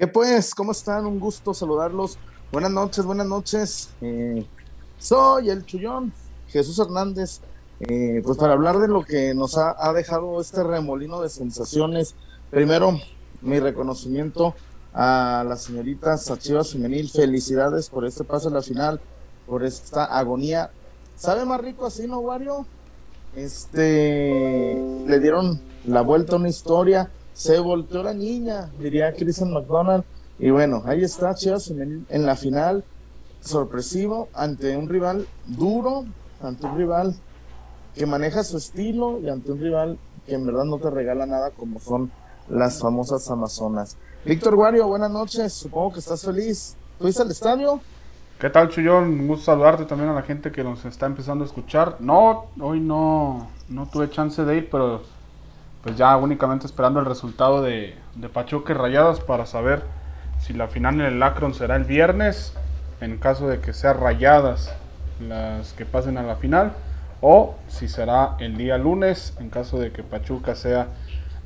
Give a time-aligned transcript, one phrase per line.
[0.00, 0.54] ¿Qué pues?
[0.54, 1.04] ¿Cómo están?
[1.04, 2.16] Un gusto saludarlos.
[2.50, 3.90] Buenas noches, buenas noches.
[4.00, 4.46] Eh,
[4.98, 6.10] soy el Chullón,
[6.48, 7.42] Jesús Hernández,
[7.80, 12.14] eh, pues para hablar de lo que nos ha, dejado este remolino de sensaciones.
[12.50, 12.98] Primero,
[13.42, 14.54] mi reconocimiento
[14.94, 17.10] a las señoritas Chivas Femenil.
[17.10, 19.02] Felicidades por este paso a la final,
[19.46, 20.70] por esta agonía.
[21.14, 22.64] ¿Sabe más rico así, no, Wario?
[23.36, 27.10] Este, le dieron la vuelta a una historia
[27.40, 30.04] se volteó la niña, diría Christian McDonald.
[30.38, 32.84] Y bueno, ahí está Chivas en, la final,
[33.40, 36.04] sorpresivo, ante un rival duro,
[36.42, 37.14] ante un rival
[37.94, 41.50] que maneja su estilo y ante un rival que en verdad no te regala nada
[41.52, 42.10] como son
[42.50, 43.96] las famosas Amazonas.
[44.26, 46.76] Víctor Guario, buenas noches, supongo que estás feliz.
[46.98, 47.80] ¿Fuiste al estadio?
[48.38, 49.04] ¿Qué tal, Chuyón?
[49.04, 51.96] Un gusto saludarte también a la gente que nos está empezando a escuchar.
[52.00, 55.00] No, hoy no, no tuve chance de ir, pero
[55.82, 59.82] pues ya únicamente esperando el resultado de, de Pachuca y Rayadas para saber
[60.38, 62.54] si la final en el Akron será el viernes,
[63.00, 64.74] en caso de que sean Rayadas
[65.20, 66.72] las que pasen a la final,
[67.20, 70.88] o si será el día lunes, en caso de que Pachuca sea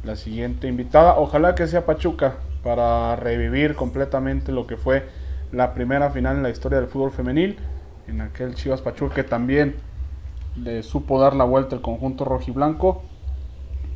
[0.04, 1.16] la siguiente invitada.
[1.18, 5.08] Ojalá que sea Pachuca para revivir completamente lo que fue
[5.52, 7.58] la primera final en la historia del fútbol femenil,
[8.06, 9.76] en aquel Chivas Pachuca que también
[10.56, 13.02] le supo dar la vuelta el conjunto rojiblanco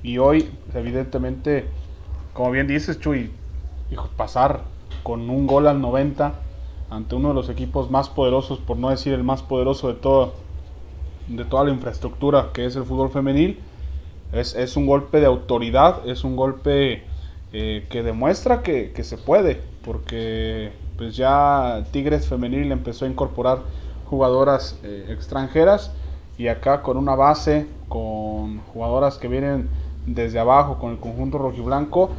[0.03, 1.67] y hoy, evidentemente,
[2.33, 3.31] como bien dices, Chuy,
[4.17, 4.63] pasar
[5.03, 6.35] con un gol al 90
[6.91, 10.35] ante uno de los equipos más poderosos, por no decir el más poderoso de, todo,
[11.27, 13.59] de toda la infraestructura que es el fútbol femenil,
[14.33, 17.03] es, es un golpe de autoridad, es un golpe
[17.53, 23.61] eh, que demuestra que, que, se puede, porque pues ya Tigres Femenil empezó a incorporar
[24.07, 25.93] jugadoras eh, extranjeras
[26.37, 29.69] y acá con una base, con jugadoras que vienen
[30.15, 32.11] desde abajo con el conjunto rojiblanco,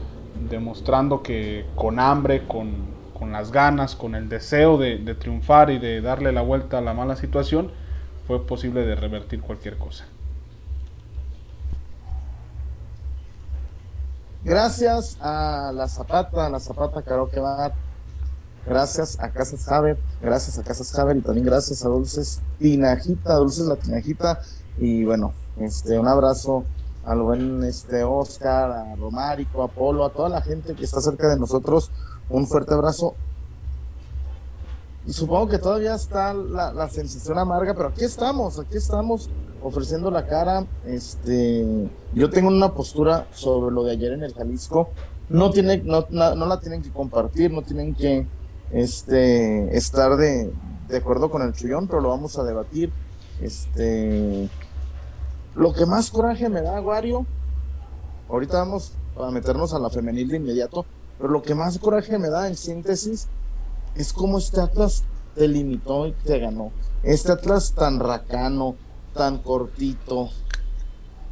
[0.50, 2.98] demostrando que con hambre, con,
[3.32, 7.16] las ganas, con el deseo de, triunfar y de darle la vuelta a la mala
[7.16, 7.72] situación,
[8.28, 10.06] fue posible de revertir cualquier cosa.
[14.44, 17.74] Gracias a la Zapata, a la Zapata que va
[18.66, 23.66] gracias a Casas Javer, gracias a Casas Javer y también gracias a Dulces Tinajita, Dulces
[23.66, 24.42] La Tinajita
[24.78, 26.64] y bueno, este un abrazo
[27.06, 31.28] al buen este Oscar, a Romárico, a Polo, a toda la gente que está cerca
[31.30, 31.92] de nosotros,
[32.30, 33.16] un fuerte abrazo.
[35.06, 39.30] Y supongo que todavía está la, sensación amarga, pero aquí estamos, aquí estamos
[39.64, 40.66] ofreciendo la cara.
[40.86, 44.90] Este, yo tengo una postura sobre lo de ayer en el Jalisco.
[45.30, 48.28] No tiene, no, no, la tienen que compartir, no tienen que
[48.72, 50.52] este, estar de,
[50.90, 52.92] de acuerdo con el chullón, pero lo vamos a debatir.
[53.42, 54.50] Este,
[55.56, 57.26] lo que más coraje me da, Wario,
[58.30, 60.86] ahorita vamos a meternos a la femenil de inmediato,
[61.18, 63.28] pero lo que más coraje me da en síntesis
[63.96, 65.04] es cómo este Atlas
[65.36, 66.72] te limitó y te ganó.
[67.04, 68.76] Este Atlas tan racano,
[69.14, 70.30] tan cortito.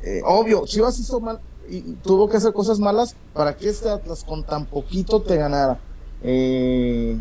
[0.01, 1.39] Eh, obvio, Chivas hizo mal
[1.69, 5.79] y tuvo que hacer cosas malas para que este Atlas con tan poquito te ganara.
[6.23, 7.19] Eh,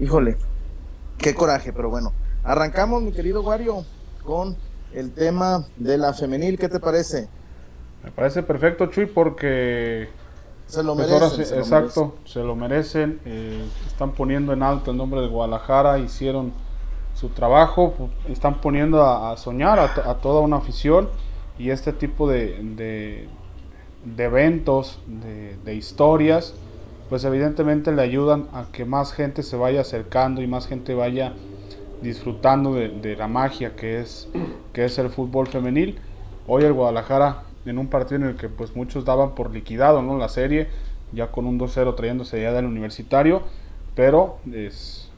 [0.00, 0.36] híjole,
[1.18, 2.12] qué coraje, pero bueno.
[2.44, 3.84] Arrancamos, mi querido Wario,
[4.24, 4.56] con
[4.92, 6.58] el tema de la femenil.
[6.58, 7.28] ¿Qué te parece?
[8.04, 10.08] Me parece perfecto, Chuy, porque...
[10.66, 11.58] Se lo pues merecen.
[11.58, 13.20] exacto, se lo merecen.
[13.24, 16.52] Eh, están poniendo en alto el nombre de Guadalajara, hicieron
[17.14, 21.08] su trabajo, están poniendo a, soñar a, toda una afición
[21.58, 23.26] y este tipo de,
[24.04, 25.00] de, eventos,
[25.64, 26.54] de, historias,
[27.08, 31.32] pues evidentemente le ayudan a que más gente se vaya acercando y más gente vaya
[32.02, 34.28] disfrutando de, la magia que es,
[34.72, 35.98] que es el fútbol femenil.
[36.46, 40.16] Hoy el Guadalajara en un partido en el que pues muchos daban por liquidado ¿no?
[40.16, 40.68] la serie,
[41.12, 43.42] ya con un 2-0 trayéndose ya del universitario,
[43.94, 45.10] pero es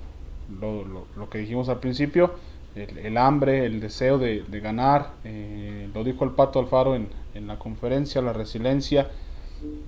[0.60, 2.32] lo, que dijimos al principio,
[2.74, 7.58] el, hambre, el deseo de, ganar, eh, lo dijo el Pato Alfaro en, en, la
[7.58, 9.10] conferencia, la resiliencia,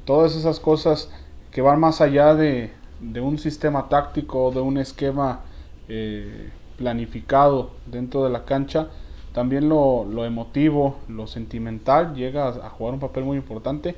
[0.05, 1.11] todas esas cosas
[1.51, 5.41] que van más allá de, de un sistema táctico, de un esquema
[5.89, 6.51] eh,
[6.83, 8.89] planificado dentro de la cancha,
[9.33, 13.95] también lo, emotivo, lo sentimental llega a, jugar un papel muy importante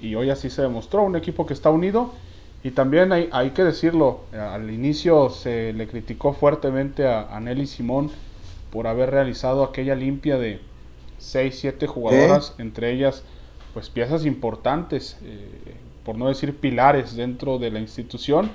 [0.00, 2.12] y, hoy así se demostró, un equipo que está unido
[2.62, 8.10] y también hay, hay que decirlo, al inicio se le criticó fuertemente a, Nelly Simón
[8.70, 10.60] por haber realizado aquella limpia de
[11.18, 13.24] 6, 7 jugadoras, entre ellas
[13.74, 18.50] pues piezas importantes, eh, por no decir pilares dentro de la institución,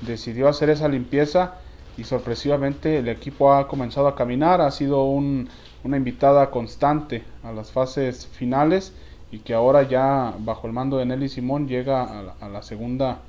[0.00, 1.58] decidió hacer esa limpieza
[1.96, 7.70] y sorpresivamente el equipo ha comenzado a caminar, ha sido una invitada constante a las
[7.70, 8.92] fases finales
[9.30, 13.20] y que ahora ya bajo el mando de Nelly Simón llega a la, segunda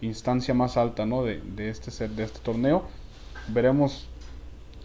[0.00, 1.22] instancia más alta ¿no?
[1.22, 2.82] de, este, de este torneo.
[3.48, 4.08] Veremos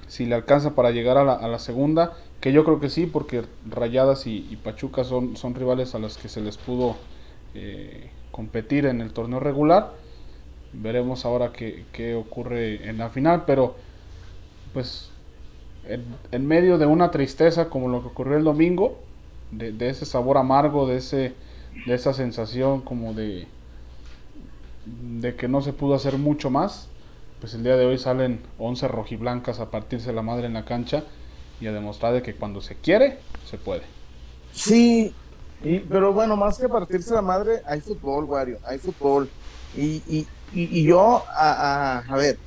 [0.07, 4.27] si le alcanza para llegar a la, segunda, que yo creo que sí, porque Rayadas
[4.27, 6.95] y, Pachuca son, son rivales a los que se les pudo
[7.53, 9.93] eh, competir en el torneo regular.
[10.81, 13.75] Veremos ahora qué, qué, ocurre en la final, pero
[14.73, 15.09] pues
[16.31, 18.99] en, medio de una tristeza como lo que ocurrió el domingo,
[19.51, 21.33] de, ese sabor amargo, de, ese,
[21.85, 23.47] de esa sensación como de,
[25.19, 26.89] de que no se pudo hacer mucho más,
[27.39, 31.03] pues el día de hoy salen 11 rojiblancas a partirse la madre en la cancha
[31.61, 33.83] y a demostrar de que cuando se quiere, se puede.
[34.51, 35.13] Sí,
[35.89, 39.29] pero bueno, más que partirse la madre, hay fútbol, Wario, hay fútbol.
[39.75, 42.37] Y, y, yo, a, a, ver,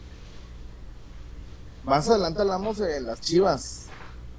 [1.85, 3.87] más adelante hablamos de las chivas,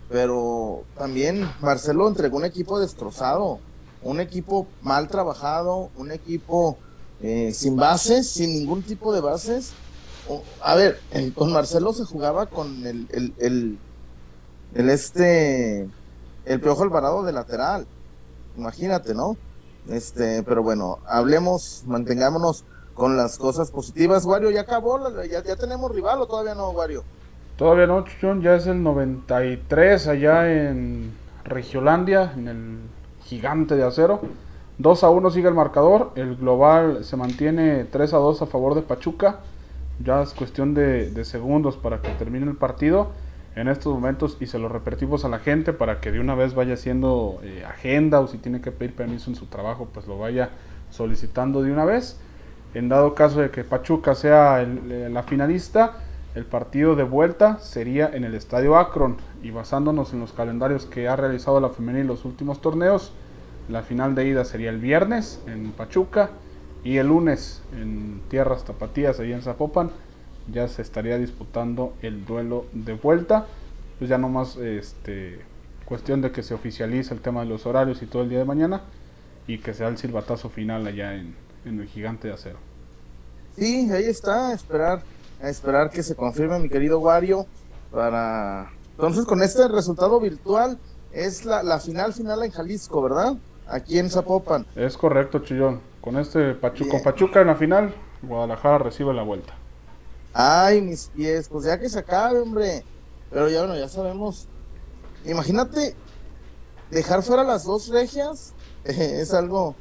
[0.09, 3.59] pero también Marcelo entregó un equipo destrozado,
[4.01, 6.77] un equipo mal trabajado, un equipo
[7.21, 9.71] eh, sin bases, sin ningún tipo de bases.
[10.62, 11.00] a ver,
[11.35, 13.07] con Marcelo se jugaba con el,
[14.73, 15.88] el este,
[16.45, 17.85] el Piojo Alvarado de lateral.
[18.57, 19.38] Imagínate, ¿no?
[19.88, 22.65] Este, pero bueno, hablemos, mantengámonos
[23.00, 24.25] con las cosas positivas.
[24.25, 27.04] Wario, ya acabó, ya, ya tenemos rival o todavía no, Wario.
[27.56, 31.12] Todavía no, Chuchón, ya es el 93 allá en
[31.46, 32.78] Regiolandia, en el
[33.24, 34.22] gigante de acero.
[34.78, 36.12] 2 a 1 sigue el marcador.
[36.16, 39.40] El global se mantiene 3 a 2 a favor de Pachuca.
[40.04, 43.12] Ya es cuestión de, segundos para que termine el partido.
[43.56, 46.54] En estos momentos, y se lo repetimos a la gente para que de una vez
[46.54, 50.18] vaya haciendo eh, agenda o si tiene que pedir permiso en su trabajo, pues lo
[50.18, 50.50] vaya
[50.92, 52.19] solicitando de una vez.
[52.74, 55.98] En dado caso de que Pachuca sea eh, la finalista,
[56.36, 59.18] el partido de vuelta sería en el Estadio Akron.
[59.42, 63.13] Y basándonos en los calendarios que ha realizado la femenil los últimos torneos,
[63.69, 66.31] la final de ida sería el viernes en Pachuca
[66.83, 69.92] y el lunes en Tierras Tapatías, ahí en Zapopan,
[70.51, 73.46] ya se estaría disputando el duelo de vuelta.
[73.98, 75.39] Pues ya nomás este,
[75.86, 78.46] cuestión de que se oficialice el tema de los horarios y todo el día de
[78.46, 78.82] mañana
[79.48, 82.68] y que sea el silbatazo final allá en, el Gigante de Acero.
[83.60, 85.04] Sí, ahí está, a esperar,
[85.42, 87.46] a esperar que se confirme mi querido Wario
[87.92, 88.72] para...
[88.92, 90.78] Entonces con este resultado virtual
[91.12, 93.38] es la, la final final en Jalisco, ¿verdad?
[93.70, 94.66] aquí en Zapopan.
[94.75, 95.82] Es correcto, Chillón.
[96.01, 96.58] Con este
[96.89, 99.54] con Pachuca en la final, Guadalajara recibe la vuelta.
[100.34, 102.84] Ay, mis pies, pues ya que se acabe, hombre.
[103.30, 104.48] Pero ya bueno, ya sabemos.
[105.25, 105.96] Imagínate
[106.89, 108.54] dejar fuera las dos regias
[108.86, 109.75] es algo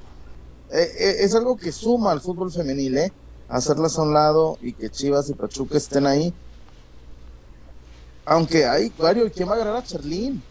[0.71, 3.13] eh, eh, es algo que suma al fútbol femenil, ¿eh?
[3.49, 6.33] Hacerlas a un lado y que Chivas y Pachuca estén ahí.
[8.25, 10.43] Aunque hay, Mario, ¿quién va a ganar a Cherlín?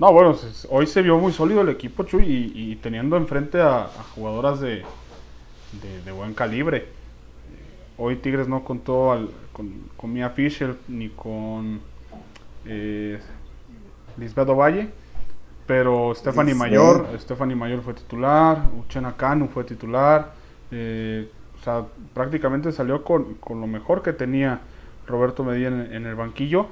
[0.00, 0.34] No, bueno,
[0.70, 4.82] hoy se vio muy sólido el equipo, Chuy, y, teniendo enfrente a, jugadoras de,
[6.16, 6.88] buen calibre.
[7.98, 11.82] Hoy Tigres no contó con, Mia Fischer ni con
[12.64, 13.20] eh,
[14.16, 14.88] Lisbeth Ovalle,
[15.66, 20.32] pero Stephanie Mayor, Stephanie Mayor fue titular, Uchena Kanu fue titular,
[20.70, 24.60] eh, o sea, prácticamente salió con, lo mejor que tenía
[25.06, 26.66] Roberto Medina en, el banquillo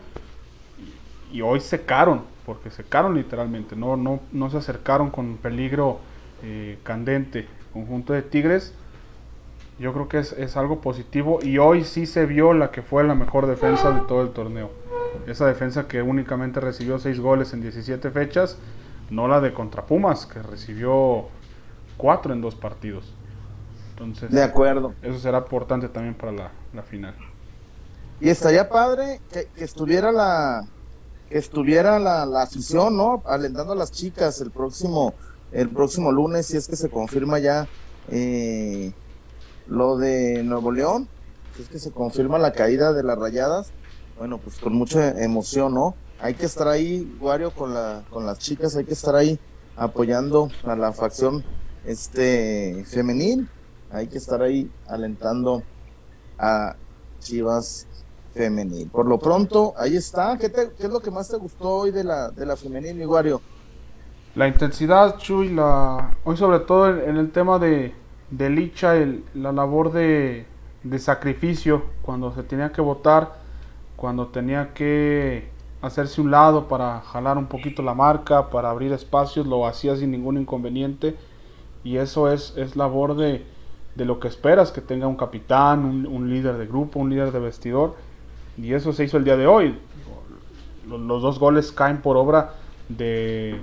[1.30, 5.99] y hoy secaron porque secaron literalmente, no, no, no se acercaron con peligro
[6.42, 7.47] eh, candente.
[7.75, 8.73] Conjunto de Tigres,
[9.78, 13.14] yo creo que es, algo positivo y hoy sí se vio la que fue la
[13.14, 14.71] mejor defensa de todo el torneo.
[15.26, 18.59] Esa defensa que únicamente recibió 6 goles en 17 fechas,
[19.11, 21.26] no la de contra Pumas, que recibió
[21.99, 23.14] 4 en dos partidos.
[23.99, 24.95] Entonces, de acuerdo.
[25.02, 26.33] Eso será importante también para
[26.73, 27.14] la, final.
[28.21, 30.64] Y estaría padre que estuviera la,
[31.28, 33.23] que estuviera la, la, afición, ¿no?
[33.26, 35.14] Alentando a las chicas el próximo,
[35.52, 37.67] el próximo lunes, si es que se confirma ya
[38.11, 38.93] eh,
[39.67, 41.09] lo de Nuevo León,
[41.57, 43.73] si es que se confirma la caída de las rayadas,
[44.17, 45.95] bueno, pues con mucha emoción, ¿no?
[46.21, 49.38] Hay que estar ahí, Wario, con, la, con las chicas, hay que estar ahí
[49.76, 51.45] apoyando a la facción
[51.85, 53.49] este femenil,
[53.90, 55.62] hay que estar ahí alentando
[56.38, 56.76] a
[57.21, 57.87] Chivas
[58.35, 58.88] femenil.
[58.90, 60.38] Por lo pronto, ahí está.
[60.38, 62.99] ¿Qué, es lo que más te gustó hoy de la, de la femenil?
[64.35, 67.92] La intensidad, Chuy, la, hoy sobre todo en, el tema de,
[68.30, 68.95] de Licha,
[69.35, 70.47] la labor de,
[70.85, 73.38] de sacrificio, cuando se tenía que votar,
[73.97, 75.49] cuando tenía que
[75.80, 80.12] hacerse un lado para jalar un poquito la marca, para abrir espacios, lo hacía sin
[80.12, 81.16] ningún inconveniente.
[81.83, 83.45] Y eso es, es labor de,
[83.99, 87.40] de lo que esperas, que tenga un capitán, un, líder de grupo, un líder de
[87.40, 87.97] vestidor.
[88.57, 89.76] Y eso se hizo el día de hoy.
[90.88, 92.55] Los, dos goles caen por obra
[92.88, 93.61] de,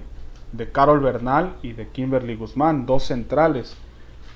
[0.51, 3.77] de Carol Bernal y de Kimberly Guzmán, dos centrales,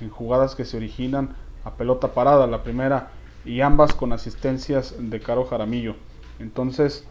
[0.00, 3.10] en jugadas que se originan a pelota parada, la primera,
[3.44, 5.96] y ambas con asistencias de Caro Jaramillo.
[6.38, 7.06] Entonces,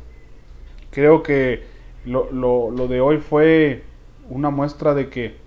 [0.89, 1.63] creo que
[2.05, 3.83] lo, lo, de hoy fue
[4.31, 5.37] una muestra de que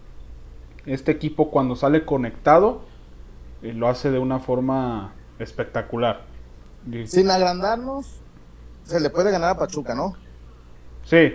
[0.87, 2.92] este equipo cuando sale conectado
[3.63, 6.23] eh, lo hace de una forma espectacular.
[7.07, 8.21] Sin agrandarnos,
[8.85, 10.17] se le puede ganar a Pachuca, ¿no?
[11.05, 11.35] Sí,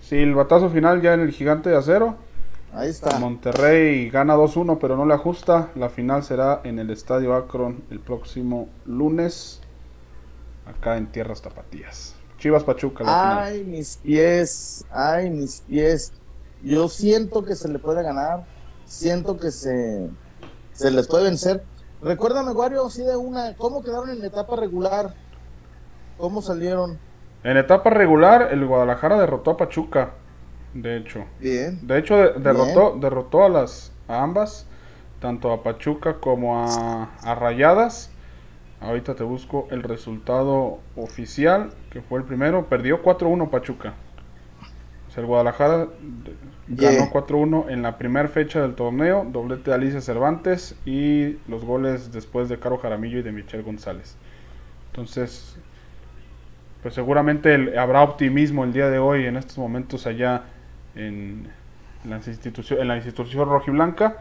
[0.00, 2.16] sí, el batazo final ya en el gigante de acero.
[2.72, 3.18] Ahí está.
[3.18, 5.70] Monterrey gana 2-1, pero no le ajusta.
[5.74, 9.60] La final será en el Estadio Akron el próximo lunes,
[10.66, 12.14] acá en Tierras Tapatías.
[12.38, 13.04] Chivas Pachuca.
[13.04, 16.12] La ay, mis pies, ay, mis pies.
[16.62, 18.44] Yo siento que se le puede ganar,
[18.84, 20.08] siento que se,
[20.78, 21.64] se les puede vencer.
[22.00, 25.12] Recuérdame, Wario, así de una, ¿cómo quedaron en etapa regular?
[26.16, 26.98] ¿Cómo salieron?
[27.42, 30.10] En etapa regular, el Guadalajara derrotó a Pachuca,
[30.74, 31.24] de hecho.
[31.40, 31.84] Bien.
[31.84, 34.66] De hecho, derrotó, derrotó a las a ambas,
[35.20, 38.10] tanto a Pachuca como a, a Rayadas.
[38.80, 42.66] Ahorita te busco el resultado oficial, que fue el primero.
[42.66, 43.94] Perdió 4-1 Pachuca.
[45.08, 45.88] O sea, el Guadalajara
[46.68, 49.26] ganó 4-1 en la primera fecha del torneo.
[49.30, 54.16] Doblete de Alicia Cervantes y los goles después de Caro Jaramillo y de Michel González.
[54.90, 55.56] Entonces,
[56.82, 60.44] pues seguramente habrá optimismo el día de hoy en estos momentos allá
[60.94, 61.48] en,
[62.04, 64.18] la, institución, en la institución rojiblanca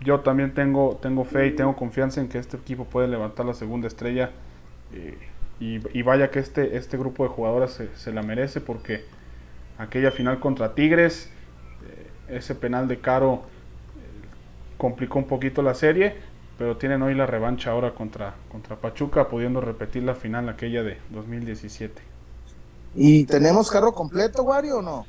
[0.00, 3.54] yo también tengo, tengo fe y tengo confianza en que este equipo puede levantar la
[3.54, 4.30] segunda estrella.
[4.92, 5.18] Eh,
[5.60, 9.04] y, vaya que este, este grupo de jugadoras se, la merece porque
[9.76, 11.32] aquella final contra Tigres,
[12.28, 14.26] ese penal de Caro eh,
[14.76, 16.16] complicó un poquito la serie,
[16.58, 20.98] pero tienen hoy la revancha ahora contra, contra Pachuca, pudiendo repetir la final aquella de
[21.10, 22.02] 2017.
[22.94, 25.06] ¿Y tenemos carro completo, Wario, o no?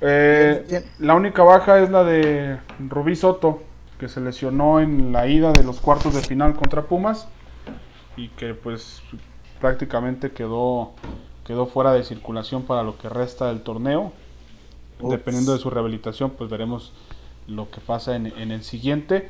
[0.00, 2.58] Eh, la única baja es la de
[2.88, 3.62] Rubí Soto,
[3.98, 7.28] que se lesionó en la ida de los cuartos de final contra Pumas
[8.16, 9.02] y que pues
[9.60, 10.92] prácticamente quedó,
[11.44, 14.12] quedó fuera de circulación para lo que resta del torneo.
[15.02, 16.92] Dependiendo de su rehabilitación, pues veremos
[17.46, 19.28] lo que pasa en, el siguiente.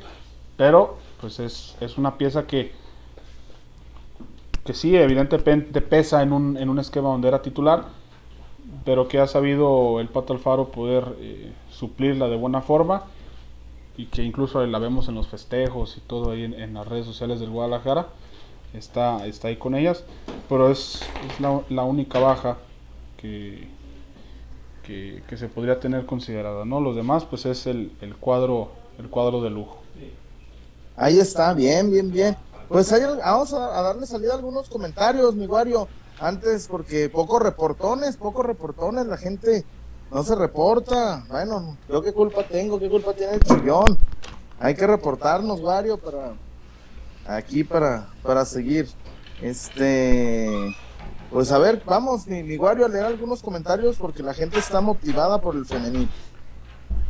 [0.57, 2.71] Pero pues es, es, una pieza que,
[4.63, 8.01] que sí, evidentemente pesa en un, en un esquema donde era titular
[8.85, 13.03] pero que ha sabido el Pato Alfaro poder eh, suplirla de buena forma
[13.97, 17.39] y que incluso la vemos en los festejos y todo ahí en, las redes sociales
[17.39, 18.07] del Guadalajara.
[18.73, 20.05] Está, está ahí con ellas,
[20.47, 21.05] pero es,
[21.39, 22.57] la, única baja
[23.17, 23.67] que,
[24.83, 26.65] que, se podría tener considerada.
[26.65, 26.79] ¿no?
[26.81, 29.81] Los demás, pues es el, el, cuadro, el cuadro de lujo.
[30.95, 32.35] Ahí está, bien, bien, bien.
[32.67, 35.87] Pues vamos a, darle salida a algunos comentarios, mi Guario
[36.21, 39.65] antes porque pocos reportones, pocos reportones, la gente
[40.11, 41.25] no se reporta.
[41.27, 43.97] Bueno, yo qué culpa tengo, qué culpa tiene el chillón.
[44.59, 46.33] Hay que reportarnos, Wario, para
[47.25, 48.87] aquí para, para seguir.
[49.41, 50.75] Este,
[51.31, 54.81] pues a ver, vamos, mi, mi Wario, a leer algunos comentarios porque la gente está
[54.81, 56.09] motivada por el femenino.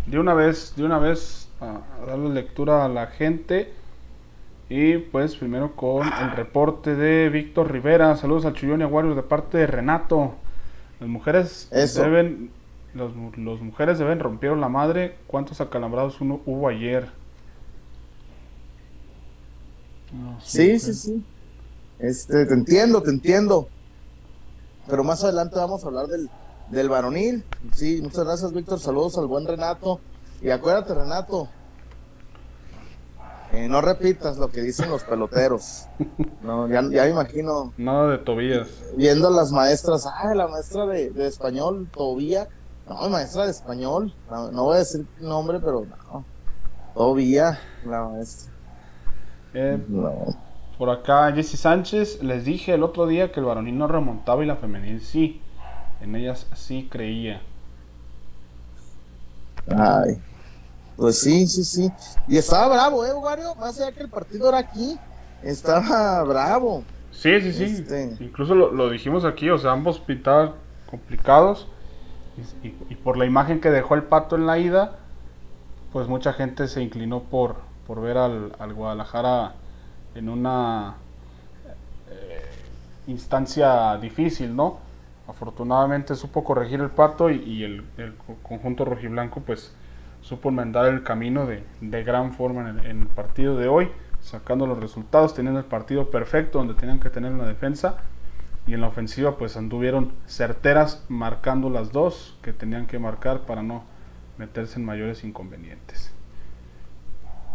[0.06, 3.74] De una vez, de una vez, a darle lectura a la gente.
[4.70, 8.16] Y pues primero con el reporte de Víctor Rivera.
[8.16, 10.36] Saludos al Chullón y Aguarios de parte de Renato.
[11.00, 12.52] Las mujeres deben.
[12.94, 13.14] Los,
[13.62, 15.18] mujeres deben rompieron la madre.
[15.28, 17.10] ¿Cuántos acalambrados uno hubo ayer?
[20.42, 21.24] sí, sí, sí.
[22.00, 23.68] Este, te entiendo, te entiendo.
[24.92, 26.30] Pero más adelante vamos a hablar del,
[26.70, 27.46] del varonil.
[27.74, 28.78] Sí, muchas gracias, Víctor.
[28.78, 30.02] Saludos al buen Renato.
[30.42, 31.48] Y acuérdate, Renato,
[33.54, 35.86] eh, no repitas lo que dicen los peloteros.
[36.42, 37.72] No, ya, ya me imagino.
[37.78, 38.68] Nada de Tobías.
[38.98, 42.50] Viendo a las maestras, ah, la maestra de, español, Tobía.
[42.90, 44.14] No, maestra de español.
[44.30, 46.26] No, voy a decir nombre, pero no.
[46.96, 48.52] Tobía, la maestra.
[49.54, 49.80] Eh,
[50.82, 54.48] por acá, Jesse Sánchez, les dije el otro día que el varonil no remontaba y
[54.48, 55.40] la femenil sí.
[56.02, 57.40] En ellas sí creía.
[59.68, 60.20] Ay.
[60.98, 61.92] Pues sí, sí, sí.
[62.28, 63.54] Y estaba bravo, ¿eh, Wario?
[63.60, 64.98] Más allá que el partido era aquí,
[65.44, 66.84] estaba bravo.
[67.12, 67.64] Sí, sí, sí.
[67.66, 70.54] Este, Incluso lo, dijimos aquí, o sea, ambos pintaban
[70.90, 71.68] complicados.
[72.64, 74.96] Y, por la imagen que dejó el pato en la ida,
[75.94, 79.61] pues mucha gente se inclinó por, por ver al, Guadalajara
[80.16, 80.96] en una
[82.10, 82.42] eh,
[83.08, 84.80] instancia difícil, ¿no?
[85.28, 87.84] Afortunadamente supo corregir el pato y, el,
[88.44, 89.74] conjunto rojiblanco, pues
[90.22, 91.64] supo enmendar el camino de,
[92.04, 93.90] gran forma en el, partido de hoy,
[94.20, 97.98] sacando los resultados, teniendo el partido perfecto donde tenían que tener la defensa
[98.68, 103.64] y en la ofensiva pues anduvieron certeras marcando las dos que tenían que marcar para
[103.64, 103.84] no
[104.38, 106.12] meterse en mayores inconvenientes.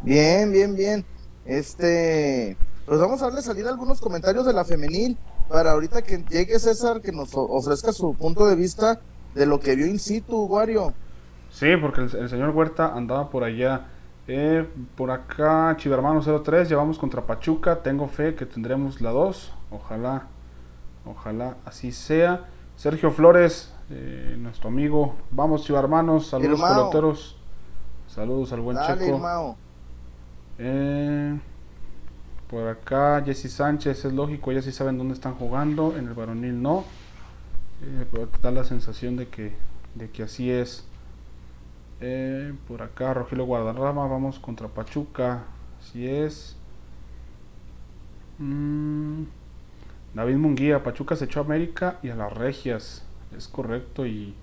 [0.03, 1.05] Bien, bien, bien.
[1.47, 5.17] Este, pues vamos a darle salida a algunos comentarios de la femenil
[5.49, 9.01] para ahorita que llegue César que nos ofrezca su punto de vista
[9.35, 10.93] de lo que vio in situ, Wario.
[11.51, 13.87] Sí, porque el, señor Huerta andaba por allá.
[14.29, 17.83] Eh, por acá, Chivermano 03, llevamos contra Pachuca.
[17.83, 19.53] Tengo fe que tendremos la 2.
[19.71, 20.27] Ojalá,
[21.05, 22.47] ojalá así sea.
[22.77, 25.15] Sergio Flores, eh, nuestro amigo.
[25.31, 27.37] Vamos, Chivermanos, saludos peloteros.
[28.09, 29.57] Saludos al buen Checo.
[30.59, 31.39] Eh,
[32.49, 35.97] por acá, Jesse Sánchez, es lógico, ya sí saben dónde están jugando.
[35.97, 36.85] En el varonil no.
[37.83, 39.53] Eh, pero da la sensación de que,
[39.95, 40.85] de que así es.
[42.01, 45.45] Eh, por acá, Rogelio Guadarrama, vamos contra Pachuca.
[45.81, 46.57] Así es.
[48.39, 49.25] Mm,
[50.15, 53.05] David Munguía, Pachuca se echó a América y a las Regias.
[53.37, 54.35] Es correcto y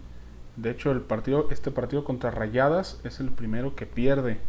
[0.57, 4.39] de hecho el partido, este partido contra Rayadas es el primero que pierde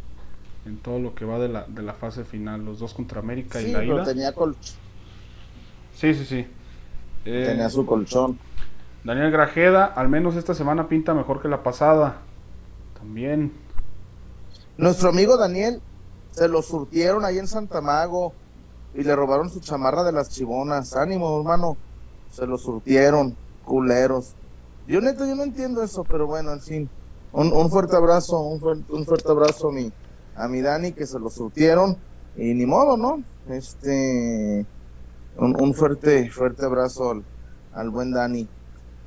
[0.66, 2.64] en todo lo que va de la, de la fase final.
[2.64, 4.04] Los dos contra América y la ida.
[4.04, 4.76] tenía colchón.
[5.94, 6.46] Sí, sí, sí.
[7.24, 8.38] tenía su colchón.
[9.04, 12.18] Daniel Grajeda, al menos esta semana pinta mejor que la pasada.
[12.98, 13.52] También.
[14.76, 15.80] Nuestro amigo Daniel
[16.30, 18.32] se lo surtieron ahí en Santa Mago
[18.94, 20.96] y le robaron su chamarra de las chivonas.
[20.96, 21.76] Ánimo, hermano.
[22.30, 24.34] Se lo surtieron, culeros.
[24.88, 26.90] Yo neto, yo no entiendo eso, pero bueno, en fin.
[27.32, 29.92] Un, fuerte abrazo, un, fuerte, un fuerte abrazo a mi,
[30.36, 31.96] a mi Dani que se lo surtieron
[32.36, 33.22] y ni modo, ¿no?
[33.48, 34.66] Este,
[35.36, 37.24] un, fuerte, fuerte abrazo al,
[37.72, 38.48] al buen Dani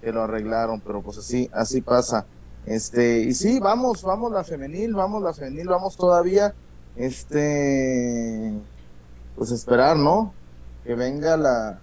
[0.02, 2.26] que lo arreglaron, pero pues así, así pasa.
[2.66, 6.54] Este, y sí, vamos, vamos la femenil, vamos la femenil, vamos todavía,
[6.96, 8.54] este,
[9.36, 10.34] pues esperar, ¿no?
[10.84, 11.80] Que venga la,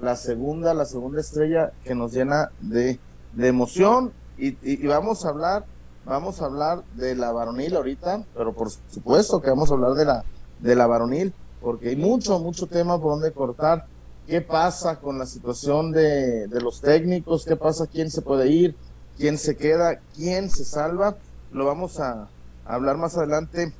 [0.00, 2.98] la segunda, la segunda estrella que nos llena de,
[3.32, 5.64] de emoción y, y, vamos a hablar,
[6.08, 10.04] vamos a hablar de la varonil ahorita, pero por supuesto que vamos a hablar de
[10.04, 10.24] la,
[10.60, 13.86] de la varonil, porque hay mucho, mucho tema por donde cortar.
[14.26, 18.74] Qué pasa con la situación de, los técnicos, qué pasa, quién se puede ir,
[19.16, 21.16] quién se queda, quién se salva.
[21.52, 22.28] Lo vamos a,
[22.64, 23.72] hablar más adelante,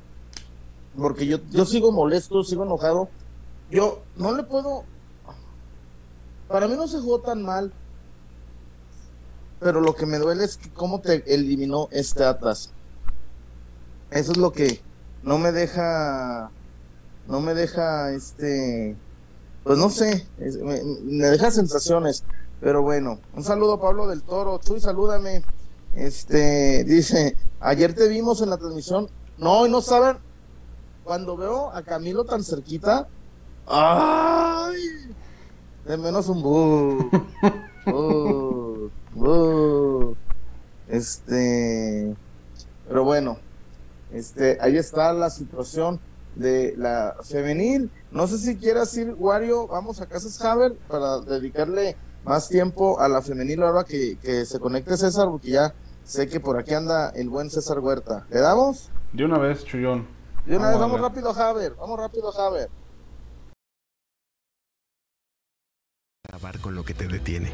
[0.97, 3.09] porque yo, yo sigo molesto, sigo enojado.
[3.69, 4.83] Yo no le puedo...
[6.47, 7.71] Para mí no se jugó tan mal,
[9.59, 12.71] pero lo que me duele es cómo te eliminó este Atlas.
[14.11, 14.81] Eso es lo que
[15.23, 16.49] no me deja,
[17.27, 18.95] no me deja, este,
[19.63, 22.23] pues no sé, me, deja sensaciones.
[22.61, 24.59] Pero bueno, un saludo a Pablo del Toro.
[24.59, 25.43] Chuy, salúdame.
[25.93, 29.09] Este, dice, ayer te vimos en la transmisión.
[29.37, 30.17] No, y no saben,
[31.03, 33.07] cuando veo a Camilo tan cerquita,
[33.67, 34.77] ¡ay!
[35.85, 37.09] De menos un bu.
[40.99, 42.13] Este,
[42.85, 43.37] pero bueno,
[44.11, 46.01] este, ahí está la situación
[46.35, 47.89] de la femenil.
[48.11, 53.07] No sé si quieras ir, Wario, vamos a Casas Haber para dedicarle más tiempo a
[53.07, 57.11] la femenil ahora que, que se conecte César, porque ya sé que por aquí anda
[57.11, 58.27] el buen César Huerta.
[58.29, 58.89] ¿Le damos?
[59.13, 60.05] De una vez, Chuyón.
[60.45, 62.69] De una vez, vamos rápido a Haber, vamos rápido a Haber.
[66.27, 67.53] Acabar con lo que te detiene.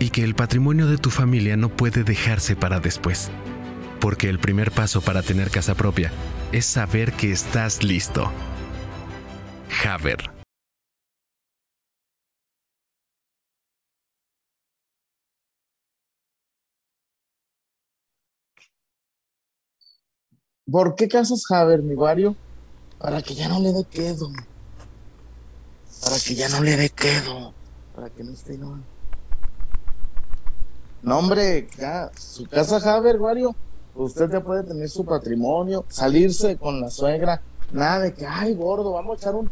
[0.00, 3.30] y que el patrimonio de tu familia no puede dejarse para después
[4.00, 6.10] porque el primer paso para tener casa propia
[6.52, 8.32] es saber que estás listo.
[9.86, 10.18] Haber.
[20.70, 22.36] ¿Por qué casas Haber, mi barrio?
[22.98, 24.30] Para que ya no le dé quedo.
[26.02, 27.52] Para que ya no le dé quedo.
[27.94, 28.99] Para que no esté no.
[31.02, 31.68] No, hombre,
[32.16, 33.54] su casa Haber, Wario
[33.94, 38.92] usted ya puede tener su patrimonio, salirse con la suegra, nada de que, ay, gordo,
[38.92, 39.50] vamos a echar un,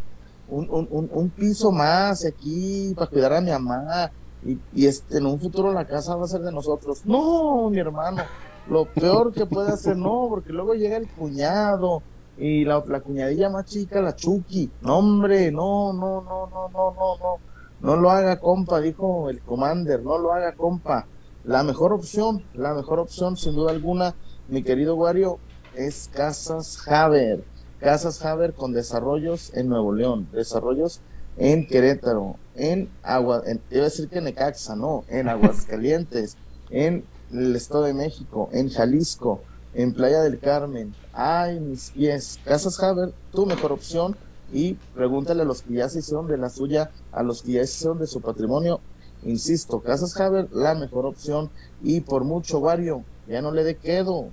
[0.49, 4.11] un, piso más aquí para cuidar a mi mamá
[4.45, 7.03] y, y, este, en un futuro la casa va a ser de nosotros.
[7.05, 8.23] No, mi hermano,
[8.69, 12.03] lo peor que puede hacer, no, porque luego llega el cuñado
[12.39, 14.71] y la, la cuñadilla más chica, la Chucky.
[14.81, 17.49] No, hombre, no, no, no, no, no, no, no.
[17.81, 21.07] No lo haga, compa, dijo el commander, no lo haga, compa.
[21.49, 24.15] La mejor opción, la mejor opción, sin duda alguna,
[24.49, 25.39] mi querido Wario,
[25.75, 27.43] es Casas Haber.
[27.81, 31.01] Casas Haber con desarrollos en Nuevo León, desarrollos
[31.39, 36.37] en Querétaro, en Agua, en, iba a decir que en Necaxa, no, en Aguascalientes,
[36.69, 39.41] en el Estado de México, en Jalisco,
[39.73, 40.95] en Playa del Carmen.
[41.15, 42.39] Ay, mis pies.
[42.45, 44.17] Casas Haber, tu mejor opción.
[44.53, 47.61] Y pregúntale a los que ya se hicieron de la suya, a los que ya
[47.61, 48.81] se hicieron de su patrimonio.
[49.25, 51.51] Insisto, Casas Haber, la mejor opción.
[51.83, 54.29] Y por mucho, Vario, ya no le de quedo.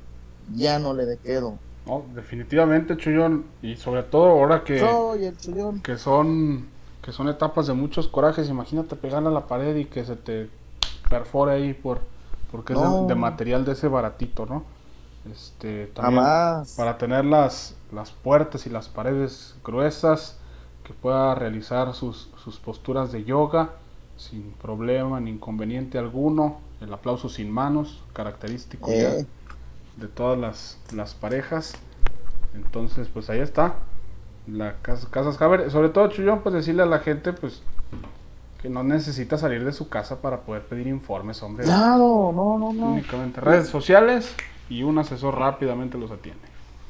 [0.56, 1.58] Ya no le de quedo.
[1.86, 3.46] No, definitivamente, Chullón.
[3.62, 5.82] Y sobre todo ahora que, Soy el chullón.
[5.82, 6.68] que son
[7.02, 8.50] que son etapas de muchos corajes.
[8.50, 10.50] Imagínate pegarle a la pared y que se te
[11.08, 12.02] perfore ahí por
[12.52, 14.64] porque es de material de ese baratito, ¿no?
[15.32, 16.76] Este, también Jamás.
[16.78, 20.38] para tener las, las puertas y las paredes gruesas,
[20.84, 23.72] que pueda realizar sus, sus posturas de yoga
[24.18, 26.60] sin problema ni inconveniente alguno.
[26.82, 29.26] El aplauso sin manos, característico ya Eh,
[29.98, 31.74] de todas las, las parejas.
[32.54, 33.76] Entonces, pues ahí está.
[34.48, 35.72] La casa, Casas Haber.
[35.72, 37.62] Sobre todo, Chuyón, pues decirle a la gente, pues,
[38.62, 41.64] que no necesita salir de su casa para poder pedir informes, hombre.
[41.66, 42.92] claro, no, no, no.
[42.94, 44.36] Únicamente redes sociales
[44.70, 46.42] y un asesor rápidamente los atiende.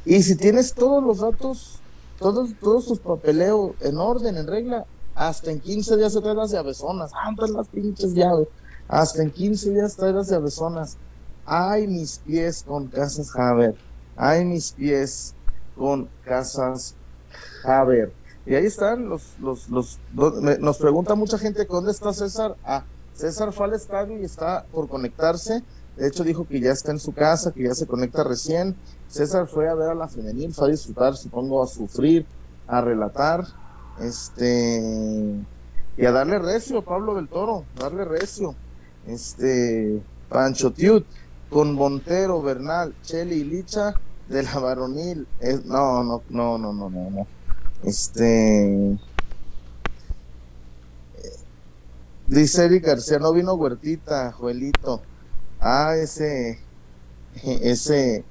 [0.05, 1.79] Y si tienes todos los datos,
[2.19, 4.85] todos, todos tus papeleos en orden, en regla,
[5.15, 7.11] hasta en 15 días se traen las llavezonas.
[7.23, 8.47] Antes las pinches llaves.
[8.87, 10.97] Hasta en 15 días traen las llavezonas.
[11.45, 13.75] Ay, mis pies con Casas Haber.
[14.15, 15.33] Ay, mis pies
[15.77, 16.95] con Casas
[17.63, 18.11] Haber.
[18.45, 19.97] Y ahí están los, los, los,
[20.41, 22.55] me- nos pregunta mucha gente dónde está César.
[22.63, 25.63] Ah, César fue al estadio y está por conectarse.
[25.97, 28.75] De hecho, dijo que ya está en su casa, que ya se conecta recién.
[29.07, 32.25] César fue a ver a la femenil, fue a disfrutar, supongo, a sufrir,
[32.67, 33.45] a relatar,
[33.99, 35.35] este,
[35.97, 38.55] y a darle recio Pablo del Toro, darle recio.
[39.07, 41.05] Este, Pancho Tiut,
[41.49, 43.93] con Montero, Bernal, Cheli y Licha
[44.27, 45.27] de la varonil.
[45.39, 47.27] Es, no, no, no, no, no, no, no.
[47.83, 48.97] Este.
[52.27, 55.01] Dice Eric García, no vino Huertita, Joelito.
[55.59, 56.59] Ah, ese,
[57.43, 58.23] ese,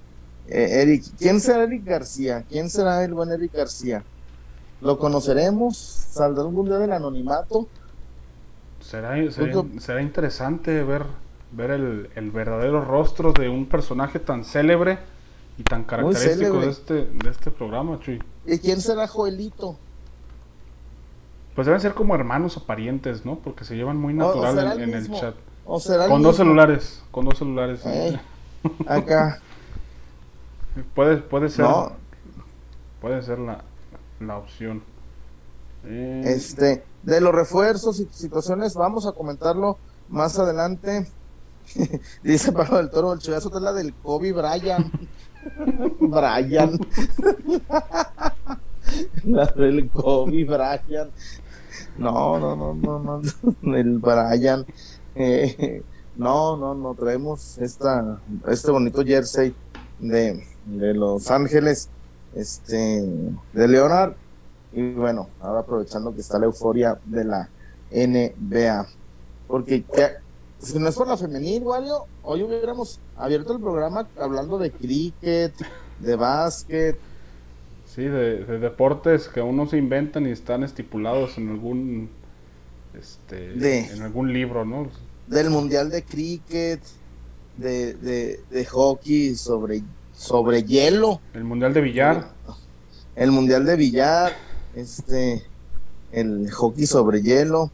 [0.48, 2.44] eh, Eric, ¿quién será Eric García?
[2.48, 4.04] ¿Quién será el buen Eric García?
[4.84, 5.76] ¿Lo conoceremos?
[5.78, 7.66] ¿Saldrá algún día del anonimato?
[8.80, 9.14] Será,
[9.80, 11.04] será, interesante ver,
[11.52, 14.98] ver el, el verdadero rostro de un personaje tan célebre
[15.56, 18.22] y tan característico de este, de este programa, Chuy.
[18.44, 19.76] ¿Y quién será Joelito?
[21.54, 23.36] Pues deben ser como hermanos o parientes, ¿no?
[23.36, 25.34] Porque se llevan muy O- o natural en, el chat.
[25.64, 26.44] ¿O será el Con dos mismo?
[26.44, 27.80] celulares, con dos celulares.
[28.86, 29.40] Acá.
[30.94, 31.92] Puede, puede ser, No,
[33.00, 33.62] puede ser la,
[34.26, 34.82] la opción.
[35.84, 41.06] Este, de los refuerzos y situaciones, vamos a comentarlo más adelante.
[42.22, 44.92] Dice Pablo del Toro, el chullazo es la del Kobe Bryant.
[46.00, 46.84] Bryant.
[49.24, 51.12] la del Kobe Bryant.
[51.98, 53.22] No, no, no, no,
[53.62, 54.68] no, el Bryant.
[55.14, 55.82] Eh,
[56.16, 59.54] no, no, no, traemos esta, este bonito jersey
[59.98, 61.88] de, de Los Ángeles,
[62.34, 63.02] este,
[63.52, 64.14] de Leonard.
[64.72, 67.52] Y bueno, ahora aprovechando que está la euforia de la
[67.90, 68.86] NBA.
[69.46, 70.10] Porque que-
[70.58, 75.54] si no es por la femenil, Wario, hoy hubiéramos abierto el programa hablando de cricket,
[75.98, 76.98] de básquet,
[77.84, 82.10] Sí, de, de deportes que aún no se inventan y están estipulados en algún
[82.92, 84.88] este De- en algún libro, ¿no?
[85.26, 86.82] del mundial de cricket,
[87.56, 89.82] de, de, de hockey sobre,
[90.16, 91.20] sobre hielo.
[91.32, 92.32] El mundial de billar.
[93.16, 94.32] el mundial de billar,
[94.74, 95.44] este,
[96.12, 97.70] el hockey sobre hielo.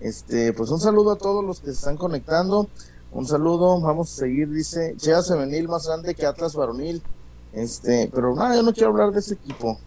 [0.00, 2.68] Este, pues un saludo a todos los que se están conectando.
[3.12, 7.02] Un saludo, vamos a seguir, dice, Chivas femenil más grande que Atlas varonil.
[7.52, 9.78] Este, pero nada, yo no quiero hablar de ese equipo.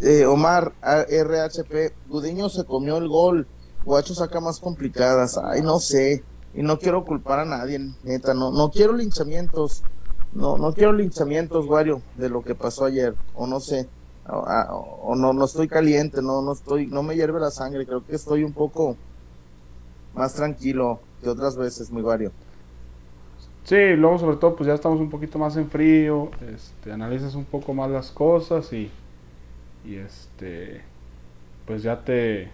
[0.00, 3.46] Eh, Omar, RHP, Gudiño se comió el gol.
[3.84, 5.38] Guacho saca más complicadas.
[5.38, 6.24] Ay, no sé.
[6.54, 8.32] Y no quiero culpar a nadie, neta.
[8.32, 9.82] No, no quiero linchamientos.
[10.34, 13.14] No, no quiero linchamientos, Wario, de lo que pasó ayer.
[13.34, 13.88] O no sé.
[14.26, 17.86] O, no, no estoy caliente, no, no estoy, no me hierve la sangre.
[17.86, 18.96] Creo que estoy un poco
[20.14, 22.32] más tranquilo que otras veces, mi Wario.
[23.64, 27.46] Sí, luego sobre todo pues ya estamos un poquito más en frío, este, analizas un
[27.46, 28.90] poco más las cosas y,
[29.84, 30.82] y este,
[31.66, 32.50] pues ya te,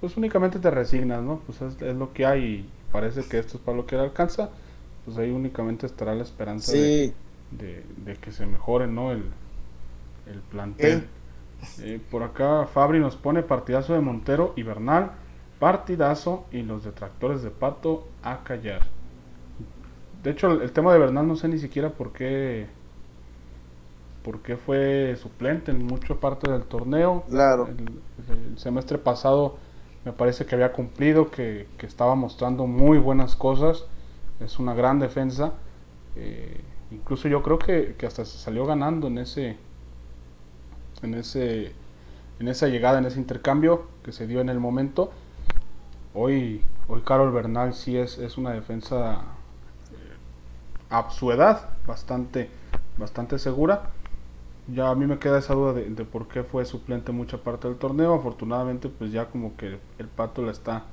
[0.00, 1.40] pues únicamente te resignas, ¿no?
[1.46, 4.50] Pues es, es lo que hay y parece que esto es para lo que alcanza,
[5.08, 7.14] pues ahí únicamente estará la esperanza de, Sí,
[7.56, 9.10] de, de que se mejore, ¿no?
[9.10, 9.24] El,
[10.30, 11.06] el plantel.
[11.80, 15.12] Eh, por acá Fabri nos pone partidazo de Montero y Bernal,
[15.58, 18.82] partidazo y los detractores de Pato a callar.
[20.22, 22.66] de hecho, el, tema de Bernal no sé ni siquiera por qué,
[24.22, 27.24] por qué fue suplente en mucha parte del torneo.
[27.28, 27.68] Claro.
[27.68, 29.56] El, semestre pasado
[30.04, 33.84] me parece que había cumplido, que, estaba mostrando muy buenas cosas.
[34.40, 35.54] Es una gran defensa.
[36.16, 39.56] Eh, incluso yo creo que, que, hasta se salió ganando en ese,
[41.02, 41.72] en ese,
[42.38, 45.10] en esa llegada, en ese intercambio que se dio en el momento.
[46.14, 49.22] Hoy, hoy Carol Bernal sí es, es una defensa
[50.90, 52.48] a su edad, bastante,
[52.96, 53.90] bastante segura.
[54.68, 57.78] Ya a mí me queda esa duda de, por qué fue suplente mucha parte del
[57.78, 58.14] torneo.
[58.14, 60.84] Afortunadamente, pues ya como que el pato la está,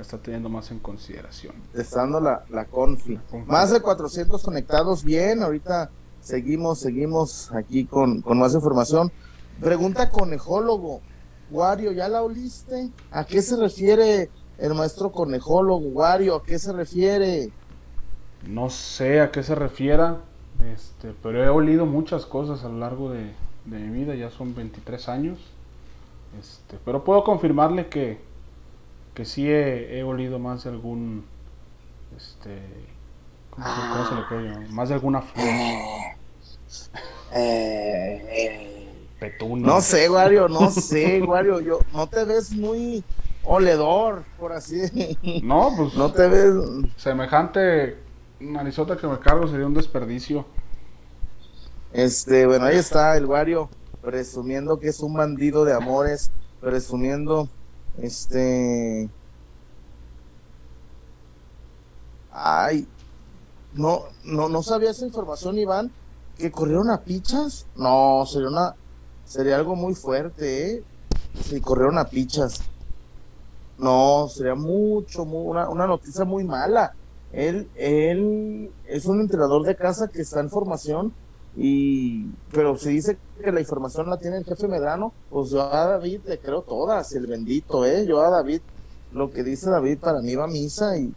[0.00, 1.54] la está teniendo más en consideración.
[1.74, 3.18] Estando la, la, confi.
[3.46, 5.42] Más de 400 conectados, bien.
[5.42, 5.90] Ahorita
[6.22, 9.12] seguimos, seguimos aquí con, con más información.
[9.60, 11.02] Pregunta conejólogo.
[11.50, 12.88] Wario, ¿ya la oliste?
[13.10, 15.86] ¿A qué se refiere el maestro conejólogo?
[15.88, 17.50] Wario, ¿a qué se refiere?
[18.46, 20.20] No sé a qué se refiera,
[20.72, 23.32] este, pero he olido muchas cosas a lo largo de,
[23.66, 25.38] mi vida, ya son 23 años.
[26.40, 28.29] Este, pero puedo confirmarle que,
[29.14, 31.26] que sí he, olido más de algún.
[32.16, 32.60] Este,
[33.50, 33.66] ¿cómo,
[34.08, 34.68] se le puede llamar?
[34.70, 35.46] Más de alguna flor.
[37.32, 38.88] Eh,
[39.20, 41.60] eh, No sé, Wario, no sé, Wario.
[41.60, 43.04] Yo, no te ves muy
[43.44, 45.16] oledor, por así.
[45.42, 45.94] No, pues.
[45.94, 46.54] No te ves.
[46.96, 47.98] Semejante
[48.40, 50.44] narizota que me cargo sería un desperdicio.
[51.92, 53.68] Este, bueno, ahí está el Wario
[54.00, 57.48] presumiendo que es un bandido de amores, presumiendo,
[57.98, 59.08] este,
[62.32, 62.86] ay,
[63.74, 65.92] no, no, no sabía esa información, Iván,
[66.36, 67.66] que corrieron a pichas.
[67.76, 68.74] No, sería una,
[69.24, 70.84] sería algo muy fuerte, ¿eh?
[71.44, 72.62] Si corrieron a pichas.
[73.78, 76.94] No, sería mucho, una, una noticia muy mala.
[77.32, 81.14] Él, él es un entrenador de casa que está en formación
[81.56, 85.86] y pero se dice que la información la tiene el jefe Medrano, pues yo a
[85.86, 88.60] David le creo todas, el bendito, eh, yo a David,
[89.12, 91.12] lo que dice David para mí va a misa y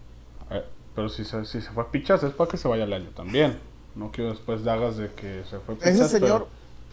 [0.95, 3.09] pero si se, si se fue a pichas es para que se vaya al año
[3.15, 3.57] también.
[3.95, 6.47] No quiero después de hagas de que se fue a pichas, Ese señor...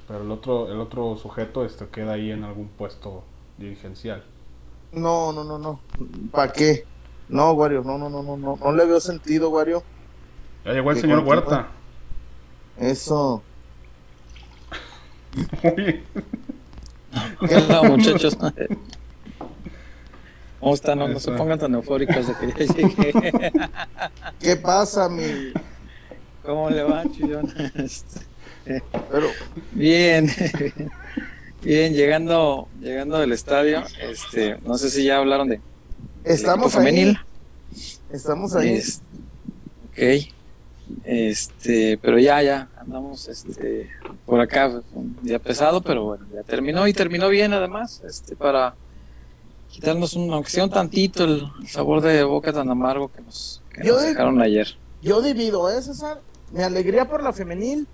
[0.09, 3.22] pero, el otro el otro sujeto este queda ahí en algún puesto
[3.59, 4.24] dirigencial.
[4.92, 5.81] No, no, no, no.
[6.33, 6.85] ¿Para qué?
[7.29, 9.83] No, Wario, no, no, no, no, no, no le veo sentido, Wario.
[10.64, 11.68] Ya llegó el señor Huerta.
[12.81, 13.43] Eso.
[15.61, 16.03] ¿Qué
[17.69, 18.37] tal, muchachos?
[20.61, 20.99] ¿Cómo están?
[20.99, 23.12] No, no, se pongan tan eufóricos de que ya llegué.
[24.40, 25.53] ¿Qué pasa, mi?
[26.43, 27.53] ¿Cómo le va, chillón?
[27.75, 28.21] Este,
[29.11, 29.29] Pero...
[29.73, 30.31] Bien,
[31.62, 35.61] bien, llegando, llegando del estadio, este, no sé si ya hablaron de
[36.25, 37.14] Estamos ahí.
[38.11, 38.83] Estamos ahí.
[39.90, 40.33] ok.
[41.05, 43.90] Este, pero ya, ya, andamos este,
[44.26, 48.74] por acá, un día pesado, pero bueno, ya terminó y terminó bien además, este, para
[49.68, 54.40] quitarnos un, aunque sea un tantito el sabor de boca tan amargo que nos, dejaron
[54.42, 54.76] ayer.
[55.03, 56.20] Yo divido, ¿eh, César?
[56.53, 57.87] Mi alegría por la femenil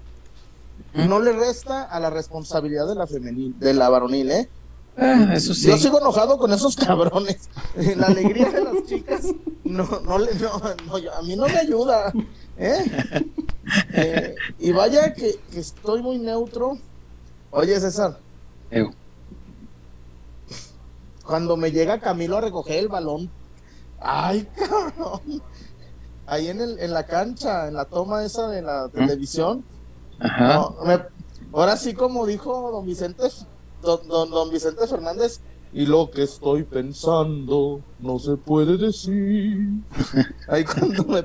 [0.95, 1.09] ¿Mm?
[1.09, 4.49] no le resta a la responsabilidad de la femenil, de la varonil, ¿eh?
[4.99, 5.69] Ah, eso sí.
[5.69, 7.51] Yo sigo enojado con esos cabrones.
[7.97, 9.27] La alegría de las chicas
[9.63, 12.13] no, no, no, a mí no me ayuda.
[12.59, 13.25] ¿Eh?
[13.93, 16.79] Eh, y vaya que, estoy muy neutro.
[17.51, 18.17] Oye, César.
[21.25, 23.29] Cuando me llega Camilo a recoger el balón.
[23.99, 25.43] Ay, cabrón.
[26.27, 29.65] Ahí en, el, en la cancha, en la toma esa de la televisión.
[30.21, 30.69] Ajá.
[31.53, 33.25] ahora sí, como dijo don Vicente
[33.83, 35.41] don, don, Vicente Fernández,
[35.73, 39.59] y lo que estoy pensando no se puede decir.
[40.49, 41.25] Ahí cuando me...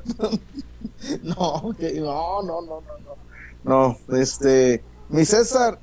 [1.24, 3.32] no, que, no, no, no, no, no.
[3.64, 5.80] No, este, mi César,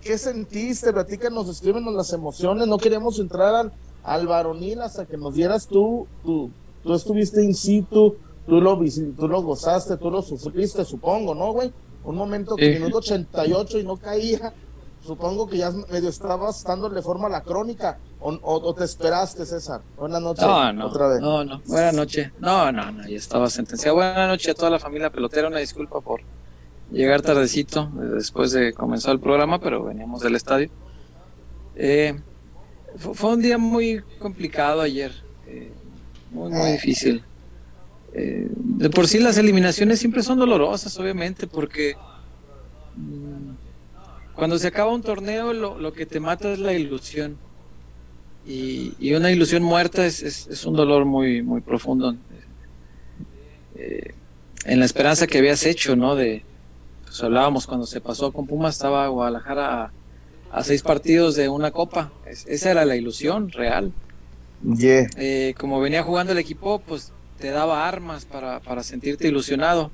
[0.00, 0.92] ¿qué sentiste?
[0.92, 2.68] Platícanos, escríbenos las emociones.
[2.68, 3.72] No queremos entrar al,
[4.04, 6.50] al varonil hasta que nos dieras tú, tú,
[6.82, 8.78] tú estuviste in situ, tú lo,
[9.16, 11.72] tú lo gozaste, tú lo sufriste, supongo, ¿no, güey?
[12.04, 14.52] Un momento que minuto 88 y no caía
[15.04, 19.80] supongo que ya medio estabas dándole forma a la crónica o, te esperaste, César.
[19.96, 20.44] Buenas noches.
[20.44, 21.20] No, no, otra vez.
[21.20, 21.60] no, no.
[21.66, 22.30] Buenas noches.
[22.38, 23.96] No, no, no, ya estaba sentenciado.
[23.96, 25.48] Buenas noches a toda la familia pelotera.
[25.48, 26.20] Una disculpa por
[26.92, 30.70] llegar tardecito eh, después de comenzar el programa, pero veníamos del estadio.
[31.74, 32.20] Eh,
[32.96, 35.12] fue un día muy complicado ayer,
[35.48, 35.72] eh,
[36.30, 37.24] muy, muy difícil.
[38.12, 41.96] de por sí las eliminaciones siempre son dolorosas, obviamente, porque
[42.94, 43.51] mm,
[44.34, 47.36] cuando se acaba un torneo, lo, que te mata es la ilusión.
[48.46, 52.14] Y, una ilusión muerta es, un dolor muy, muy profundo.
[53.76, 54.14] Eh,
[54.64, 56.14] en la esperanza que habías hecho, ¿no?
[56.14, 56.44] De,
[57.04, 59.92] pues hablábamos cuando se pasó con Pumas, estaba Guadalajara a,
[60.52, 62.12] a seis partidos de una copa.
[62.26, 63.92] esa era la ilusión real.
[64.80, 69.90] Eh, como venía jugando el equipo, pues te daba armas para, para sentirte ilusionado.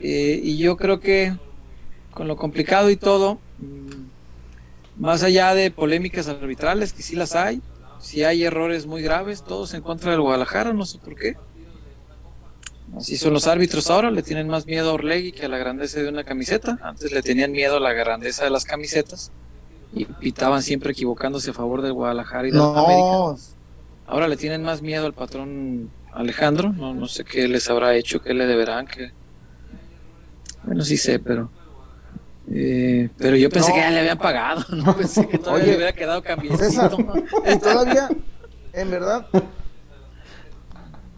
[0.00, 1.34] Eh, y yo creo que
[2.12, 7.62] con lo complicado y todo, mm, más allá de polémicas arbitrales, que sí las hay,
[8.00, 11.36] si hay errores muy graves, todos en contra del Guadalajara, no sé por qué.
[12.96, 16.00] Así son los árbitros ahora, le tienen más miedo a Orlegui que a la grandeza
[16.00, 16.78] de una camiseta.
[16.82, 19.30] Antes le tenían miedo a la grandeza de las camisetas
[19.92, 23.42] y pitaban siempre equivocándose a favor del Guadalajara y de América.
[24.06, 28.20] Ahora le tienen más miedo al patrón Alejandro, no, no sé qué les habrá hecho,
[28.20, 29.12] qué le deberán, que
[30.64, 31.50] bueno, sí sé, pero
[32.52, 35.92] eh, pero yo pensé que ya le habían pagado, no pensé que todavía le hubiera
[35.92, 36.96] quedado cambiecito.
[37.46, 38.08] y todavía,
[38.72, 39.26] en verdad,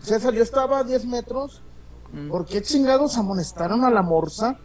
[0.00, 1.62] César, yo estaba a 10 metros.
[2.12, 2.28] Mm.
[2.28, 4.58] ¿Por qué chingados amonestaron a la morsa?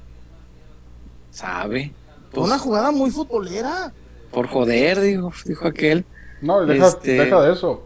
[1.31, 1.93] Sabe.
[2.31, 3.93] Pues, una jugada muy futbolera.
[4.31, 6.05] Por joder, dijo, dijo aquel.
[6.41, 7.83] No, deja, este, deja de eso.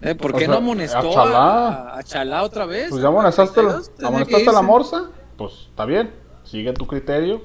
[0.00, 2.42] Eh, ¿Por qué no amonestó a Chalá.
[2.42, 2.88] otra vez?
[2.90, 3.60] Pues ya amonestaste,
[4.02, 5.10] amonestaste a la morsa.
[5.36, 6.10] Pues está bien,
[6.44, 7.42] sigue tu criterio.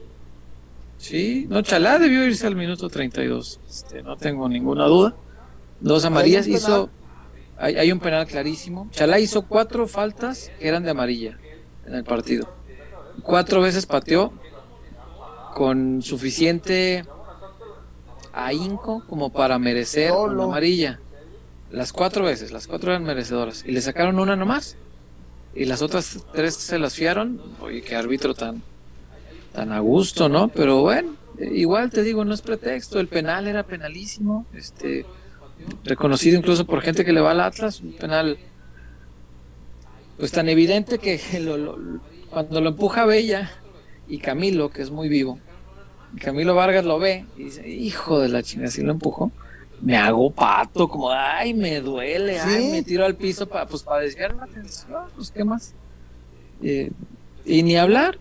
[0.99, 3.61] Sí, no, Chalá debió irse al minuto 32.
[3.67, 5.15] Este, no tengo ninguna duda.
[5.79, 6.89] Dos amarillas hizo.
[7.57, 8.89] Hay, un penal clarísimo.
[8.91, 11.37] Chalá hizo cuatro faltas que eran de amarilla
[11.85, 12.53] en el partido.
[13.23, 14.33] Cuatro veces pateó
[15.55, 17.05] con suficiente
[18.33, 20.99] ahínco como para merecer una amarilla.
[21.71, 23.63] Las cuatro veces, las cuatro eran merecedoras.
[23.65, 24.75] Y le sacaron una nomás.
[25.55, 27.41] Y las otras tres se las fiaron.
[27.61, 28.63] Oye, qué árbitro tan,
[29.53, 30.47] tan a gusto, ¿no?
[30.49, 32.99] Pero bueno, igual te digo, no es pretexto.
[32.99, 34.45] El penal era penalísimo.
[34.53, 35.05] Este
[35.83, 38.37] reconocido incluso por gente que le va al Atlas, un penal
[40.17, 41.19] pues tan evidente que
[42.29, 43.51] cuando lo empuja Bella
[44.07, 45.39] y Camilo, que es muy vivo,
[46.19, 49.31] Camilo Vargas lo ve y dice, hijo de la chingada, si lo empujó,
[49.81, 54.01] me hago pato, como, ay, me duele, ay, me tiro al piso para pues, para
[54.01, 55.73] desviar la atención, pues, ¿qué más?
[56.61, 56.91] Eh,
[57.45, 58.17] y ni hablar,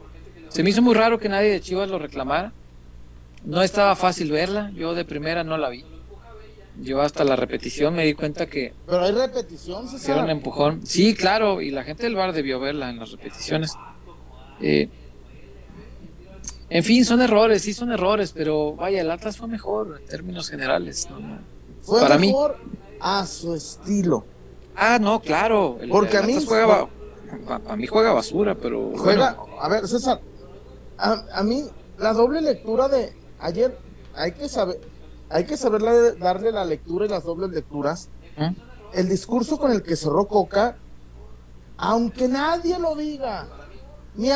[0.59, 2.53] se me hizo muy raro que nadie de Chivas lo reclamara,
[3.45, 5.85] no estaba fácil verla, yo de primera no la vi.
[6.81, 8.75] Yo hasta la repetición me di cuenta que...
[8.85, 10.25] Pero hay repetición, César.
[10.25, 10.85] un empujón.
[10.85, 13.77] Sí, claro, y la gente del bar debió verla en las repeticiones.
[14.61, 14.89] Eh,
[16.71, 20.51] en fin, son errores, sí son errores, pero vaya, el Atlas fue mejor en términos
[20.51, 21.09] generales.
[21.83, 22.59] Fue Para mejor
[22.99, 24.25] a su estilo.
[24.75, 25.79] Ah, no, claro.
[25.89, 26.37] Porque a mí...
[26.45, 26.89] Juega,
[27.65, 28.91] a, mí juega basura, pero...
[28.97, 30.21] Juega, a ver, César,
[30.99, 31.65] a, a mí
[31.99, 33.79] la doble lectura de ayer,
[34.15, 34.81] hay que saber
[35.31, 35.83] hay que saber
[36.19, 38.09] darle la lectura y las dobles lecturas.
[38.37, 38.55] ¿Eh?
[38.95, 40.77] El discurso con el que cerró Coca,
[41.77, 43.47] aunque nadie lo diga,
[44.15, 44.31] mi,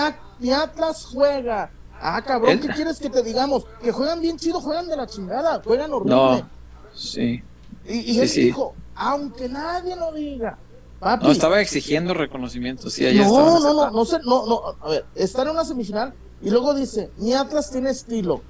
[0.53, 1.71] Atlas juega.
[1.99, 3.65] Ah, cabrón, ¿qué quieres que te digamos?
[3.81, 6.15] Que juegan bien chido, juegan de la chingada, juegan horrible.
[6.15, 6.51] No,
[6.93, 7.43] sí.
[7.87, 10.59] Y, él dijo, aunque nadie lo diga.
[11.01, 15.43] no, estaba exigiendo reconocimiento, sí, no, no, no, no, sé, no, no, a ver, está
[15.43, 18.43] en una semifinal y luego dice, mi Atlas tiene estilo.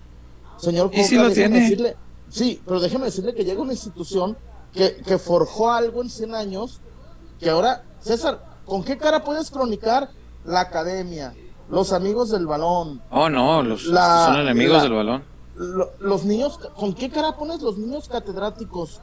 [0.58, 1.60] Señor Coca, ¿Y lo tiene?
[1.60, 1.96] decirle,
[2.28, 4.38] Sí, pero déjeme decirle que llega una institución
[4.72, 6.80] que, que forjó algo en 100 años,
[7.38, 10.08] que ahora, César, ¿con qué cara puedes cronicar
[10.46, 11.34] la academia,
[11.68, 13.02] los amigos del balón?
[13.10, 15.24] Oh, no, los son enemigos del balón.
[16.00, 19.00] los niños, ¿con qué cara pones los niños catedráticos?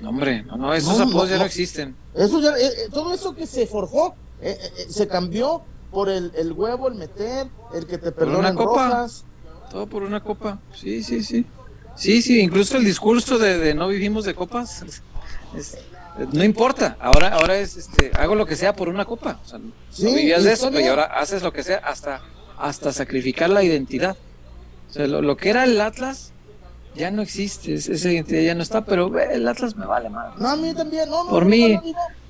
[0.00, 1.94] No, hombre, no, no, esos apodos ya no existen.
[2.14, 5.62] Eso ya, eh, eh, todo eso que se forjó, eh, se cambió
[5.92, 9.24] por el, el, huevo, el meter, el que te perdonan rojas.
[9.70, 11.46] Todo por una copa, sí, sí, sí.
[11.94, 14.84] Sí, sí, incluso el discurso de, no vivimos de copas,
[16.32, 19.40] no importa, ahora ahora es, este, hago lo que sea por una copa.
[19.44, 22.22] O sea, no vivías de eso, y ahora haces lo que sea hasta,
[22.58, 24.16] hasta sacrificar la identidad.
[24.90, 26.31] O sea, lo, que era el Atlas
[26.94, 30.38] ya no existe, esa identidad ya no está, pero el Atlas me vale más.
[30.38, 31.30] No, a mí también, no, no.
[31.30, 31.78] Por mí,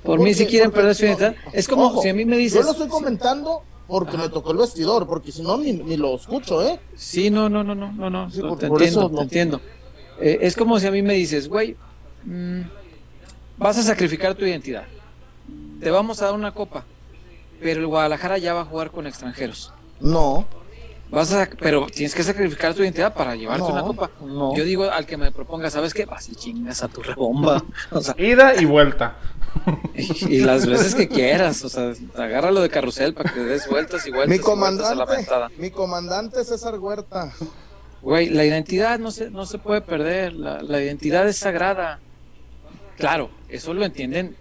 [0.03, 2.61] por mí si quieren perder su identidad, es como si a mí me dices...
[2.61, 6.65] Yo lo estoy comentando porque me tocó el vestidor, porque si no ni, lo escucho,
[6.65, 6.79] ¿eh?
[6.95, 9.61] Sí, no, no, no, no, no, no, te, entiendo, te entiendo.
[10.19, 11.75] Eh, es como si a mí me dices, güey,
[12.23, 12.61] mm,
[13.57, 14.85] vas a sacrificar tu identidad,
[15.81, 16.85] te vamos a dar una copa,
[17.59, 19.73] pero el Guadalajara ya va a jugar con extranjeros.
[19.99, 20.47] No.
[21.13, 24.09] Vas a, pero tienes que sacrificar tu identidad para llevarte una copa.
[24.19, 24.55] No.
[24.55, 26.05] Yo digo al que me proponga, ¿sabes qué?
[26.05, 27.63] Vas y chingas a tu rebomba.
[27.91, 29.17] O sea, Ida y vuelta.
[29.95, 34.09] Y, las veces que quieras, o sea, agárralo de carrusel para que des vueltas y
[34.09, 34.35] vueltas.
[34.35, 35.03] Mi comandante,
[35.59, 37.31] mi comandante César Huerta.
[38.01, 41.99] Güey, la identidad no se, no se puede perder, la, la identidad es sagrada.
[42.97, 44.35] Claro, eso lo entienden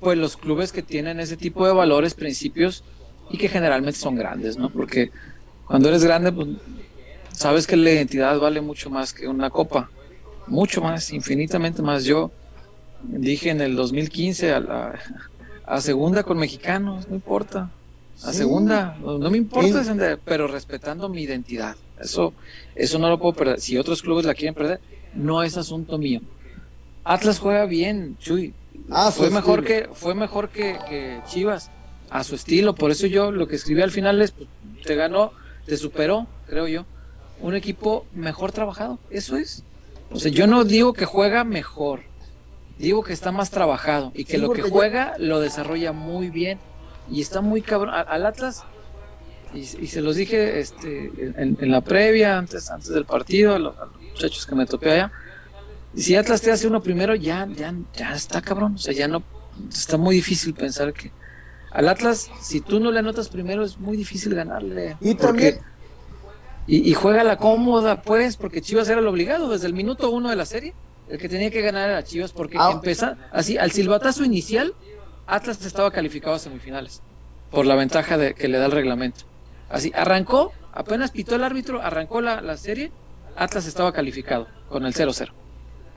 [0.00, 2.82] pues los clubes que tienen ese tipo de valores, principios
[3.30, 4.70] y que generalmente son grandes, ¿no?
[4.70, 5.10] Porque
[5.66, 6.48] cuando eres grande, pues
[7.32, 9.90] sabes que la identidad vale mucho más que una copa,
[10.46, 12.04] mucho más, infinitamente más.
[12.04, 12.30] Yo
[13.02, 15.00] dije en el 2015 a, la,
[15.66, 17.70] a segunda con mexicanos, no importa,
[18.22, 19.82] a segunda, no, me importa,
[20.24, 21.76] pero respetando mi identidad.
[22.00, 22.32] Eso,
[22.74, 23.60] eso no lo puedo perder.
[23.60, 24.80] Si otros clubes la quieren perder,
[25.14, 26.20] no es asunto mío.
[27.04, 28.54] Atlas juega bien, Chuy.
[28.90, 31.70] Ah, fue mejor que fue mejor que, Chivas
[32.10, 32.74] a su estilo.
[32.74, 34.48] Por eso yo lo que escribí al final es pues,
[34.84, 35.32] te ganó,
[35.66, 36.86] te superó, creo yo.
[37.40, 38.98] Un equipo mejor trabajado.
[39.10, 39.64] Eso es.
[40.10, 42.00] O sea, yo no digo que juega mejor.
[42.78, 46.58] Digo que está más trabajado y que lo que juega lo desarrolla muy bien
[47.10, 47.94] y está muy cabrón.
[47.94, 48.64] Al Atlas,
[49.54, 53.74] y, se los dije este, en, la previa, antes, antes del partido, a los,
[54.10, 55.12] muchachos que me topé allá.
[55.96, 58.74] Si Atlas te hace uno primero, ya, ya, ya está cabrón.
[58.74, 59.22] O sea, ya no.
[59.70, 61.12] Está muy difícil pensar que.
[61.74, 64.96] Al Atlas, si tú no le anotas primero, es muy difícil ganarle.
[65.00, 65.58] Y también.
[66.66, 70.36] Y, juega la cómoda, pues, porque Chivas era el obligado desde el minuto uno de
[70.36, 70.72] la serie.
[71.08, 72.70] El que tenía que ganar era Chivas, porque ah.
[72.72, 74.72] empieza así, al silbatazo inicial,
[75.26, 77.02] Atlas estaba calificado a semifinales
[77.50, 79.24] por la ventaja de, que le da el reglamento.
[79.68, 82.92] Así, arrancó, apenas pitó el árbitro, arrancó la, serie,
[83.36, 85.32] Atlas estaba calificado con el 0-0.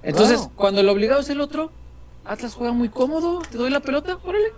[0.03, 1.71] Entonces, cuando el obligado es el otro,
[2.25, 4.51] Atlas juega muy cómodo, te doy la pelota, órale,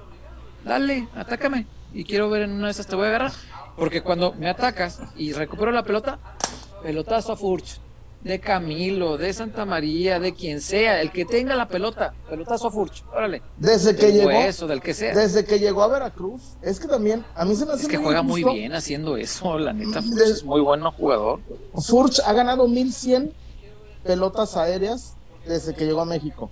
[0.64, 1.66] dale, atácame.
[1.93, 3.32] Y quiero ver en una de esas te voy a agarrar.
[3.76, 6.20] Porque cuando me atacas y recupero la pelota,
[6.84, 7.80] pelotazo a Furch
[8.22, 12.72] de Camilo, de Santa María, de quien sea, el que tenga la pelota, pelotazo a
[12.72, 13.41] Furch, órale.
[13.57, 15.16] Desde que llegó, eso, del que sea.
[15.16, 17.97] Desde que llegó a Veracruz, es que también, a mí se me hace Es que
[17.97, 21.39] juega muy bien haciendo eso, la neta, Furch es muy bueno jugador.
[21.74, 23.34] Furch ha ganado 1100
[24.03, 25.16] pelotas aéreas
[25.47, 26.51] desde que llegó a México.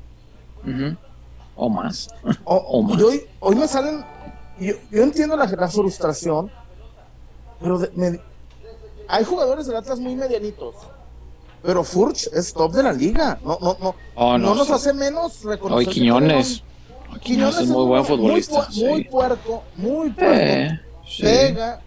[1.57, 2.07] O más.
[2.45, 3.01] O, más.
[3.01, 4.05] hoy, hoy me salen,
[4.59, 6.49] yo, entiendo la, frustración,
[7.59, 7.81] pero
[9.09, 10.75] hay jugadores de Atlas muy medianitos
[11.67, 13.39] pero Furch es top de la liga.
[13.43, 13.95] No, no, no.
[14.15, 15.87] Oh, no, nos hace menos reconocer.
[15.87, 16.63] Hoy Quiñones.
[17.21, 18.67] Quiñones es muy buen futbolista.
[18.75, 20.81] Muy, puerco, muy puerco.
[21.19, 21.81] Pega.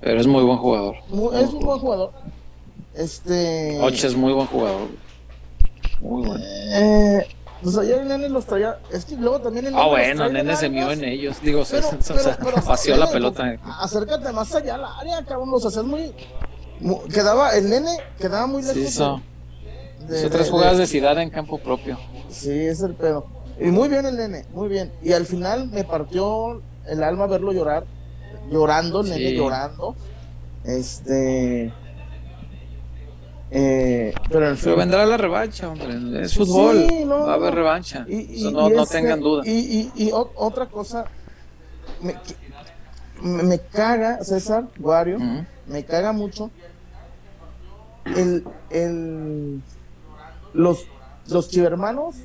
[0.00, 0.96] pero es muy buen jugador.
[1.34, 2.12] es un buen jugador.
[2.94, 3.78] Este.
[3.80, 4.88] Oche es muy buen jugador.
[6.00, 6.44] Muy bueno.
[6.44, 7.28] Eh,
[7.62, 8.78] pues ayer el nene los traía.
[8.92, 9.84] Es que luego también el nene.
[9.84, 11.40] Ah, bueno, el nene se mió en ellos.
[11.42, 12.14] Digo, pero, se,
[12.66, 13.58] vació la pelota.
[13.80, 15.50] Acércate más allá al área, cabrón.
[15.50, 16.12] Los haces muy
[17.12, 18.76] quedaba, el nene quedaba muy lejos.
[18.76, 19.20] Sí, eso.
[20.08, 21.98] De, tres jugadas de, ciudad en campo propio.
[22.30, 23.26] Sí, es el pedo.
[23.60, 24.92] Y muy bien el nene, muy bien.
[25.02, 27.84] Y al final me partió el alma verlo llorar,
[28.50, 29.94] llorando, el nene llorando.
[30.64, 31.72] Este.
[33.50, 36.22] Eh, pero, vendrá la revancha, hombre.
[36.22, 36.86] Es fútbol.
[37.10, 38.04] Va a haber revancha.
[38.08, 39.42] Y, no, no tengan duda.
[39.46, 41.06] Y, otra cosa,
[42.02, 42.14] me,
[43.22, 45.18] me, caga, César, Guario,
[45.66, 46.50] me caga mucho
[48.16, 49.62] el, el,
[50.52, 50.86] los,
[51.28, 52.16] los chivermanos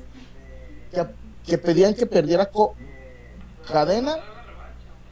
[0.92, 1.06] que,
[1.46, 2.50] que pedían que perdiera
[3.70, 4.16] cadena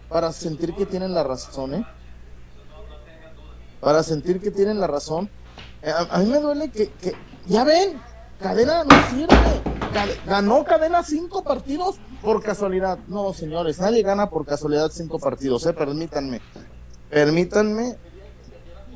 [0.09, 1.87] para sentir que tienen la razón, ¿eh?
[3.81, 5.29] Para sentir que tienen la razón.
[5.83, 7.12] Eh, a, mí me duele que, que,
[7.47, 8.01] ya ven,
[8.41, 9.37] cadena no sirve.
[10.26, 12.99] ganó cadena cinco partidos por casualidad.
[13.09, 15.72] No, señores, nadie gana por casualidad cinco partidos, ¿eh?
[15.72, 16.41] Permítanme.
[17.11, 17.97] Permítanme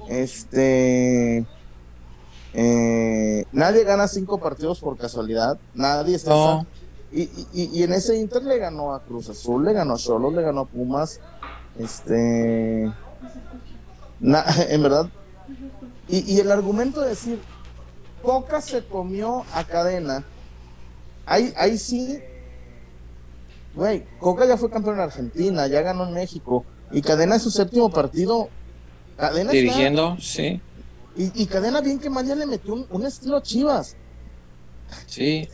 [0.09, 1.45] este.
[2.55, 5.59] Eh, nadie gana cinco partidos por casualidad.
[5.75, 6.65] Nadie está.
[7.13, 10.43] Y, y, en ese Inter le ganó a Cruz Azul, le ganó a Cholos, le
[10.43, 11.21] ganó a Pumas.
[11.79, 12.85] Este.
[14.21, 15.09] en verdad.
[16.09, 17.41] Y, el argumento de decir,
[18.23, 20.25] Coca se comió a cadena.
[21.25, 22.21] Ahí, ahí sí.
[23.75, 26.65] Güey, Coca ya fue campeón en Argentina, ya ganó en México.
[26.93, 28.49] Y cadena es su séptimo partido
[29.17, 30.61] Cadena Dirigiendo, sí.
[31.17, 33.97] Y, Cadena bien que mal ya le metió un, estilo a Chivas.
[35.07, 35.49] Sí.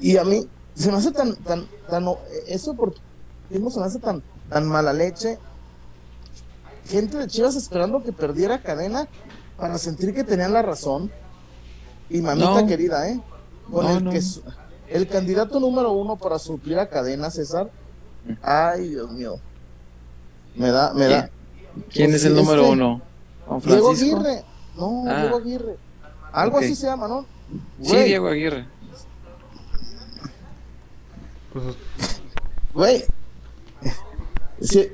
[0.00, 2.06] y a mí se me hace tan, tan, tan,
[2.46, 2.94] eso por
[3.50, 5.38] se me hace tan, tan mala leche.
[6.86, 9.08] Gente de Chivas esperando que perdiera Cadena
[9.62, 11.08] para sentir que tenían la razón.
[12.10, 13.20] Y mamita querida, ¿eh?
[13.70, 14.20] Con el que
[14.88, 17.70] el candidato número uno para suplir a Cadena, César.
[18.42, 19.36] Ay, Dios mío.
[20.56, 21.30] Me da, me da.
[21.90, 23.02] ¿Quién pues es el número este, uno?
[23.64, 24.44] Diego Aguirre.
[24.76, 25.20] No, ah.
[25.20, 25.76] Diego Aguirre.
[26.32, 27.24] Algo así se llama, ¿no?
[27.82, 28.66] Sí, Diego Aguirre.
[32.74, 33.04] Güey.
[34.62, 34.90] Si,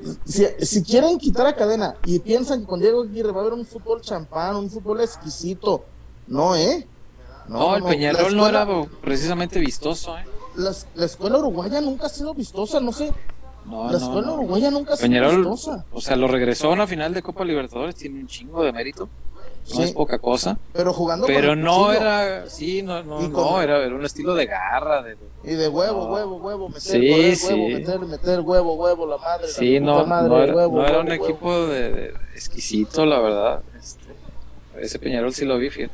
[0.59, 3.65] si, quieren quitar a cadena y piensan que con Diego Aguirre va a haber un
[3.65, 5.85] fútbol champán, un fútbol exquisito,
[6.27, 6.87] no, ¿eh?
[7.47, 8.67] No, el Peñarol no era
[9.01, 10.25] precisamente vistoso, ¿eh?
[10.55, 13.13] La, la, escuela uruguaya nunca ha sido vistosa, no sé
[13.65, 15.45] No, la escuela uruguaya nunca se Peñarol,
[15.91, 19.07] O sea, lo regresó a una final de Copa Libertadores, tiene un chingo de mérito.
[19.75, 20.57] No es poca cosa.
[20.73, 25.03] Pero jugando Pero no era, sí, no, no, no era, era, un estilo de garra.
[25.03, 27.53] De, y de huevo, huevo, huevo, meter, sí, sí.
[27.53, 29.47] huevo, meter, meter, huevo, huevo, la madre.
[29.47, 33.61] Sí, no, madre, no, era, huevo, no era un equipo de, exquisito, la verdad.
[33.77, 34.13] Este,
[34.79, 35.93] ese Peñarol sí lo vi, fíjate.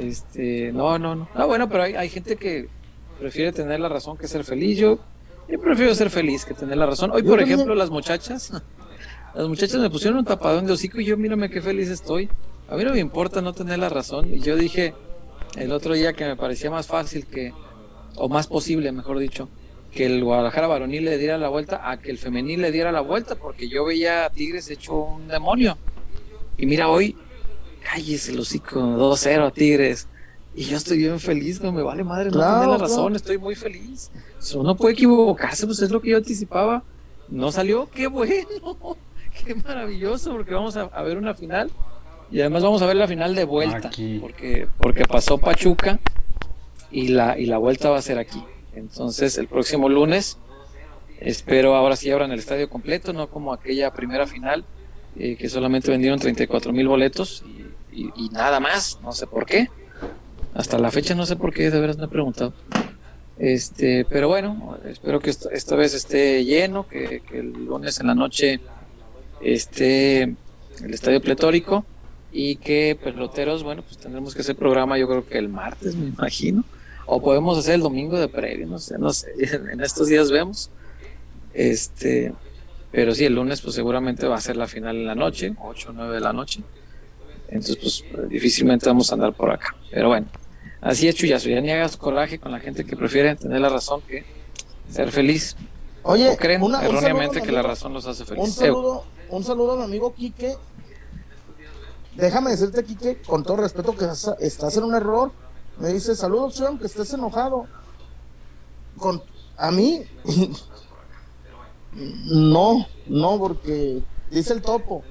[0.00, 1.28] Este, no, no, no.
[1.34, 2.68] Ah, bueno, pero hay, hay gente que
[3.18, 4.78] prefiere tener la razón que ser feliz.
[4.78, 4.98] Yo,
[5.48, 7.10] yo prefiero ser feliz que tener la razón.
[7.12, 8.52] Hoy, por ejemplo, las muchachas,
[9.34, 12.28] las muchachas me pusieron un tapadón de hocico y yo, mírame qué feliz estoy.
[12.72, 14.32] A mí no me importa no tener la razón.
[14.32, 14.94] Y yo dije
[15.56, 17.52] el otro día que me parecía más fácil que,
[18.16, 19.50] o más posible, mejor dicho,
[19.92, 23.02] que el Guadalajara varonil le diera la vuelta a que el femenil le diera la
[23.02, 25.76] vuelta, porque yo veía a Tigres hecho un demonio.
[26.56, 27.14] Y mira, hoy,
[27.82, 30.08] cállese el hocico, 2-0 a Tigres.
[30.54, 33.54] Y yo estoy bien feliz, no me vale madre, no tener la razón, estoy muy
[33.54, 34.10] feliz.
[34.54, 36.82] Uno puede equivocarse, pues es lo que yo anticipaba.
[37.28, 38.96] No salió, qué bueno,
[39.44, 41.70] qué maravilloso, porque vamos a ver una final
[42.32, 46.00] y además vamos a ver la final de vuelta, porque porque pasó Pachuca
[46.90, 48.42] y la y la vuelta va a ser aquí.
[48.74, 50.38] Entonces, el próximo lunes
[51.20, 54.64] espero ahora sí abran el estadio completo, no como aquella primera final
[55.18, 57.44] eh, que solamente vendieron 34 mil boletos
[57.92, 59.68] y, nada más, no sé por qué.
[60.54, 62.54] Hasta la fecha no sé por qué, de veras me he preguntado.
[63.38, 68.14] Este, pero bueno, espero que esta, vez esté lleno, que, que, el lunes en la
[68.14, 68.60] noche
[69.42, 71.84] esté el estadio pletórico
[72.32, 76.08] y que peloteros, bueno, pues tendremos que hacer programa yo creo que el martes, me
[76.08, 76.64] imagino,
[77.06, 79.32] o podemos hacer el domingo de previo, no sé, no sé,
[79.72, 80.70] en estos días vemos.
[81.52, 82.32] Este,
[82.90, 85.90] pero sí, el lunes pues seguramente va a ser la final en la noche, 8
[85.90, 86.62] o 9 de la noche.
[87.48, 89.76] Entonces pues difícilmente vamos a andar por acá.
[89.90, 90.26] Pero bueno,
[90.80, 94.00] así es Chuyazo, ya ni hagas coraje con la gente que prefiere tener la razón
[94.08, 94.24] que
[94.90, 95.54] ser feliz.
[96.02, 98.48] Oye, o creen erróneamente que la razón los hace felices.
[98.48, 100.56] Un saludo, un saludo a mi amigo Quique
[102.16, 104.06] déjame decirte aquí que con todo respeto que
[104.40, 105.32] estás en un error.
[105.78, 107.66] Me dice, saludos, Sean, que estés enojado.
[108.98, 109.22] Con,
[109.56, 110.04] a mí,
[111.94, 115.02] no, no, porque dice el topo.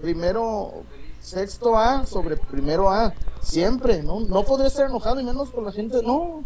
[0.00, 0.84] Primero,
[1.20, 3.12] sexto A sobre primero A.
[3.42, 4.20] Siempre, ¿no?
[4.20, 6.44] No podría estar enojado y menos con la gente, no.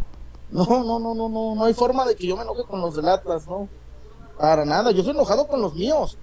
[0.50, 2.94] No, no, no, no, no, no hay forma de que yo me enoje con los
[2.94, 3.68] del Atlas, no.
[4.38, 6.18] Para nada, yo soy enojado con los míos.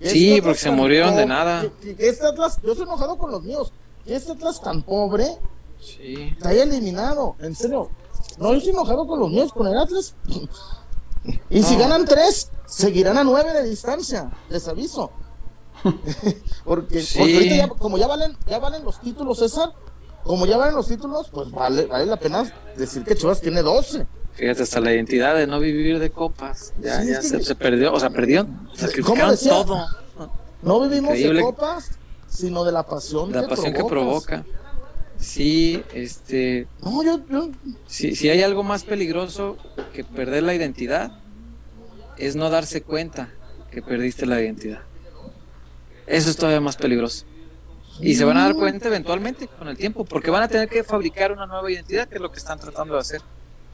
[0.00, 1.66] Sí, porque se murieron de nada.
[1.98, 3.72] Este Atlas, yo estoy enojado con los míos.
[4.06, 5.38] Este Atlas tan pobre
[5.80, 6.32] sí.
[6.32, 7.36] está ahí eliminado.
[7.40, 7.88] En serio.
[8.38, 10.14] No, yo estoy enojado con los míos, con el Atlas.
[11.50, 14.30] y si ganan tres, seguirán a nueve de distancia.
[14.48, 15.10] Les aviso.
[16.64, 19.74] porque, ahorita como ya valen, ya valen los títulos, César,
[20.22, 24.06] como ya valen los títulos, pues vale, vale la pena decir que Chivas tiene 12.
[24.36, 26.72] Fíjate, hasta la identidad de no vivir de copas.
[26.80, 28.46] Ya, ya se, perdió, o sea, perdió.
[28.74, 29.86] Sacrificaron todo.
[30.62, 31.92] No vivimos de copas,
[32.28, 34.44] sino de la pasión, la pasión que provoca.
[35.18, 36.66] Sí, este.
[36.82, 37.50] No, yo, yo.
[37.86, 39.56] Si, si hay algo más peligroso
[39.92, 41.12] que perder la identidad,
[42.16, 43.30] es no darse cuenta
[43.70, 44.80] que perdiste la identidad.
[46.06, 47.24] Eso es todavía más peligroso.
[48.00, 50.82] Y se van a dar cuenta eventualmente con el tiempo, porque van a tener que
[50.82, 53.20] fabricar una nueva identidad, que es lo que están tratando de hacer.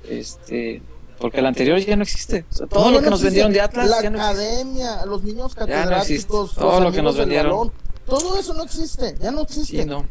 [0.09, 0.83] Este,
[1.19, 2.45] porque el anterior ya no existe.
[2.69, 3.89] todo lo que nos vendieron de Atlas.
[3.89, 7.73] La academia, los niños catedráticos, todo lo que nos vendieron.
[8.07, 9.85] todo eso no existe, ya no existe.
[9.85, 10.05] no.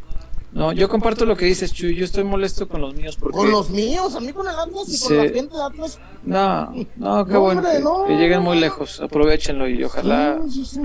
[0.52, 1.94] No, yo comparto lo que dices, Chuy.
[1.94, 3.16] Yo estoy molesto con los míos.
[3.18, 3.36] Porque...
[3.36, 4.16] ¿Con los míos?
[4.16, 5.98] ¿A mí con el Atlas y con la gente de Atlas?
[6.24, 7.62] No, no, qué bueno.
[8.06, 9.00] que, lleguen muy lejos.
[9.00, 10.40] Aprovechenlo y ojalá,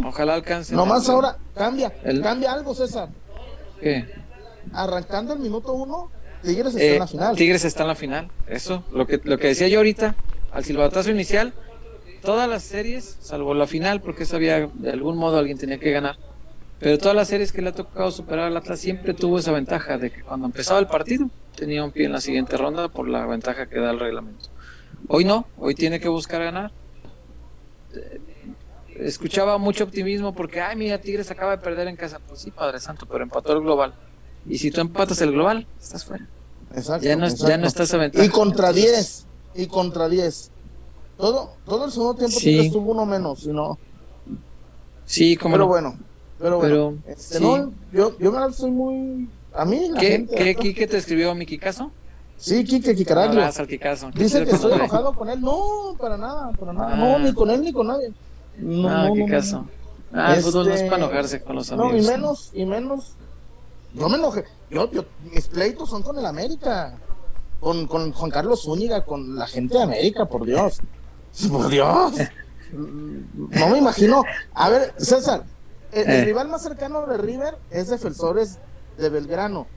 [0.05, 0.77] ojalá alcancen.
[0.77, 1.91] Nomás ahora, cambia.
[2.21, 3.09] Cambia algo, César.
[3.81, 4.05] ¿Qué?
[4.71, 6.11] Arrancando el minuto uno,
[6.45, 7.35] Tigres está en la eh, final.
[7.35, 8.83] Tigres está en la final, eso.
[8.91, 10.15] Lo que, lo que decía yo ahorita,
[10.51, 11.53] al silbatazo inicial,
[12.21, 16.17] todas las series, salvo la final, porque sabía de algún modo alguien tenía que ganar,
[16.79, 19.97] pero todas las series que le ha tocado superar al Atlas siempre tuvo esa ventaja
[19.97, 23.25] de que cuando empezaba el partido tenía un pie en la siguiente ronda por la
[23.25, 24.49] ventaja que da el reglamento.
[25.07, 26.71] Hoy no, hoy tiene que buscar ganar.
[28.95, 32.19] Escuchaba mucho optimismo porque, ay, mira, Tigres acaba de perder en casa.
[32.27, 33.93] Pues sí, Padre Santo, pero empató el global.
[34.47, 36.27] Y si tú empatas el global, estás fuera.
[36.75, 38.25] Exacto, ya, no, ya no estás aventando.
[38.25, 39.25] Y contra 10.
[39.55, 40.51] Y contra 10.
[41.17, 42.59] Todo, todo el segundo tiempo sí.
[42.59, 43.77] estuvo uno menos, sino.
[45.05, 45.53] Sí, como.
[45.53, 45.97] Pero bueno.
[46.39, 46.97] Pero, bueno.
[47.07, 49.29] Este, no, yo, yo me soy muy.
[49.53, 51.91] A mí, la ¿Qué, gente, ¿qué, Quique te escribió mi Kikazo?
[52.37, 53.41] Sí, Quique Kikaraglio.
[54.13, 55.39] Dice que estoy enojado con él.
[55.39, 56.93] No, para nada, para nada.
[56.93, 56.97] Ah.
[56.97, 58.11] No, ni con él ni con nadie.
[58.57, 59.65] No, ah, no, Kikazo.
[60.11, 61.91] Ah, el fútbol no es para este, enojarse con los amigos.
[61.93, 63.13] No, y menos, y menos
[63.93, 64.43] yo me enojé.
[64.69, 64.89] Yo,
[65.31, 66.97] mis pleitos son con el América.
[67.59, 70.79] Con, con Juan Carlos Zúñiga, con la gente de América, por Dios.
[71.49, 72.13] Por Dios.
[72.71, 74.23] No me imagino.
[74.53, 75.43] A ver, César,
[75.91, 76.25] el, el Eh.
[76.25, 78.59] rival más cercano de River es Defensores
[78.97, 79.67] de Belgrano.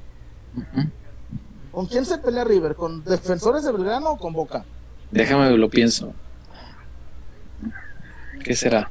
[1.73, 2.77] ¿Con quién se pelea River?
[2.77, 4.65] ¿Con Defensores de Belgrano o con Boca?
[5.11, 6.13] Déjame lo pienso.
[8.45, 8.91] ¿Qué será?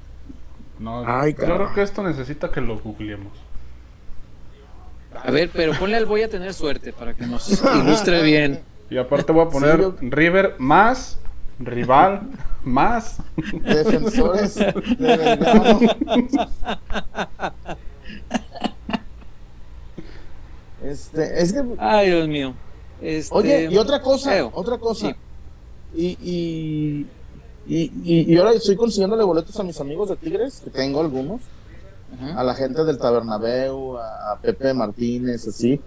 [0.80, 3.32] No, Ay, creo que esto necesita que lo googleemos.
[5.28, 8.62] A ver, pero ponle al voy a tener suerte para que nos ilustre bien.
[8.90, 11.20] Y aparte voy a poner Sí, yo- River más
[11.60, 12.22] rival
[12.64, 13.18] más.
[13.64, 15.80] Defensores de Belgrano.
[20.84, 22.54] Este, es que, Ay, Dios mío.
[23.02, 24.52] Este, oye, y otra cosa, Eo.
[24.54, 25.10] otra cosa.
[25.10, 25.16] Sí.
[25.96, 27.06] Y, y,
[27.68, 31.42] y, y- y ahora estoy consiguiéndole boletos a mis amigos de Tigres, que tengo algunos,
[32.36, 35.80] A la gente del Tabernabeu, a, a Pepe Martínez, así.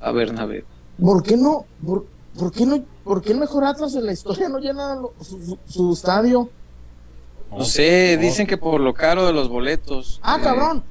[0.00, 0.64] A Bernabéu.
[1.00, 1.64] ¿Por qué no?
[1.84, 2.06] ¿Por,
[2.38, 2.82] por qué no?
[3.04, 6.48] ¿Por qué el mejor Atlas en la historia no llena lo- su, su- su estadio?
[7.50, 10.20] No sé, dicen que por lo caro de los boletos.
[10.22, 10.84] Ah, Eh, cabrón.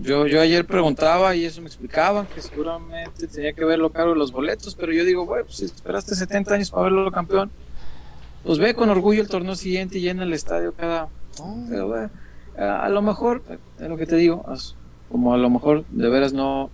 [0.00, 4.10] Yo, yo ayer preguntaba y eso me explicaban que seguramente tenía que ver lo caro
[4.10, 7.50] de los boletos, pero yo digo, bueno, pues si esperaste 70 años para verlo campeón,
[8.44, 11.08] pues ve con orgullo el torneo siguiente y llena el estadio cada...
[11.68, 12.10] Pero bueno,
[12.58, 13.42] a, a lo mejor,
[13.78, 14.74] es lo que te digo, as-
[15.10, 16.70] como a lo mejor de veras no,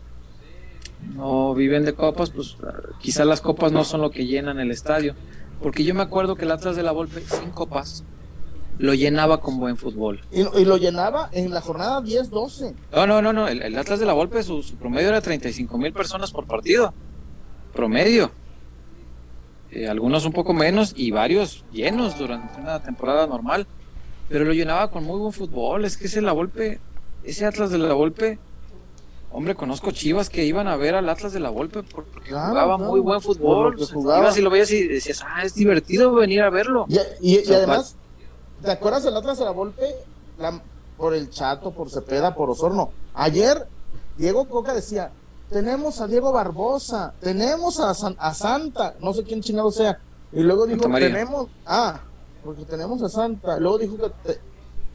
[1.15, 4.71] no viven de copas, pues ah, quizá las copas no son lo que llenan el
[4.71, 5.15] estadio.
[5.63, 8.05] Porque yo me acuerdo que el Atlas de la Volpe, sin copas,
[8.79, 10.21] lo llenaba con buen fútbol.
[10.33, 12.75] Y, y lo llenaba en la jornada 10-12.
[12.93, 13.47] No, no, no, no.
[13.49, 16.93] El, el Atlas de la Volpe, su, su promedio era 35 mil personas por partido.
[17.73, 18.31] Promedio.
[19.71, 23.67] Eh, algunos un poco menos y varios llenos durante una temporada normal.
[24.29, 25.85] Pero lo llenaba con muy buen fútbol.
[25.85, 26.81] Es que ese la Volpe,
[27.25, 28.39] ese Atlas de la Volpe,
[29.33, 32.77] hombre, conozco chivas que iban a ver al Atlas de la Volpe porque Claro, jugaba
[32.77, 33.77] claro, muy buen fútbol.
[33.79, 34.21] lo jugaba.
[34.23, 36.87] ibas y lo veías y decías, ah, es divertido venir a verlo.
[37.21, 37.97] Y, además,
[38.63, 39.83] ¿te acuerdas del Atlas de la Volpe?
[40.39, 40.63] La-
[40.97, 42.91] por el Chato, por Cepeda, por Osorno.
[43.15, 43.67] Ayer,
[44.17, 45.11] Diego Coca decía:
[45.51, 49.99] Tenemos a Diego Barbosa, tenemos a, San- a Santa, no sé quién chingado sea.
[50.33, 50.89] Y luego dijo.
[50.89, 52.01] Tenemos, ah,
[52.45, 53.59] porque tenemos a Santa.
[53.59, 54.11] Luego dijo que.
[54.33, 54.41] te-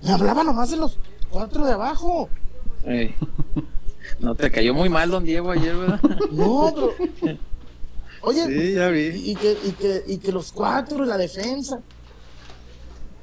[0.03, 0.97] me hablaba nomás de los
[1.29, 2.29] cuatro de abajo.
[4.19, 5.99] No te cayó muy mal, don Diego, ayer, ¿verdad?
[6.31, 7.37] No, pero.
[8.21, 9.07] Oye, Sí, ya vi.
[9.31, 11.79] y, que, y, que, y que los cuatro la defensa.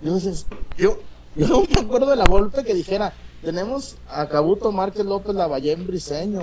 [0.00, 0.46] Yo, dices,
[0.78, 0.98] yo,
[1.34, 3.12] yo no me acuerdo de la golpe que dijera,
[3.42, 6.42] tenemos a Cabuto Márquez López Lavallén Briseño.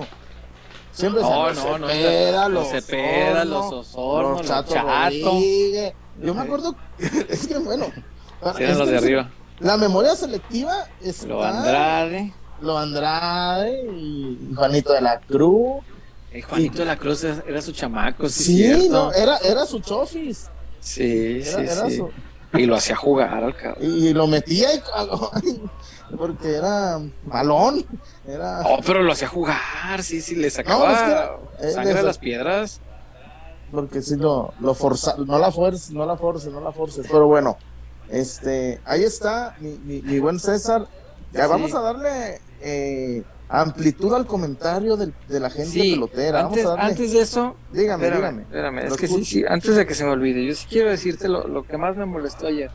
[0.92, 5.10] Siempre No, decían, no, no, Cepeda, los Cepeda, los Osorno, los Chato Chato.
[5.24, 5.94] Rodríguez.
[6.22, 6.76] Yo me acuerdo,
[7.30, 7.88] es que bueno,
[8.57, 9.30] Sí, es los que de arriba.
[9.59, 12.34] La memoria selectiva está Lo Andrade.
[12.61, 15.84] Lo Andrade y Juanito de la Cruz.
[16.32, 18.89] Eh, Juanito de la Cruz era, era su chamaco, sí, Sí, cierto.
[18.91, 20.49] no, era, era su chofis.
[20.80, 21.97] Sí, Era, sí, era sí.
[21.97, 22.11] su-
[22.57, 23.78] Y lo hacía jugar al cabrón.
[23.84, 24.82] y lo metía y,
[26.18, 27.86] porque era malón
[28.28, 31.72] era Oh, pero lo hacía jugar, sí, sí, le No, sacaba es que era- eh,
[31.74, 32.82] sangre le- de las piedras.
[33.74, 37.28] Porque si lo lo forza no la fuerza no la force no la force pero
[37.28, 37.57] bueno
[38.09, 40.88] este ahí está mi, mi, mi buen César.
[41.34, 41.49] Ya Sí.
[41.49, 46.41] vamos a darle eh, amplitud al comentario del- de la gente Sí, pelotera.
[46.41, 46.91] Antes, vamos a darle.
[46.91, 48.41] antes de eso, dígame espérame, dígame.
[48.43, 51.28] espérame, es que sí, sí, antes de que se me olvide, yo sí quiero decirte
[51.28, 52.69] lo, lo que más me molestó ayer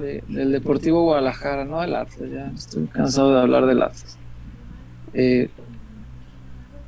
[0.00, 4.16] de- del Deportivo Guadalajara, no del Atlas, ya estoy cansado de hablar del Atlas.
[5.12, 5.50] Eh,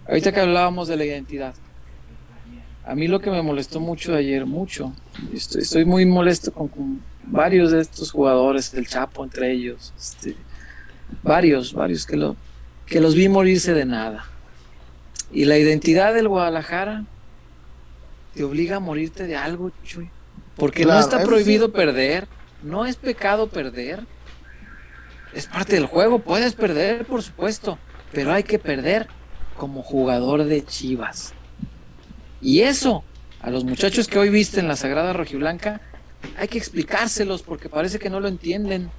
[0.09, 1.55] ahorita que hablábamos de la identidad,
[2.85, 4.93] a mí lo que me molestó mucho de ayer, mucho,
[5.35, 10.37] estoy, estoy muy molesto con, con varios de estos jugadores, el Chapo entre ellos, este,
[11.23, 12.37] varios, varios que, lo,
[12.87, 14.27] que los vi morirse de nada.
[15.33, 17.05] Y la identidad del Guadalajara
[18.35, 20.11] te obliga a morirte de algo, Chuy.
[20.57, 21.73] Porque Claro, no está prohibido sí.
[21.73, 22.27] perder,
[22.63, 24.01] no es pecado perder.
[25.33, 27.79] Es parte del juego, puedes perder, por supuesto,
[28.13, 29.07] pero hay que perder
[29.57, 31.35] como jugador de Chivas.
[32.41, 33.05] Y eso,
[33.41, 35.81] a los muchachos que hoy viste en la Sagrada Rojiblanca,
[36.39, 38.91] hay que explicárselos porque parece que no lo entienden.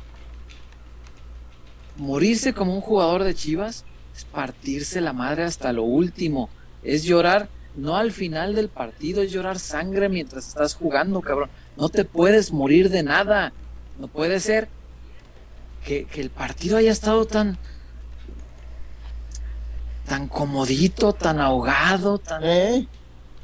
[1.97, 3.85] Morirse como un jugador de Chivas
[4.15, 6.49] es partirse la madre hasta lo último.
[6.83, 11.49] Es llorar, no al final del partido, es llorar sangre mientras estás jugando, cabrón.
[11.77, 13.53] No te puedes morir de nada.
[13.99, 14.67] No puede ser
[15.85, 17.57] que, que el partido haya estado tan
[20.11, 22.43] tan comodito, tan ahogado, tan...
[22.43, 22.85] ¿Eh?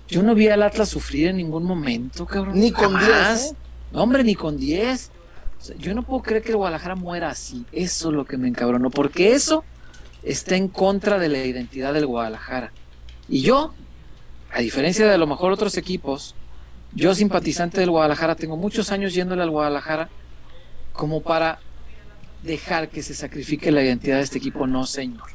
[0.07, 2.59] Yo no vi al Atlas sufrir en ningún momento, cabrón.
[2.59, 3.41] ni con Jamás.
[3.41, 3.55] 10 ¿eh?
[3.91, 5.11] No, hombre, ni con 10.
[5.59, 7.65] O sea, yo no puedo creer que el Guadalajara muera así.
[7.71, 8.89] Eso es lo que me encabronó.
[8.89, 9.63] Porque eso
[10.23, 12.71] está en contra de la identidad del Guadalajara.
[13.27, 13.73] Y yo,
[14.53, 16.35] a diferencia de a lo mejor otros equipos,
[16.93, 20.09] yo simpatizante del Guadalajara, tengo muchos años yéndole al Guadalajara
[20.93, 21.59] como para
[22.43, 25.27] dejar que se sacrifique la identidad de este equipo, no señor.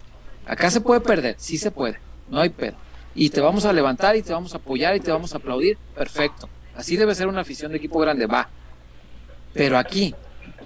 [0.46, 1.98] Acá se puede perder, sí se puede,
[2.28, 2.76] no hay pedo.
[3.14, 5.76] Y te vamos a levantar y te vamos a apoyar y te vamos a aplaudir,
[5.94, 6.48] perfecto.
[6.74, 8.48] Así debe ser una afición de equipo grande, va.
[9.52, 10.14] Pero aquí,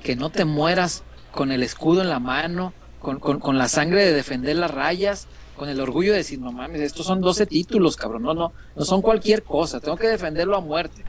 [0.03, 4.13] que no te mueras con el escudo en la mano, con, con, la sangre de
[4.13, 5.27] defender las rayas,
[5.57, 8.85] con el orgullo de decir, no mames, estos son 12 títulos, cabrón, no, no, no
[8.85, 11.05] son cualquier cosa, tengo que defenderlo a muerte.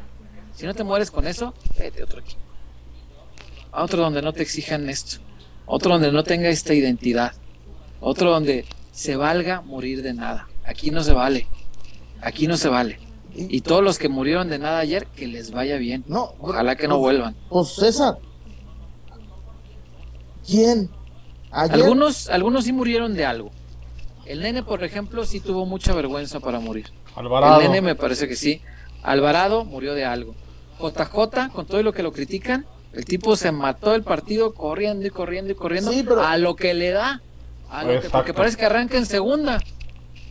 [0.56, 2.42] Si no te mueres con eso, vete a otro equipo.
[3.72, 5.18] A otro donde no te exijan esto.
[5.68, 7.34] Otro donde no tenga esta identidad.
[8.00, 10.48] Otro donde se valga morir de nada.
[10.68, 11.48] Aquí no se vale.
[12.22, 13.00] Aquí no se vale.
[13.34, 16.04] Y todos los que murieron de nada ayer, que les vaya bien.
[16.08, 17.36] No, Ojalá que no vuelvan.
[17.50, 18.18] Pues César.
[20.46, 20.90] ¿Quién?
[21.52, 23.52] Algunos, algunos sí murieron de algo.
[24.26, 26.88] El nene, por ejemplo, sí tuvo mucha vergüenza para morir.
[27.16, 27.62] Alvarado.
[27.62, 28.62] El nene me parece que sí.
[29.04, 30.36] Alvarado murió de algo.
[30.80, 35.10] JJ, con todo lo que lo critican, el tipo se mató el partido corriendo y
[35.12, 35.92] corriendo y corriendo
[36.22, 37.22] a lo que le da.
[37.70, 39.62] A lo que, porque parece que arranca en segunda.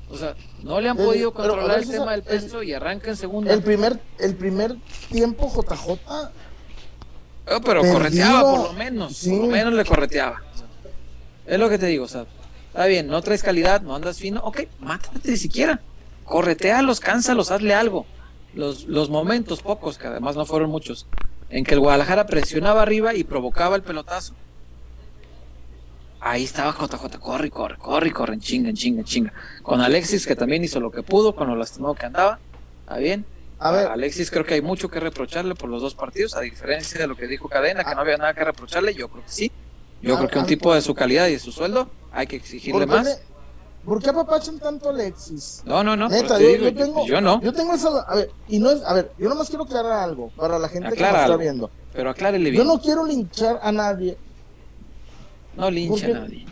[0.09, 3.53] O sea, no le han podido controlar el tema del peso y arranca en segunda.
[3.53, 4.77] El primer, el primer
[5.11, 6.01] tiempo JJ.
[7.49, 9.25] Oh, pero correteaba por lo menos.
[9.25, 10.43] Por lo menos le correteaba.
[11.47, 12.27] Es lo que te digo, o sea,
[12.69, 15.81] está bien, no traes calidad, no andas fino, ok, mátate ni siquiera.
[16.25, 18.05] Corretealos, cánsalos, hazle algo.
[18.55, 21.07] Los, los momentos, pocos, que además no fueron muchos,
[21.51, 24.35] en que el Guadalajara presionaba arriba y provocaba el pelotazo
[26.27, 29.33] ahí estaba JJ, corre, corre, corre, corre, en chinga, en chinga, en chinga.
[29.63, 32.39] Con Alexis, que también hizo lo que pudo, con lo lastimado que andaba,
[32.81, 33.25] está bien.
[33.59, 33.87] A ver.
[33.87, 37.17] Alexis creo que hay mucho que reprocharle por los dos partidos, a diferencia de lo
[37.17, 39.53] que dijo Cadena, que no había nada que reprocharle, yo creo que sí.
[40.03, 42.87] Yo creo que un tipo de su calidad y de su sueldo hay que exigirle
[42.87, 43.21] más.
[43.85, 45.63] ¿Por qué apapachan tanto Alexis?
[45.65, 46.09] No, no, no.
[46.09, 47.41] Neta, yo, tengo, yo, no.
[47.41, 48.01] Yo tengo esa.
[48.01, 48.83] A ver, y no es.
[48.83, 51.71] A ver, yo nomás quiero aclarar algo para la gente que nos está viendo.
[51.93, 52.65] Pero aclárele bien.
[52.65, 54.19] Yo no quiero linchar a nadie
[55.57, 56.47] no lincha a nadie.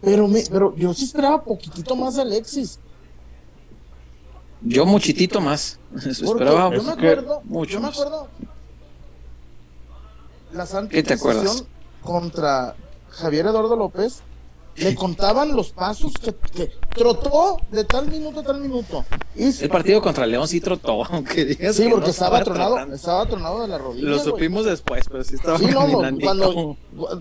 [0.00, 2.78] Pero, me, pero yo sí esperaba poquitito más a Alexis.
[4.60, 5.78] Yo muchitito más.
[6.06, 6.74] esperaba.
[6.74, 8.28] Yo me acuerdo, mucho yo me acuerdo
[10.52, 11.64] la santa ¿Qué te acuerdas?
[12.02, 12.76] contra
[13.10, 14.22] Javier Eduardo López
[14.76, 16.32] le contaban los pasos que,
[16.94, 19.04] trotó de tal minuto a tal minuto.
[19.36, 23.68] el partido contra León sí trotó, aunque digas Sí, porque estaba, tronado, estaba tronado de
[23.68, 24.08] la rodilla.
[24.08, 25.86] Lo supimos después, pero sí estaba sí, no,
[26.20, 26.76] cuando,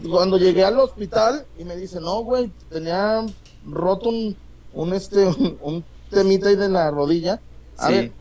[0.10, 3.26] cuando llegué al hospital y me dice, no, güey, tenía
[3.66, 4.36] roto un,
[4.74, 5.26] un este,
[5.62, 7.39] un, temita ahí de la rodilla.
[7.78, 7.93] A sí.
[7.93, 8.12] ver.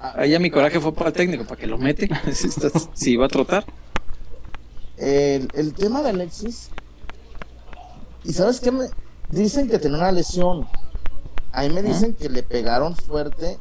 [0.00, 2.08] Ahí ya mi coraje fue para el técnico, para que lo mete,
[2.94, 3.66] si, iba a trotar.
[4.96, 6.70] El, el tema de Alexis
[8.24, 8.86] y sabes qué me
[9.30, 10.66] dicen que tiene una lesión.
[11.52, 13.58] Ahí me dicen que le pegaron fuerte.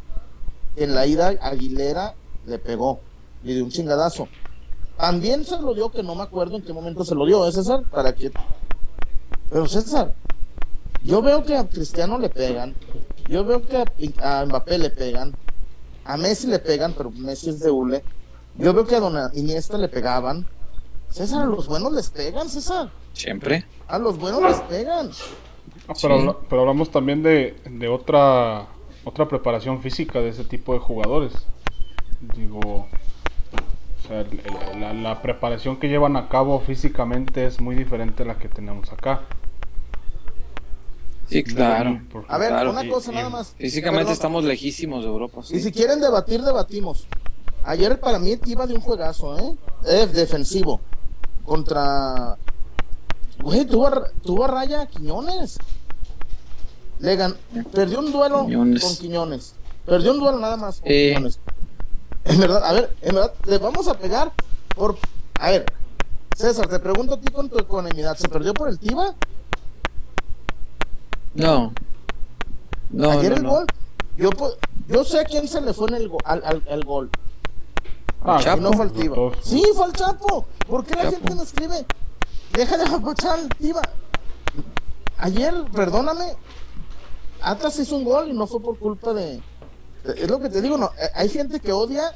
[0.75, 2.99] En la ida Aguilera le pegó,
[3.43, 4.27] le dio un chingadazo.
[4.97, 7.51] También se lo dio, que no me acuerdo en qué momento se lo dio, ¿eh,
[7.51, 7.83] César?
[7.89, 8.31] Para que.
[9.49, 10.13] Pero César,
[11.03, 12.75] yo veo que a Cristiano le pegan,
[13.27, 13.83] yo veo que
[14.21, 15.33] a, Mbappé le pegan,
[16.03, 18.03] a Messi le pegan, pero Messi es de hule.
[18.57, 20.47] Yo veo que a Don Iniesta le pegaban.
[21.09, 22.91] César, a los buenos les pegan, César.
[23.13, 23.65] Siempre.
[23.89, 25.09] A los buenos les pegan.
[25.87, 27.55] Ah, pero, pero, hablamos también de,
[27.89, 28.67] otra
[29.03, 31.33] otra preparación física de ese tipo de jugadores.
[32.35, 34.25] Digo, o sea,
[34.93, 39.21] la, preparación que llevan a cabo físicamente es muy diferente a la que tenemos acá.
[41.27, 41.99] Sí, claro.
[42.27, 43.55] a ver, una cosa nada más.
[43.57, 45.41] Físicamente estamos lejísimos de Europa.
[45.49, 47.07] Y si quieren debatir, debatimos.
[47.63, 49.55] Ayer para mí iba de un juegazo, ¿eh?
[49.85, 50.79] Es defensivo.
[51.43, 52.37] Contra
[53.41, 55.57] Güey, tuvo, raya a Quiñones.
[56.99, 57.17] Le
[57.71, 59.55] perdió un duelo con Quiñones.
[59.85, 61.39] Perdió un duelo nada más con Quiñones.
[62.25, 64.31] En verdad, a ver, en verdad, le vamos a pegar
[64.75, 64.97] por.
[65.39, 65.65] A ver,
[66.35, 68.17] César, te pregunto a ti con tu ecuanimidad.
[68.17, 69.15] ¿Se perdió por el Tiba?
[71.33, 71.73] No.
[72.89, 73.11] No.
[73.11, 73.65] Ayer el gol.
[74.17, 74.29] Yo,
[74.87, 77.09] yo sé a quién se le fue en el al, al, gol.
[78.21, 78.61] Ah, Chapo.
[78.61, 79.15] No fue el Tiba.
[79.41, 80.45] Sí, fue el Chapo.
[80.67, 81.85] ¿Por qué la gente no escribe?
[82.53, 83.81] Deja de apachar, Tiva.
[85.17, 86.35] Ayer, perdóname,
[87.41, 89.41] Atlas hizo un gol y no fue por culpa de.
[90.15, 90.87] Es lo que te digo, no.
[90.87, 92.13] Eh, hay gente que odia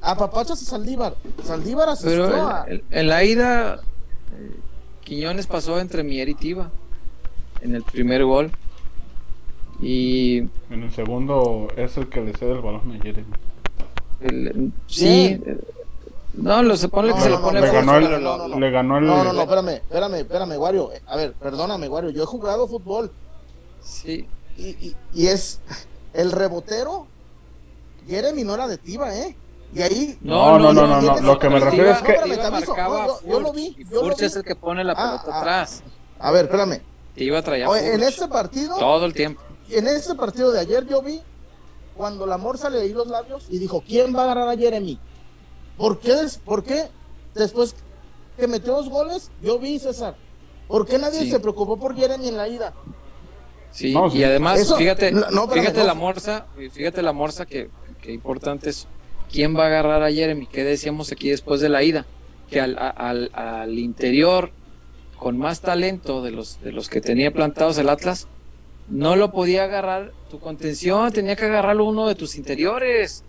[0.00, 1.14] a Papachas a Saldívar.
[1.44, 2.66] Saldívar asistió Pero a...
[2.68, 3.80] en la ida,
[5.02, 6.70] Quiñones pasó entre Mier y Tiva
[7.62, 8.50] en el primer gol.
[9.80, 10.38] Y.
[10.70, 14.72] En el segundo es el que le cede el balón a Jeremy.
[14.86, 15.40] sí,
[16.34, 19.06] no, lo se pone que se lo pone le ganó el, le ganó el...
[19.06, 20.90] No, no, no, espérame, espérame, espérame, Wario.
[21.06, 22.10] A ver, perdóname, Wario.
[22.10, 23.12] Yo he jugado fútbol.
[23.82, 24.26] Sí.
[24.56, 25.60] Y, y, y es
[26.12, 27.06] el rebotero
[28.06, 29.36] Jeremy no era de Tiva, ¿eh?
[29.74, 30.18] Y ahí.
[30.20, 32.14] No, no, no, no, no, lo que me refiero es que.
[33.26, 33.76] yo, lo vi.
[33.90, 34.24] Yo lo vi.
[34.24, 35.82] es el que pone la ah, pelota ah, atrás.
[36.18, 36.80] A ver, espérame.
[37.14, 37.66] Tiva traía.
[37.66, 38.76] en este partido.
[38.78, 39.40] Todo el tiempo.
[39.70, 41.22] En este partido de ayer yo vi
[41.96, 44.98] cuando la morsa le di los labios y dijo: ¿Quién va a agarrar a Jeremy?
[45.82, 46.14] ¿Por qué?
[46.44, 46.84] ¿Por qué?
[47.34, 47.74] Después
[48.38, 50.14] que metió dos goles, yo vi César.
[50.68, 52.72] ¿Por qué nadie se preocupó por Jeremy en la ida?
[53.72, 55.12] Sí, y además, fíjate,
[55.52, 57.68] fíjate la morsa, fíjate la morsa que,
[58.00, 58.86] que importante es
[59.28, 62.06] quién va a agarrar a Jeremy, ¿Qué decíamos aquí después de la ida,
[62.48, 64.52] que al, al, al, interior
[65.18, 68.28] con más talento de los, de los que tenía plantados el Atlas,
[68.88, 73.24] no lo podía agarrar tu contención, tenía que agarrarlo uno de tus interiores.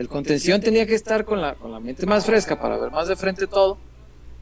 [0.00, 3.06] El contención tenía que estar con la, con la mente más fresca para ver más
[3.06, 3.76] de frente todo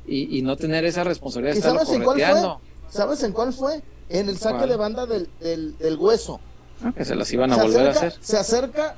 [0.07, 2.61] y, y no tener esa responsabilidad de estarlo correteando.
[2.89, 3.83] ¿Sabes en cuál fue?
[4.09, 6.39] En el saque de banda del, del, hueso.
[6.81, 8.15] Ah, que se las iban a volver a hacer.
[8.21, 8.95] Se acerca,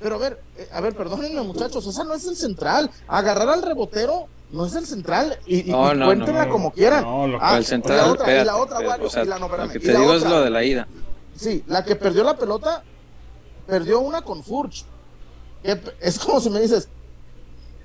[0.00, 2.92] pero a ver, eh, a ver, perdónenme muchachos, esa no es el central.
[3.08, 5.36] Agarrar al rebotero no es el central.
[5.46, 7.02] Y, y, cuéntenla como quieran.
[7.02, 9.68] No, lo ah, el central, la otra, y la otra, o sea, la, no, lo
[9.68, 10.86] que te digo es lo de la ida.
[11.34, 12.84] Sí, la que perdió la pelota,
[13.66, 14.84] perdió una con Furch.
[15.62, 16.88] Es como si me dices,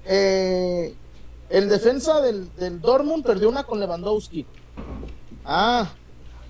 [0.06, 0.94] eh,
[1.50, 4.46] el defensa del, del Dortmund perdió una con Lewandowski.
[5.46, 5.92] Ah,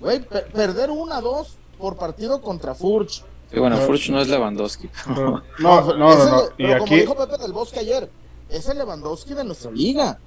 [0.00, 3.24] güey, perder una, dos por partido contra Furch.
[3.50, 4.88] Sí, bueno, Furch no es Lewandowski.
[5.08, 8.08] no, no, no, no, Y pero como dijo Pepe del Bosque ayer,
[8.48, 10.18] es el Lewandowski de nuestra liga.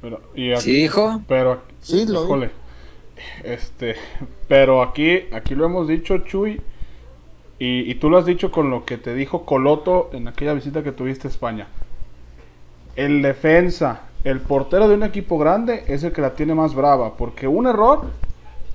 [0.00, 1.22] Pero, y aquí, ¿Sí dijo?
[1.28, 2.50] Pero, sí, lo híjole,
[3.44, 3.96] este,
[4.48, 6.60] pero aquí, aquí lo hemos dicho, Chuy,
[7.60, 10.82] y, y, tú lo has dicho con lo que te dijo Coloto en aquella visita
[10.82, 11.68] que tuviste a España.
[12.96, 17.16] El defensa, el portero de un equipo grande es el que la tiene más brava,
[17.16, 18.06] porque un error,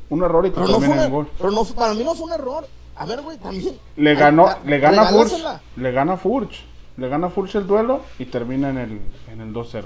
[0.10, 1.28] un error y te no el gol.
[1.38, 2.68] Pero no, para mí no fue un error.
[2.96, 3.78] A ver, güey, también.
[3.98, 5.34] Le ganó, le gana Furch,
[5.76, 6.64] le gana Furch,
[6.98, 9.86] le gana Furch el duelo y termina en el, en el 2-0.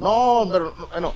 [0.00, 1.12] No, pero bueno,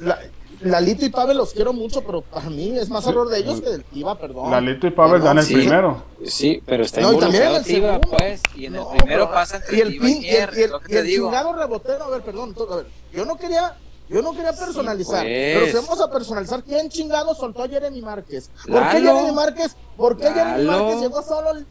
[0.00, 0.18] la,
[0.60, 3.70] Lalito y Pavel los quiero mucho, pero para mí es más error de ellos que
[3.70, 4.50] del Tiva, perdón.
[4.50, 6.02] Lalito y Pavel dan el primero.
[6.24, 9.60] Sí, pero está no, y también en el Tiva, pues, y en el primero pasa
[9.70, 10.50] y el pin, y el,
[10.88, 13.76] y el, chingado rebotero, a ver, perdón, a ver, yo no quería
[14.08, 15.84] yo no quería personalizar, pero si pues.
[15.84, 18.50] vamos a personalizar, ¿quién chingado soltó a Jeremy Márquez?
[18.66, 19.76] ¿Por qué Jeremy Márquez?
[19.96, 21.66] ¿Por qué Jeremy Márquez llegó solo el...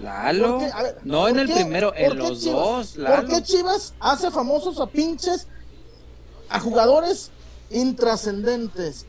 [0.00, 0.60] Lalo,
[1.04, 2.96] no en el primero, en los dos.
[2.96, 3.16] Lalo.
[3.16, 5.46] ¿Por qué Chivas hace famosos a pinches,
[6.50, 7.30] a jugadores
[7.70, 9.06] intrascendentes.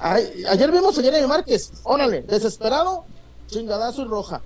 [0.00, 3.04] ayer vimos a Jeremy Márquez, órale, desesperado,
[3.48, 4.40] chingadazo y roja.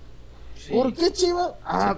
[0.70, 1.52] ¿Por qué Chivas?
[1.64, 1.94] Ah,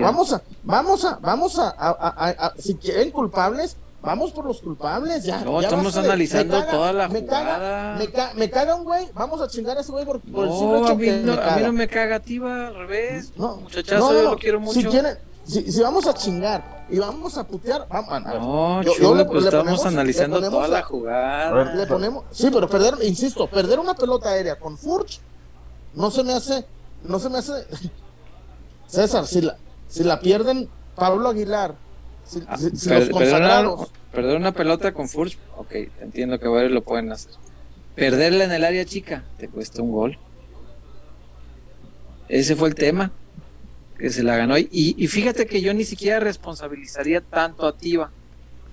[0.00, 5.40] vamos a, vamos a, vamos a, si quieren culpables, vamos por los culpables, ya.
[5.40, 7.98] No, estamos analizando toda la me jugada.
[8.34, 11.08] me, caga, un güey, vamos a chingar a ese güey por, por no, a mí
[11.24, 13.32] no, a mí no me caga, Tiva, al revés.
[13.36, 14.80] No, muchachazo, yo lo quiero mucho.
[14.80, 19.14] Si quieren, si, si, vamos a chingar y vamos a putear, vamos, no, yo, chulo,
[19.14, 21.74] le, pues estamos analizando toda la jugada.
[21.74, 25.20] Le ponemos, sí, pero perder, insisto, perder una pelota aérea con Furch
[25.94, 26.64] no se me hace,
[27.04, 27.52] no se me hace.
[28.86, 29.56] César, si la,
[29.88, 31.74] si la pierden Pablo Aguilar,
[32.24, 33.90] si, ah, si, los consagrados...
[34.12, 37.32] perder una pelota con Furch, ok, entiendo que varios lo pueden hacer.
[37.94, 40.18] Perderla en el área chica, te cuesta un gol.
[42.28, 43.12] Ese fue el tema
[43.98, 44.58] que se la ganó.
[44.58, 48.10] Y, y fíjate que yo ni siquiera responsabilizaría tanto a Tiva,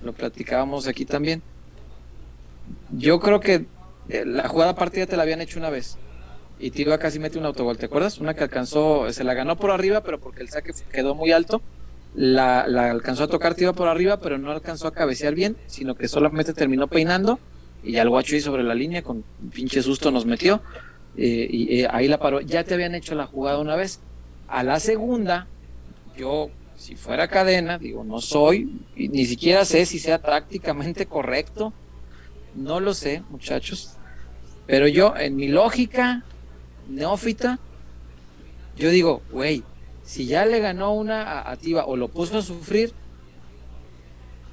[0.03, 1.41] lo platicábamos aquí también.
[2.91, 3.65] Yo creo que
[4.09, 5.97] eh, la jugada partida te la habían hecho una vez.
[6.59, 8.19] Y Tiva casi mete un autogol, ¿te acuerdas?
[8.19, 11.61] Una que alcanzó, se la ganó por arriba, pero porque el saque quedó muy alto.
[12.13, 15.95] La, la alcanzó a tocar Tiva por arriba, pero no alcanzó a cabecear bien, sino
[15.95, 17.39] que solamente terminó peinando.
[17.83, 20.61] Y ya el guacho ahí sobre la línea, con pinche susto nos metió.
[21.17, 22.41] Eh, y eh, ahí la paró.
[22.41, 24.01] Ya te habían hecho la jugada una vez
[24.51, 25.47] a la segunda,
[26.17, 31.71] yo, si fuera cadena, digo, no soy, ni siquiera sé si sea prácticamente correcto,
[32.53, 33.93] no lo sé, muchachos,
[34.67, 36.23] pero yo, en mi lógica
[36.89, 37.59] neófita,
[38.75, 39.63] yo digo, güey,
[40.03, 42.91] si ya le ganó una a, Tiva o lo puso a sufrir,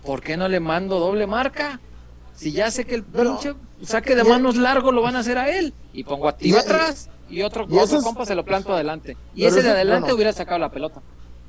[0.05, 1.81] ¿por qué no le mando doble marca?
[2.37, 5.51] Si ya sé que el pinche saque de manos largo lo van a hacer a
[5.51, 7.67] él y pongo a Tiva atrás y otro,
[8.03, 9.17] compa se lo planto adelante.
[9.35, 11.03] Y ese de adelante hubiera sacado la pelota.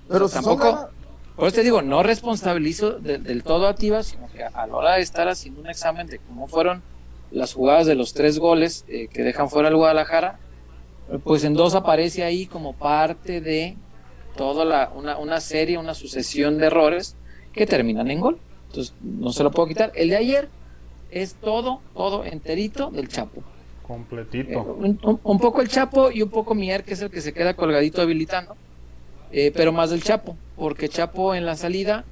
[0.08, 0.90] Pero tampoco.
[1.36, 4.96] Por eso te digo, no responsabilizo del todo a Tiva, sino que a la hora
[4.96, 6.82] de estar haciendo un examen de cómo fueron
[7.32, 10.38] las jugadas de los tres goles eh, que dejan fuera el Guadalajara,
[11.24, 13.78] pues en dos aparece ahí como parte de
[14.36, 17.16] toda la, una, una serie, una sucesión de errores
[17.54, 18.38] que terminan en gol.
[18.68, 19.94] Entonces, no se lo puedo quitar.
[19.96, 20.50] El de ayer
[21.10, 23.44] es todo, todo enterito del Chapo
[23.90, 24.78] Completito.
[24.84, 27.56] Eh, un, poco el Chapo y un poco Mier, que es el que se queda
[27.56, 28.56] colgadito habilitando.
[29.32, 32.06] Eh, pero más del Chapo, porque Chapo en la salida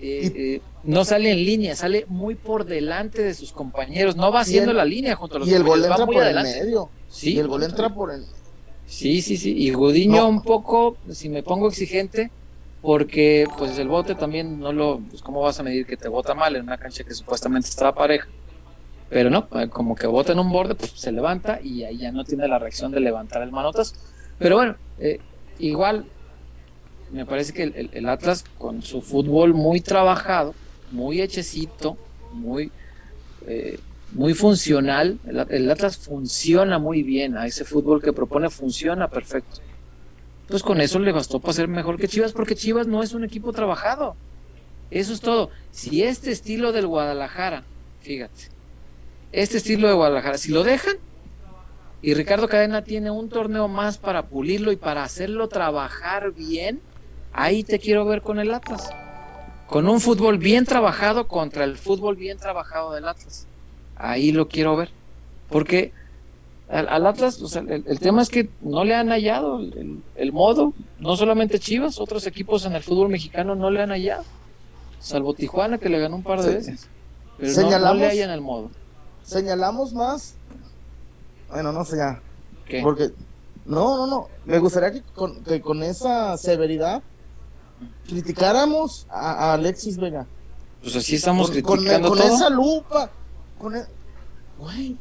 [0.00, 4.72] eh, no sale en línea, sale muy por delante de sus compañeros, no va haciendo
[4.72, 6.88] la línea junto a los Y el gol entra por el medio.
[7.10, 8.24] Sí, y el gol entra por el
[8.86, 9.54] Sí, sí, sí.
[9.54, 12.30] Y Gudiño un poco, si me pongo exigente,
[12.80, 16.32] porque pues el bote también no lo, pues cómo vas a medir que te bota
[16.32, 18.28] mal en una cancha que supuestamente estaba pareja.
[19.10, 22.12] Pero no, eh, como que bota en un borde, pues se levanta y ahí ya
[22.12, 23.94] no tiene la reacción de levantar el manotas.
[24.38, 25.20] Pero bueno, eh,
[25.58, 26.04] igual
[27.10, 30.54] me parece que el, Atlas con su fútbol muy trabajado,
[30.90, 31.96] muy hechecito,
[32.32, 32.70] muy,
[33.46, 33.78] eh,
[34.12, 39.60] muy funcional, el, Atlas funciona muy bien, a ese fútbol que propone funciona perfecto.
[40.48, 43.24] Pues con eso le bastó para ser mejor que Chivas, porque Chivas no es un
[43.24, 44.16] equipo trabajado.
[44.90, 45.50] Eso es todo.
[45.70, 47.64] Si este estilo del Guadalajara,
[48.00, 48.57] fíjate,
[49.32, 50.96] este estilo de Guadalajara, si lo dejan,
[52.00, 56.80] y Ricardo Cadena tiene un torneo más para pulirlo y para hacerlo trabajar bien,
[57.32, 58.88] ahí te quiero ver con el Atlas.
[59.66, 63.46] Con un fútbol bien trabajado contra el fútbol bien trabajado del Atlas.
[63.96, 64.90] Ahí lo quiero ver.
[65.48, 65.92] Porque
[66.68, 69.60] al, Atlas, el, tema es que no le han hallado
[70.16, 74.24] el, modo, no solamente Chivas, otros equipos en el fútbol mexicano no le han hallado,
[75.00, 76.88] salvo Tijuana que le ganó un par de veces,
[77.38, 78.70] pero no, le hallan el modo.
[79.28, 80.34] Señalamos más,
[81.50, 82.22] bueno, no sé ya,
[82.82, 83.10] porque,
[83.66, 87.02] no, no, no, me gustaría que con, que con esa severidad
[88.06, 90.26] criticáramos a, Alexis Vega.
[90.80, 93.10] Pues así estamos criticando con, esa lupa,
[93.58, 93.84] con e,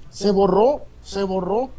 [0.09, 1.69] se borró se borró.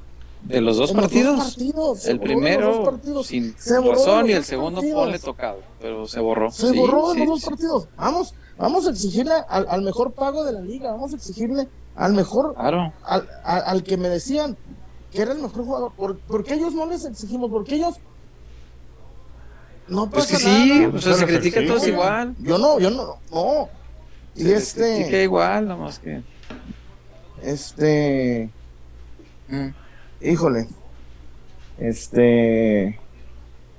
[0.43, 1.59] De los dos, partidos?
[2.07, 6.51] El primero sin razón y el segundo ponle tocado, pero se borró.
[6.51, 7.89] Se borró en los dos partidos.
[7.97, 11.69] Vamos, vamos a exigirle al, mejor pago de la liga, vamos a exigirle
[11.99, 12.93] al mejor, claro.
[13.03, 14.57] al, al, que me decían
[15.11, 15.93] que era el mejor jugador.
[15.93, 17.51] ¿Por, qué ellos no les exigimos?
[17.51, 17.97] Porque ellos
[19.89, 22.37] no pues pasa pues que sí, o sea, se critica todos igual.
[22.39, 23.69] Yo no, yo no, no.
[24.37, 24.95] y este.
[24.95, 26.23] critica igual, nomás que.
[27.43, 28.49] Este.
[29.49, 29.69] Mm.
[30.21, 30.69] Híjole.
[31.79, 32.97] Este.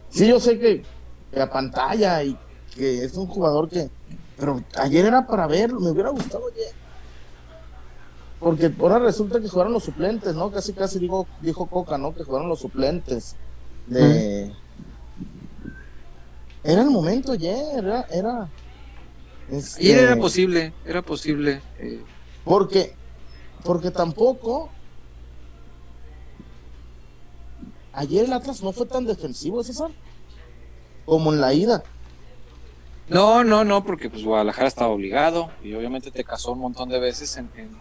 [0.10, 0.84] Sí, yo sé que,
[1.32, 2.38] la pantalla y
[2.76, 3.90] que es un jugador que.
[4.38, 6.80] Pero ayer era para verlo, me hubiera gustado ayer.
[8.40, 10.52] Porque ahora resulta que jugaron los suplentes, ¿no?
[10.52, 12.14] Casi, casi digo, dijo Coca, ¿no?
[12.14, 13.36] Que jugaron los suplentes.
[13.88, 14.52] De.
[16.64, 18.02] Era el momento ayer, era.
[18.12, 18.50] era
[19.52, 19.82] este...
[19.82, 21.62] Ayer era posible, era posible.
[21.80, 22.02] Eh.
[22.46, 22.96] Porque.
[23.64, 24.70] Porque tampoco
[28.00, 29.92] Ayer el Atlas no fue tan defensivo, César,
[31.06, 31.84] como en la ida.
[33.10, 37.00] No, no, no, porque pues Guadalajara estaba obligado y obviamente te casó un montón de
[37.00, 37.72] veces en, en,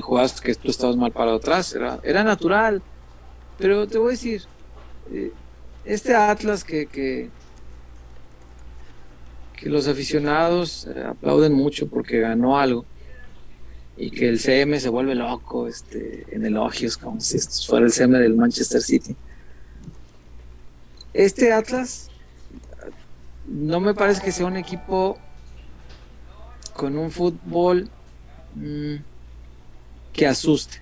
[0.00, 2.82] jugadas que tú estabas mal parado atrás, era, era natural.
[3.58, 4.42] Pero te voy a decir,
[5.12, 5.32] eh,
[5.84, 7.30] este Atlas que, que,
[9.64, 12.84] los aficionados eh, aplauden mucho porque ganó algo,
[13.96, 17.92] y que el CM se vuelve loco este, en elogios como si esto fuera el
[17.92, 19.14] CM del Manchester City.
[21.12, 22.10] Este Atlas
[23.46, 25.18] no me parece que sea un equipo
[26.74, 27.88] con un fútbol
[28.54, 28.96] mm,
[30.12, 30.80] que asuste.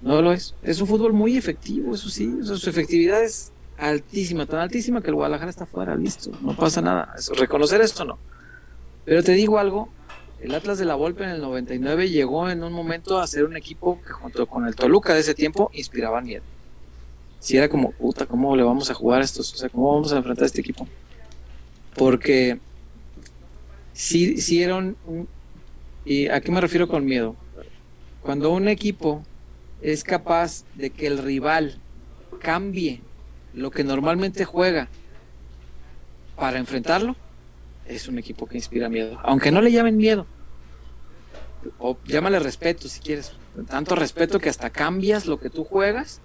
[0.00, 0.54] No lo es.
[0.62, 2.30] Es un fútbol muy efectivo, eso sí.
[2.42, 6.30] su efectividad es altísima, tan altísima que el Guadalajara está fuera, listo.
[6.40, 7.14] No pasa nada.
[7.36, 8.18] reconocer esto no.
[9.04, 9.88] Pero te digo algo,
[10.40, 13.56] el Atlas de la Volpe en el 99 llegó en un momento a ser un
[13.56, 16.42] equipo que junto con el Toluca de ese tiempo inspiraba miedo.
[17.38, 19.52] Si era como, puta, ¿cómo le vamos a jugar a estos?
[19.54, 20.86] O sea, ¿cómo vamos a enfrentar a este equipo?
[21.96, 22.60] Porque
[23.92, 24.96] si, si era un,
[26.04, 27.36] ¿Y a qué me refiero con miedo?
[28.22, 29.24] Cuando un equipo
[29.80, 31.78] es capaz de que el rival
[32.40, 33.02] cambie
[33.52, 34.88] lo que normalmente juega
[36.36, 37.16] para enfrentarlo,
[37.86, 39.18] es un equipo que inspira miedo.
[39.22, 40.26] Aunque no le llamen miedo.
[41.78, 43.32] O llámale respeto si quieres.
[43.68, 46.20] Tanto respeto que hasta cambias lo que tú juegas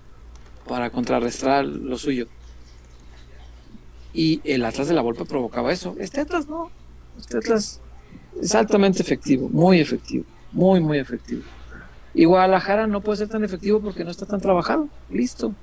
[0.68, 2.28] para contrarrestar lo suyo.
[4.14, 5.96] Y el Atlas de la Volpe provocaba eso.
[6.00, 6.72] Este Atlas no.
[7.18, 7.82] Este Atlas
[8.42, 11.44] es altamente efectivo, muy efectivo, muy, muy efectivo.
[12.18, 14.90] Y Guadalajara no puede ser tan efectivo porque no está tan trabajado.
[15.10, 15.54] Listo.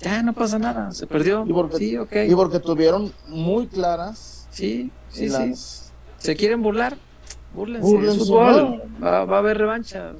[0.00, 1.44] Ya no pasa nada, se perdió.
[1.46, 5.52] Y porque, sí, y porque tuvieron muy claras Sí, sí, sí.
[6.18, 6.96] ¿Se quieren burlar?
[7.54, 7.94] Búrlense.
[7.94, 8.82] el fútbol.
[9.02, 10.12] Va, a haber revancha.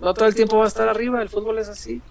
[0.00, 1.22] no, todo el tiempo va a estar arriba.
[1.22, 2.02] El fútbol es así.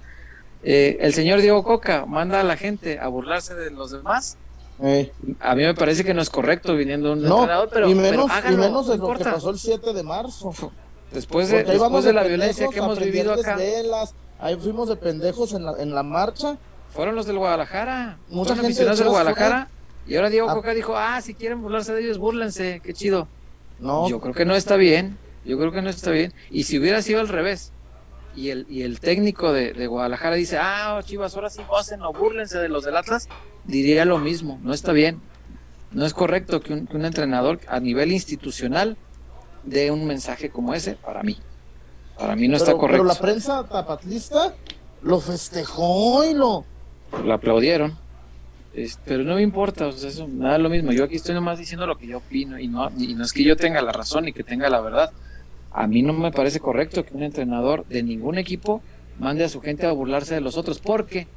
[0.63, 4.37] Eh, el señor Diego Coca manda a la gente a burlarse de los demás.
[4.81, 5.11] Eh.
[5.39, 8.55] A mí me parece que no es correcto viniendo un entrenador, pero, y menos, y
[8.55, 10.51] menos de lo que pasó el 7 de marzo.
[11.11, 15.53] Después de, después de la violencia que hemos vivido acá, velas, ahí fuimos de pendejos
[15.53, 16.57] en la, en la marcha.
[16.93, 18.17] fueron los del Guadalajara.
[18.29, 19.67] Gente aficionados de del Guadalajara.
[20.07, 20.53] Y ahora Diego Ah.
[20.53, 23.27] Coca dijo, ah, si quieren burlarse de ellos, búrlense, qué chido.
[23.79, 26.33] No, Yo creo que no está bien, yo creo que no está bien.
[26.49, 27.71] Y si hubiera sido al revés,
[28.35, 32.13] y el, y el técnico de, de Guadalajara dice, ah, Chivas, ahora sí gocen o
[32.13, 33.27] búrlense de los del Atlas,
[33.65, 35.19] diría lo mismo, no está bien.
[35.91, 38.97] No es correcto que un, que un entrenador a nivel institucional
[39.63, 41.37] dé un mensaje como ese para mí.
[42.17, 42.91] Para mí no está correcto.
[42.91, 44.53] pero la prensa tapatlista
[45.01, 46.65] lo festejó y lo...
[47.25, 47.97] Lo aplaudieron.
[48.73, 50.91] Es- pero no me importa, o sea, eso me da lo mismo.
[50.91, 53.43] Yo aquí estoy nomás diciendo lo que yo opino y no, y no es que
[53.43, 55.11] yo tenga la razón y que tenga la verdad.
[55.71, 58.81] A mí no me parece correcto que un entrenador de ningún equipo
[59.19, 61.27] mande a su gente a burlarse de los otros, porque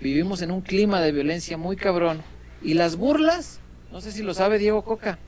[0.00, 2.22] vivimos en un clima de violencia muy cabrón.
[2.62, 3.60] Y las burlas,
[3.92, 5.18] no sé si lo sabe Diego Coca,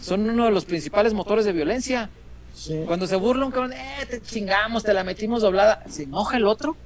[0.00, 2.10] son uno de los principales motores de violencia.
[2.54, 2.82] Sí.
[2.86, 6.46] Cuando se burla un cabrón, eh, te chingamos, te la metimos doblada, se enoja el
[6.46, 6.76] otro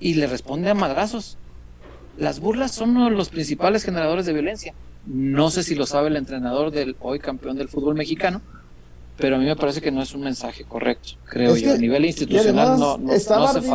[0.00, 1.38] y le responde a madrazos.
[2.18, 4.74] Las burlas son uno de los principales generadores de violencia.
[5.06, 8.40] No sé si lo sabe el entrenador del hoy campeón del fútbol mexicano,
[9.16, 11.68] pero a mí me parece que no es un mensaje correcto, creo Es yo.
[11.68, 13.70] que- A nivel institucional no, no, estaba no hace ardida-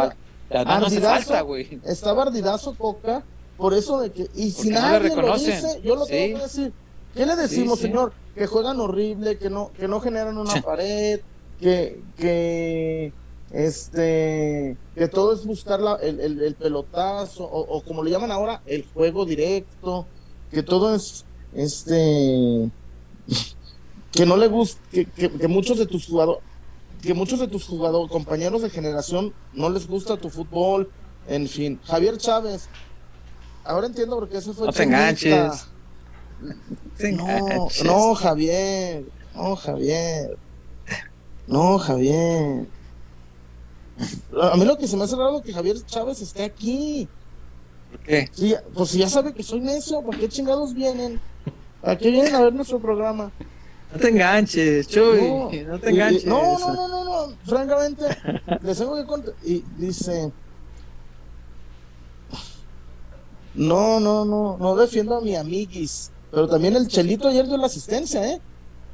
[0.50, 0.80] falta.
[0.80, 1.80] No, hace falta, güey.
[1.86, 3.24] Estaba ardidazo Coca
[3.56, 4.28] por eso de que...
[4.36, 6.12] Y si Porque no le nadie lo dice, yo lo Sí.
[6.12, 6.74] tengo que decir.
[7.14, 7.86] ¿Qué le decimos, sí.
[7.88, 8.14] señor?
[8.36, 10.62] Que juegan horrible, que no, que no generan una Sí.
[10.62, 11.20] pared,
[11.60, 13.14] que, que
[13.52, 18.32] este que todo es buscar la- el, el- el pelotazo o, o como le llaman
[18.32, 20.06] ahora el juego directo
[20.50, 22.70] que todo es este
[24.12, 26.42] que no le gusta que, que- que muchos de tus jugadores
[27.02, 30.90] que muchos de tus jugadores compañeros de generación no les gusta tu fútbol
[31.28, 32.70] en fin Javier Chávez
[33.66, 35.68] ahora entiendo por qué ese fue No te enganches.
[37.14, 39.04] No, no, Javier.
[39.36, 40.38] No, Javier.
[41.48, 42.66] No, Javier.
[44.42, 47.08] A mí lo que se me hace raro es que Javier Chávez esté aquí.
[47.92, 48.30] ¿Por qué?
[48.34, 51.20] Sí, pues si ya sabe que soy necio, ¿por qué chingados vienen?
[51.84, 53.32] ¿A qué vienen a ver nuestro programa?
[53.94, 55.20] No te enganches, Chuy.
[55.22, 56.26] No, No, te y- enganches.
[56.26, 57.36] no, no, no, no, no.
[57.46, 58.04] Francamente,
[58.62, 59.34] les tengo que contar.
[59.44, 60.32] Y dice.
[63.54, 66.10] No, no, no, no defiendo a mi amiguis.
[66.32, 68.42] Pero también el Chelito ayer dio la asistencia, ¿eh?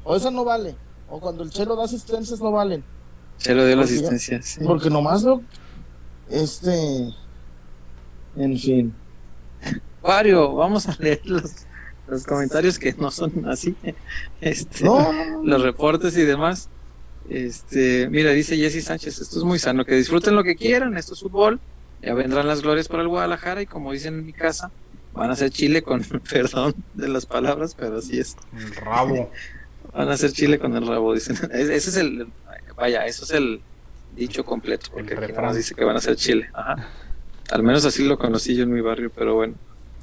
[0.04, 0.74] O esa no vale.
[1.08, 2.82] O cuando el Chelo da asistencias no valen.
[3.38, 4.42] Se lo dio la asistencia.
[4.42, 4.60] sí.
[4.64, 5.40] Porque nomás lo.
[6.30, 7.14] Este.
[8.36, 8.94] En fin.
[10.02, 11.50] Wario, vamos a leer los,
[12.08, 13.74] los comentarios que no son así.
[14.40, 15.44] Este, No, no, no.
[15.44, 16.68] los reportes y demás.
[17.28, 21.12] Este, mira, dice Jesse Sánchez, esto es muy sano, que disfruten lo que quieran, esto
[21.12, 21.60] es fútbol,
[22.00, 24.70] ya vendrán las glorias para el Guadalajara y como dicen en mi casa,
[25.18, 29.30] van a hacer Chile con perdón de las palabras, pero así es, El rabo.
[29.92, 31.36] van a hacer Chile con el rabo, dicen.
[31.52, 32.28] Es- Ese es el,
[32.76, 33.60] vaya, eso es el
[34.16, 35.46] dicho completo, porque El aquí refrán.
[35.46, 36.48] nos dice que van a hacer Chile.
[36.54, 36.88] Ajá.
[37.50, 39.54] Al menos así lo conocí yo en mi barrio, pero bueno.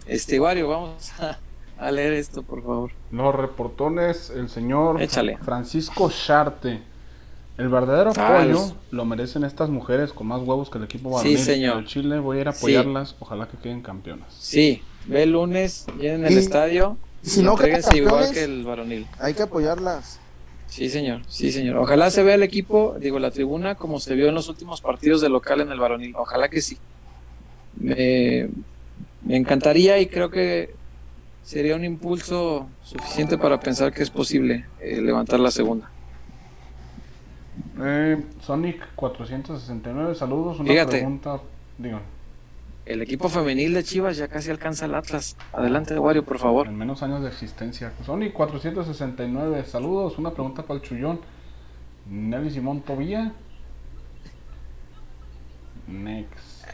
[0.08, 1.38] Este, Wario, vamos a,
[1.78, 2.92] a leer esto, por favor.
[3.12, 5.38] Los reportones, el señor Échale.
[5.38, 6.82] Francisco Charte.
[7.58, 11.16] El verdadero Ah, apoyo lo merecen estas mujeres con más huevos que el equipo Sí,
[11.16, 11.38] varonil.
[11.40, 11.78] señor.
[11.78, 12.58] Al Chile voy a ir a Sí.
[12.60, 13.16] apoyarlas.
[13.20, 14.28] Ojalá que queden campeonas.
[14.38, 16.98] Sí, ve el lunes, llenen el Y- estadio.
[17.24, 19.08] y si no entréguense igual que el varonil.
[19.20, 20.20] Hay que apoyarlas.
[20.68, 21.78] Sí, señor, sí, señor.
[21.78, 25.22] Ojalá se vea el equipo, digo, la tribuna, como se vio en los últimos partidos
[25.22, 26.14] de local en el varonil.
[26.18, 26.78] Ojalá que sí.
[27.80, 28.50] Me,
[29.24, 30.74] me encantaría y creo que
[31.44, 35.90] sería un impulso suficiente para pensar que es posible eh, levantar la segunda.
[37.82, 40.60] Eh, Sonic 469, saludos.
[40.60, 40.92] Una Fíjate.
[40.98, 41.40] pregunta.
[41.78, 42.00] Digo,
[42.86, 45.36] El equipo femenil de Chivas ya casi alcanza el Atlas.
[45.54, 46.68] Adelante, Wario, por favor.
[46.68, 47.94] en menos años de existencia.
[48.06, 50.18] Sonic 469, saludos.
[50.20, 51.20] Una pregunta para el chullón.
[52.08, 53.34] Nelly Simón Tobía.
[55.88, 56.66] Next.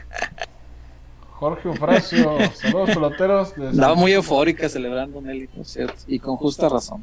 [1.30, 3.54] Jorge Ofracio, saludos peloteros.
[3.74, 7.02] San- muy eufórica celebrando Nelly, por cierto, y con justa razón.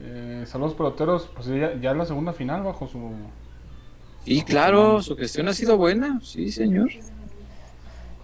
[0.00, 3.10] Eh, saludos peloteros, pues ya, ya es la segunda final bajo su...
[4.24, 6.88] Y claro, su gestión ha sido buena, sí, señor.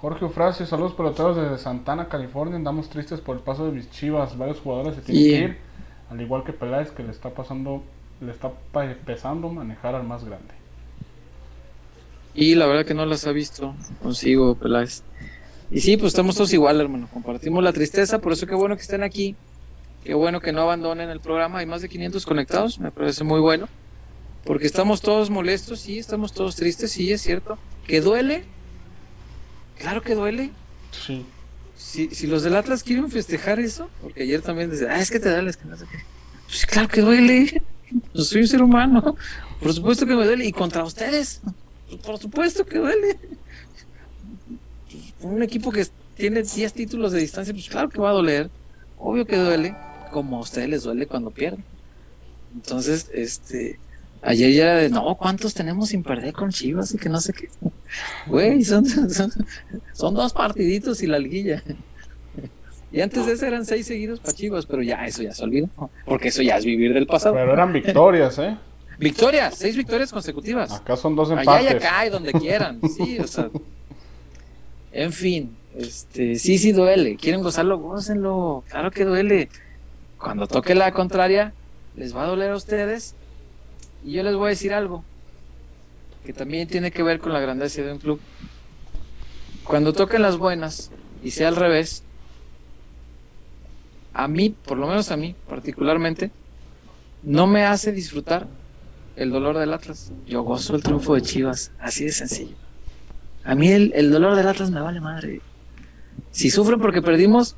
[0.01, 2.57] Jorge Ofracio, saludos peloteros desde Santana, California.
[2.57, 4.37] Andamos tristes por el paso de mis chivas.
[4.39, 5.57] Varios jugadores se tienen que ir.
[6.11, 7.83] Al igual que Peláez, que le está pasando,
[8.21, 10.55] le está pa- pesando manejar al más grande.
[12.35, 15.03] Y la verdad que no las ha visto consigo, Peláez.
[15.71, 17.09] Y sí, pues estamos todos igual, hermano.
[17.13, 19.37] Compartimos la tristeza, por eso qué bueno que estén aquí.
[20.03, 21.59] Qué bueno que no abandonen el programa.
[21.59, 23.69] Hay más de 500 conectados, me parece muy bueno.
[24.45, 27.59] Porque estamos todos molestos, sí, estamos todos tristes, sí, es cierto.
[27.87, 28.45] ¿Que duele?
[29.81, 30.51] Claro que duele.
[30.93, 31.25] Sí.
[31.77, 35.19] Si, si los del Atlas quieren festejar eso, porque ayer también decían, ah, es que
[35.19, 35.99] te duele, es que no sé qué.
[36.47, 37.63] Pues claro que duele.
[38.15, 39.17] Yo soy un ser humano.
[39.61, 40.45] Por supuesto que me duele.
[40.45, 41.41] Y contra ustedes.
[42.05, 43.19] Por supuesto que duele.
[45.21, 45.87] Un equipo que
[46.17, 48.51] tiene 10 títulos de distancia, pues claro que va a doler.
[48.99, 49.75] Obvio que duele.
[50.13, 51.65] Como a ustedes les duele cuando pierden.
[52.55, 53.79] Entonces, este.
[54.23, 56.95] Ayer ya era de, no, ¿cuántos tenemos sin perder con Chivas?
[56.95, 57.49] Y que no sé qué.
[58.27, 58.85] Güey, son,
[59.95, 61.63] son, dos partiditos y la liguilla.
[62.93, 65.69] Y antes de eso eran seis seguidos para Chivas, pero ya eso ya se olvidó.
[66.05, 67.35] Porque eso ya es vivir del pasado.
[67.35, 68.57] Pero eran victorias, ¿eh?
[68.99, 70.73] Victorias, seis victorias consecutivas.
[70.73, 71.49] Acá son dos empates.
[71.49, 72.81] Allá y acá y donde quieran.
[72.97, 73.49] Sí, o sea.
[74.93, 77.17] En fin, este, sí, sí duele.
[77.17, 77.79] ¿Quieren gozarlo?
[77.79, 78.65] Gócenlo.
[78.69, 79.49] Claro que duele.
[80.19, 81.55] Cuando toque la contraria,
[81.97, 83.15] les va a doler a ustedes
[84.05, 85.05] y yo les voy a decir algo
[86.25, 88.21] que también tiene que ver con la grandeza de un club.
[89.65, 90.91] Cuando toquen las buenas
[91.23, 92.03] y sea al revés,
[94.13, 96.31] a mí, por lo menos a mí particularmente,
[97.23, 98.49] no me hace disfrutar
[99.17, 100.13] el dolor del Atlas.
[100.27, 102.57] Yo gozo el triunfo de Chivas, así de sencillo.
[103.45, 105.41] A mí el, el dolor del Atlas me vale madre.
[106.31, 107.57] Si sufren porque perdimos,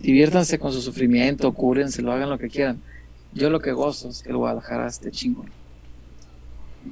[0.00, 2.82] diviértanse con su sufrimiento, lo hagan lo que quieran.
[3.34, 5.50] Yo lo que gozo es que el Guadalajara esté chingón.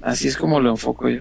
[0.03, 1.21] Así es como lo enfoco yo.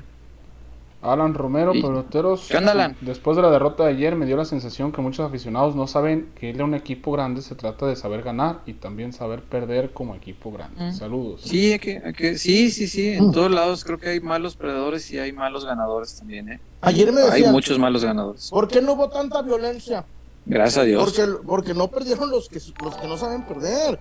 [1.01, 2.47] Alan Romero, peloteros.
[2.49, 2.97] ¿Qué onda, Alan?
[2.99, 6.29] Después de la derrota de ayer, me dio la sensación que muchos aficionados no saben
[6.35, 9.91] que ir a un equipo grande se trata de saber ganar y también saber perder
[9.91, 10.89] como equipo grande.
[10.89, 10.93] Mm.
[10.93, 11.41] Saludos.
[11.45, 13.09] Sí, que, sí, sí, sí.
[13.13, 13.31] En mm.
[13.31, 16.49] todos lados creo que hay malos perdedores y hay malos ganadores también.
[16.49, 16.59] ¿eh?
[16.81, 18.49] Ayer me Hay muchos malos ganadores.
[18.49, 20.03] ¿Por qué no hubo tanta violencia?
[20.45, 21.03] Gracias a Dios.
[21.03, 23.99] Porque, porque no perdieron los que, los que no saben perder.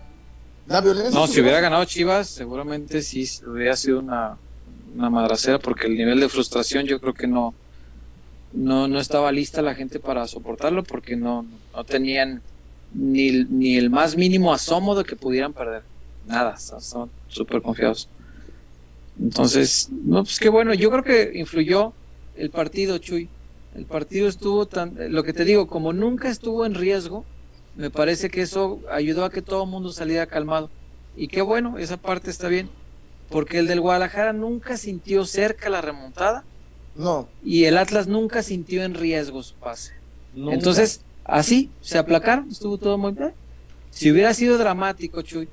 [1.12, 4.36] No, si hubiera ganado Chivas, seguramente sí hubiera sido una,
[4.94, 7.54] una madracera, porque el nivel de frustración yo creo que no,
[8.52, 12.42] no, no estaba lista la gente para soportarlo, porque no, no tenían
[12.92, 15.82] ni, ni el más mínimo asomo de que pudieran perder.
[16.26, 18.08] Nada, estaban súper confiados.
[19.18, 21.94] Entonces, no, pues qué bueno, yo creo que influyó
[22.36, 23.28] el partido, Chuy.
[23.74, 27.24] El partido estuvo tan, lo que te digo, como nunca estuvo en riesgo,
[27.78, 30.68] me parece que eso ayudó a que todo el mundo saliera calmado.
[31.16, 32.68] Y qué bueno, esa parte está bien.
[33.30, 36.42] Porque el del Guadalajara nunca sintió cerca la remontada.
[36.96, 37.28] No.
[37.44, 39.92] Y el Atlas nunca sintió en riesgo su pase.
[40.34, 43.32] Entonces, así, se aplacaron, estuvo todo muy bien.
[43.90, 45.48] Si hubiera sido dramático, Chuy,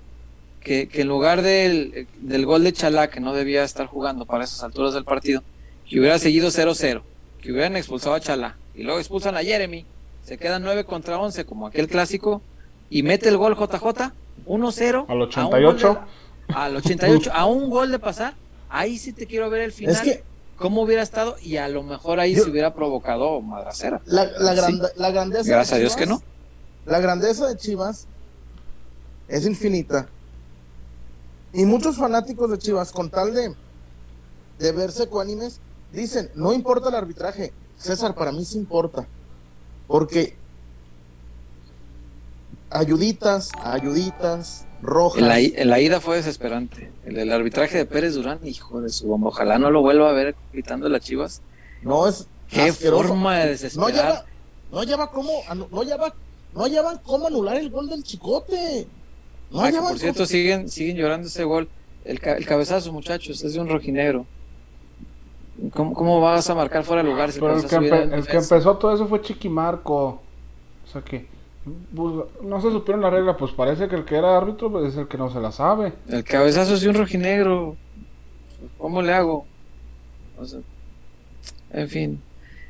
[0.61, 4.45] que, que en lugar del, del, gol de Chalá, que no debía estar jugando para
[4.45, 5.43] esas alturas del partido,
[5.87, 7.03] que hubiera seguido 0-0,
[7.39, 9.85] que hubieran expulsado a Chalá, y luego expulsan a Jeremy,
[10.25, 12.41] se quedan 9 contra 11 como aquel clásico
[12.89, 14.11] y mete el gol JJ
[14.47, 15.99] 1-0 al 88
[16.47, 18.33] al 88 a un gol de pasar.
[18.69, 20.21] Ahí sí te quiero ver el final es
[20.57, 24.01] cómo hubiera estado y a lo mejor ahí se hubiera provocado madracera.
[24.05, 26.21] La, la, grandeza gracias a Dios que no
[26.85, 28.07] la grandeza de Chivas
[29.27, 30.07] es infinita.
[31.53, 33.53] Y muchos fanáticos de Chivas con tal de
[34.57, 35.59] de verse ecuánimes
[35.91, 39.05] dicen no importa el arbitraje César para mí sí importa
[39.87, 40.35] porque
[42.69, 45.21] ayuditas, ayuditas, rojas.
[45.21, 46.91] En la, ida fue desesperante.
[47.05, 49.29] El, arbitraje de Pérez Durán, hijo de su bomba.
[49.29, 51.41] Ojalá no lo vuelva a ver gritando las chivas.
[51.81, 52.27] No es.
[52.49, 54.25] Qué forma de desesperar.
[54.71, 55.31] No lleva, cómo,
[55.71, 56.13] no lleva,
[56.53, 58.87] no llevan cómo anular el gol del chicote.
[59.51, 61.69] No ah, por cierto, siguen, siguen llorando ese gol.
[62.03, 64.25] El, el cabezazo, muchachos, es de un rojinegro.
[65.73, 67.29] ¿Cómo, vas a marcar fuera de lugar?
[67.29, 70.21] el, que, empezó todo eso fue Chiquimarco.
[70.85, 71.27] O sea que
[71.95, 72.13] pues,
[72.43, 75.07] no se supieron la regla, pues parece que el que era árbitro pues, es el
[75.07, 75.93] que no se la sabe.
[76.09, 77.75] El cabezazo es un rojinegro.
[78.77, 79.45] ¿Cómo le hago?
[81.71, 82.21] en fin.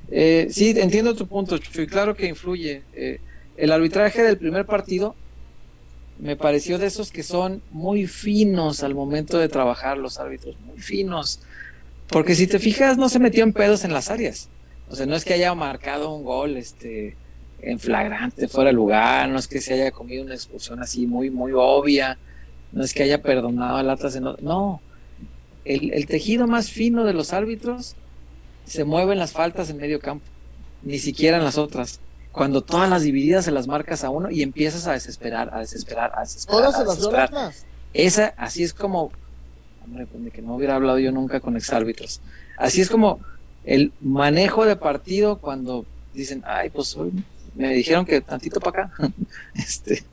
[0.09, 2.83] Eh, sí, entiendo tu punto, y claro que influye.
[2.93, 3.19] Eh,
[3.57, 5.15] el arbitraje del primer partido
[6.19, 10.79] me pareció de esos que son muy finos al momento de trabajar los árbitros, muy
[10.79, 11.41] finos.
[12.09, 14.49] Porque si te fijas, no se metió en pedos en las áreas.
[14.89, 17.15] O sea, no es que haya marcado un gol este,
[17.61, 21.29] en flagrante, fuera de lugar, no es que se haya comido una expulsión así muy,
[21.29, 22.17] muy obvia,
[22.71, 24.19] no es que haya perdonado al Atlas.
[24.41, 24.81] No,
[25.63, 27.95] el, el tejido más fino de los árbitros
[28.65, 30.25] se mueve en las faltas en medio campo,
[30.83, 31.99] ni siquiera en las otras.
[32.31, 36.11] Cuando todas las divididas se las marcas a uno y empiezas a desesperar, a desesperar,
[36.15, 36.73] a desesperar.
[36.73, 39.11] Todas se las Esa, así es como
[39.85, 42.21] hombre, pues, que no hubiera hablado yo nunca con exárbitros.
[42.57, 43.19] Así es como
[43.63, 46.97] el manejo de partido cuando dicen, ay, pues
[47.55, 49.11] me dijeron que tantito para acá.
[49.55, 50.03] este,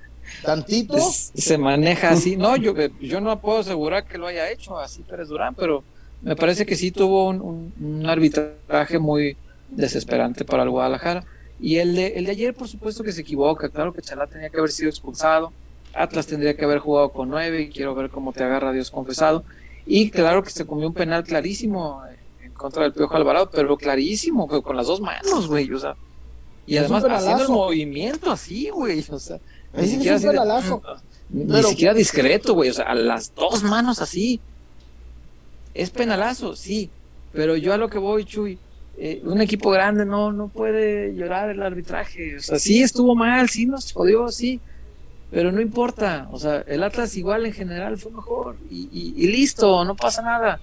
[0.42, 0.96] ¿Tantito?
[0.98, 2.36] se maneja así.
[2.36, 5.84] No, yo, yo no puedo asegurar que lo haya hecho así Pérez Durán, pero
[6.22, 9.36] me parece que sí tuvo un, arbitraje muy
[9.68, 11.24] desesperante para el Guadalajara.
[11.60, 13.68] Y el de, el de ayer, por supuesto que se equivoca.
[13.68, 15.52] Claro que Chalá tenía que haber sido expulsado.
[15.94, 19.44] Atlas tendría que haber jugado con nueve y quiero ver cómo te agarra Dios confesado.
[19.86, 22.02] Y claro que se comió un penal clarísimo
[22.42, 25.96] en contra del Piojo Alvarado, pero clarísimo, con las dos manos, güey, o sea.
[26.66, 29.38] Y además haciendo el movimiento así, güey, o sea.
[29.74, 30.18] Ni siquiera,
[31.30, 34.40] ni siquiera discreto, güey, o sea, a las dos manos así.
[35.74, 36.90] Es penalazo, sí,
[37.32, 38.58] pero yo a lo que voy, Chuy,
[38.98, 42.36] eh, un equipo grande no, no puede llorar el arbitraje.
[42.36, 44.60] O sea, sí estuvo mal, sí nos jodió, sí,
[45.32, 46.28] pero no importa.
[46.30, 50.60] O sea, el Atlas igual en general fue mejor y, listo, no pasa nada.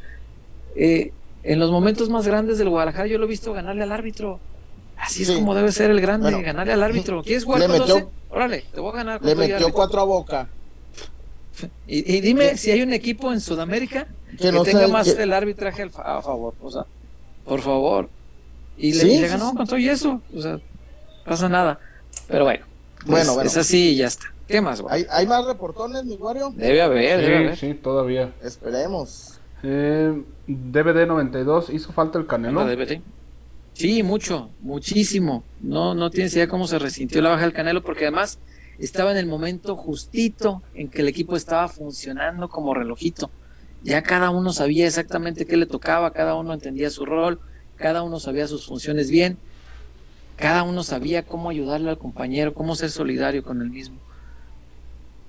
[0.75, 1.11] Eh,
[1.43, 4.39] en los momentos más grandes del Guadalajara yo lo he visto ganarle al árbitro.
[4.95, 7.23] Así es como debe ser el grande, ganarle al árbitro.
[7.23, 9.25] ¿Quieres jugar con metió, Órale, te voy a ganar.
[9.25, 10.47] le metió cuatro a boca.
[11.87, 16.53] Y, dime si hay un equipo en Sudamérica que, tenga más el arbitraje a favor.
[16.61, 16.85] O sea,
[17.43, 18.07] por favor.
[18.77, 20.21] Y le, ganó con todo y eso.
[20.35, 20.59] O sea,
[21.25, 21.79] pasa nada.
[22.27, 22.65] Pero bueno.
[23.05, 24.31] Pues, bueno, Es así y ya está.
[24.49, 25.05] ¿Qué más, güey?
[25.11, 26.51] ¿Hay, más reportones, mi Wario?
[26.55, 27.55] Debe haber, sí, debe haber.
[27.55, 28.33] Sí, todavía.
[28.41, 29.39] Esperemos.
[29.61, 32.65] Eh, DVD 92, ¿hizo falta el Canelo?
[32.65, 32.99] DVD.
[33.73, 35.43] Sí, mucho, muchísimo.
[35.61, 38.39] No, no tienes idea cómo se resintió la baja del Canelo, porque además
[38.79, 43.29] estaba en el momento justito en que el equipo estaba funcionando como relojito.
[43.83, 47.39] Ya cada uno sabía exactamente qué le tocaba, cada uno entendía su rol,
[47.75, 49.37] cada uno sabía sus funciones bien,
[50.37, 54.08] cada uno sabía cómo ayudarle al compañero, cómo ser solidario con el mismo.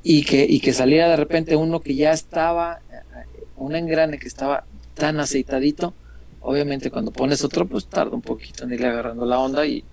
[0.03, 2.81] Y que, y que saliera de repente uno que ya estaba,
[3.57, 4.65] un engrane que estaba
[4.95, 5.95] tan aceitadito,
[6.41, 9.85] obviamente cuando pones otro, pues tarda un poquito en irle agarrando la onda y,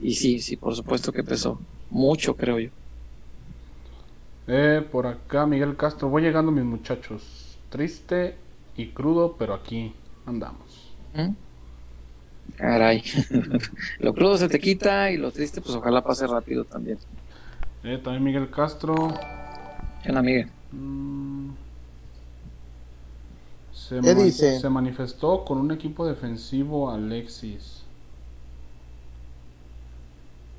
[0.00, 1.58] y sí, sí, por supuesto que pesó
[1.90, 2.70] mucho, creo yo.
[4.48, 7.58] Eh, por acá, Miguel Castro, voy llegando mis muchachos.
[7.70, 8.34] Triste
[8.76, 9.94] y crudo, pero aquí
[10.26, 10.92] andamos.
[11.14, 11.30] ¿Mm?
[12.56, 13.02] Caray.
[14.00, 16.98] lo crudo se te quita y lo triste, pues ojalá pase rápido también.
[17.84, 19.12] Eh, también Miguel Castro.
[20.02, 20.48] ¿Qué Miguel?
[20.70, 21.50] Mm.
[23.72, 24.60] Se, ¿Qué dice?
[24.60, 27.82] se manifestó con un equipo defensivo Alexis.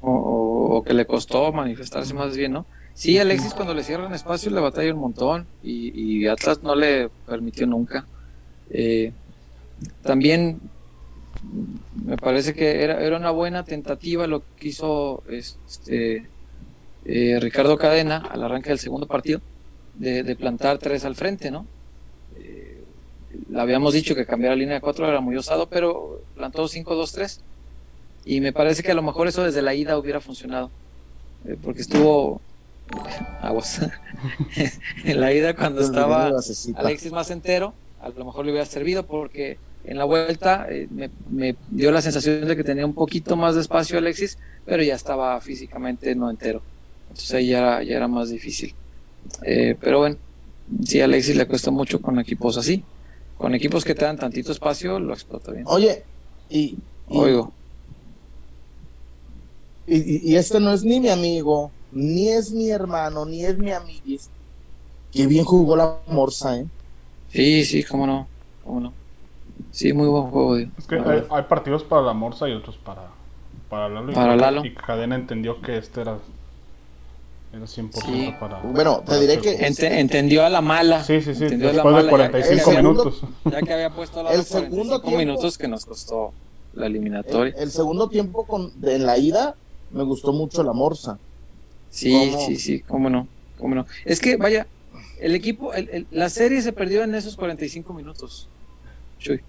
[0.02, 2.66] o, que le costó manifestarse más bien, ¿no?
[2.94, 7.66] Sí, Alexis cuando le cierran espacio le batalla un montón y, Atlas no le permitió
[7.66, 8.06] nunca.
[8.70, 9.14] Eh,
[10.02, 10.60] también
[12.06, 16.28] me parece que era, era una buena tentativa lo que hizo este,
[17.06, 19.42] eh, Ricardo Cadena al arranque del segundo partido,
[19.96, 21.66] de, plantar tres al frente, ¿no?
[22.38, 22.84] Eh,
[23.50, 27.40] le habíamos dicho que cambiar la línea de cuatro era muy osado, pero plantó 5-2-3
[28.26, 30.72] y me parece que a lo mejor eso desde la ida hubiera funcionado.
[31.46, 32.42] Eh, porque estuvo
[33.42, 33.82] aguas
[35.06, 36.32] en la ida cuando estaba
[36.76, 40.88] Alexis más entero, a lo mejor le hubiera servido porque en la vuelta eh,
[41.30, 44.96] me, dio la sensación de que tenía un poquito más de espacio Alexis, pero ya
[44.96, 46.62] estaba físicamente no entero.
[47.14, 48.74] Entonces ahí ya era, ya era más difícil.
[49.44, 50.18] Eh, pero bueno,
[50.84, 52.84] sí, a Alexis le cuesta mucho con equipos así.
[53.38, 55.66] Con equipos que te dan tantito espacio, lo explota bien.
[55.68, 56.04] Oye,
[56.50, 56.78] y,
[57.10, 57.52] y Oigo.
[59.86, 64.30] Y, este no es ni mi amigo, ni es mi hermano, ni es mi amiguis.
[65.12, 66.66] Que bien jugó la Morsa, ¿eh?
[67.30, 68.28] Sí, sí, cómo no,
[68.64, 68.94] cómo no.
[69.72, 70.58] Sí, muy buen juego.
[70.58, 73.10] Es que hay, partidos para la Morsa y otros para,
[73.70, 74.14] para Lalo.
[74.14, 74.66] Para y, Lalo.
[74.66, 76.18] Y Cadena entendió que este era,
[77.54, 78.60] era 100% para.
[78.62, 79.66] Bueno, te diré que.
[80.00, 81.04] entendió a la mala.
[81.04, 81.46] Sí, sí, sí.
[81.46, 83.22] Después de 45 minutos.
[83.46, 86.34] Ya que había puesto la el segundo tiempo, minutos que nos costó
[86.74, 87.54] la eliminatoria.
[87.58, 89.56] El, segundo tiempo con, en la ida
[89.92, 91.20] me gustó mucho la Morsa.
[91.92, 93.28] Sí, sí, sí, cómo no,
[93.60, 93.86] cómo no.
[94.04, 94.66] Es que, vaya,
[95.20, 95.72] el equipo,
[96.10, 98.48] la serie se perdió en esos 45 minutos.
[99.20, 99.42] Chuy.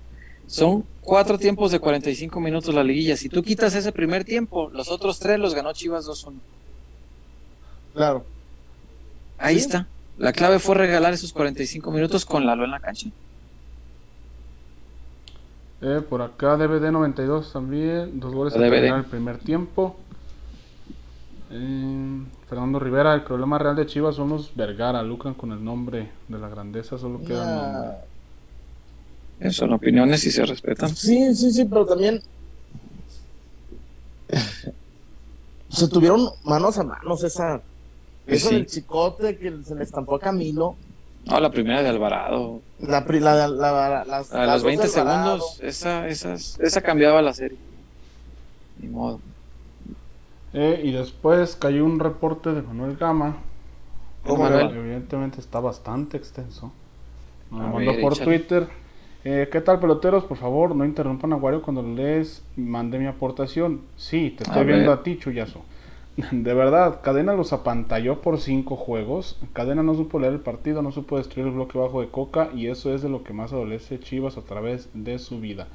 [0.47, 3.17] Son cuatro tiempos de 45 minutos la liguilla.
[3.17, 6.35] Si tú quitas ese primer tiempo, los otros tres los ganó Chivas 2-1.
[7.95, 8.25] Claro.
[9.39, 9.87] Ahí está.
[10.19, 13.09] La clave fue regalar esos 45 minutos con Lalo en la cancha.
[15.83, 19.97] Eh, por acá DVD 92 también, dos goles en el primer tiempo.
[21.51, 26.11] Eh, Fernando Rivera, el problema real de Chivas son los Vergara, lucran con el nombre
[26.29, 27.57] de la grandeza, solo queda el
[29.41, 29.53] nombre.
[29.53, 30.95] Son opiniones y se respetan.
[30.95, 32.23] Sí, sí, sí, pero también
[35.69, 37.61] se tuvieron manos a manos esa
[38.27, 40.77] eso del chicote que se le estampó a Camilo.
[41.27, 42.61] No, la primera de Alvarado.
[42.81, 47.59] La, la, la, las, a los 20 segundos, esa, esa, esa cambiaba la serie.
[48.81, 49.21] Ni modo.
[50.53, 53.39] Eh, y después cayó un reporte de Manuel Gama.
[54.27, 56.73] Evidentemente está bastante extenso.
[57.51, 58.69] Me mandó por Twitter.
[59.25, 60.25] Eh, ¿Qué tal, peloteros?
[60.25, 62.43] Por favor, no interrumpan a Wario cuando lees.
[62.57, 63.81] Mandé mi aportación.
[63.97, 65.63] Sí, te estoy viendo a ti, Chuyazo.
[66.17, 69.37] De verdad, Cadena los apantalló por cinco juegos.
[69.53, 72.69] Cadena no supo leer el partido, no supo destruir el bloque bajo de Coca y
[72.69, 75.67] eso es de lo que más adolece Chivas a través de su vida.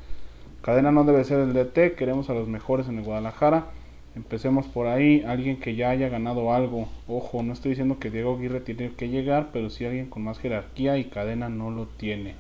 [0.62, 3.66] Cadena no debe ser el DT, queremos a los mejores en el Guadalajara.
[4.16, 6.88] Empecemos por ahí, alguien que ya haya ganado algo.
[7.10, 10.40] Ojo, no estoy diciendo que Diego Aguirre tiene que llegar, pero sí alguien con más
[10.40, 12.36] jerarquía y Cadena no lo tiene.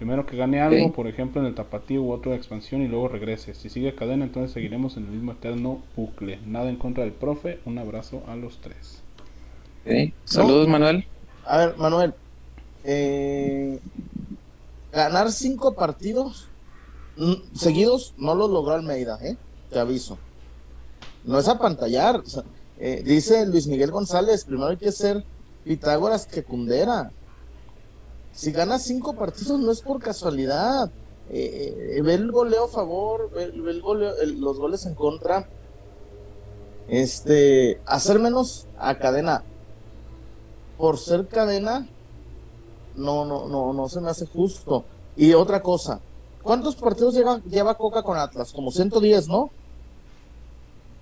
[0.00, 3.52] Primero que gane algo, por ejemplo en el tapatío u otra expansión y luego regrese.
[3.52, 6.38] Si sigue cadena, entonces seguiremos en el mismo eterno bucle.
[6.46, 7.60] Nada en contra del profe.
[7.66, 9.02] Un abrazo a los tres.
[10.24, 11.04] Saludos, Manuel.
[11.44, 12.14] A ver, Manuel.
[12.82, 13.78] Eh,
[14.90, 16.48] ganar cinco partidos
[17.18, 19.36] mm, seguidos no lo logró Almeida, ¿eh?
[19.68, 20.16] Te aviso.
[21.26, 22.22] No es apantallar.
[22.78, 25.26] Eh, dice Luis Miguel González, primero hay que ser
[25.62, 27.10] Pitágoras que Cundera.
[28.40, 30.90] Si gana cinco partidos no es por casualidad.
[31.28, 35.46] Eh, eh, ve el goleo a favor, ve, el goleo, los goles en contra.
[36.88, 39.44] Este, hacer menos a cadena
[40.78, 41.86] por ser cadena
[42.96, 44.86] no, no, no, no se me hace justo.
[45.18, 46.00] Y otra cosa,
[46.42, 48.52] ¿cuántos partidos lleva, lleva Coca con Atlas?
[48.52, 49.50] Como 110, ¿no?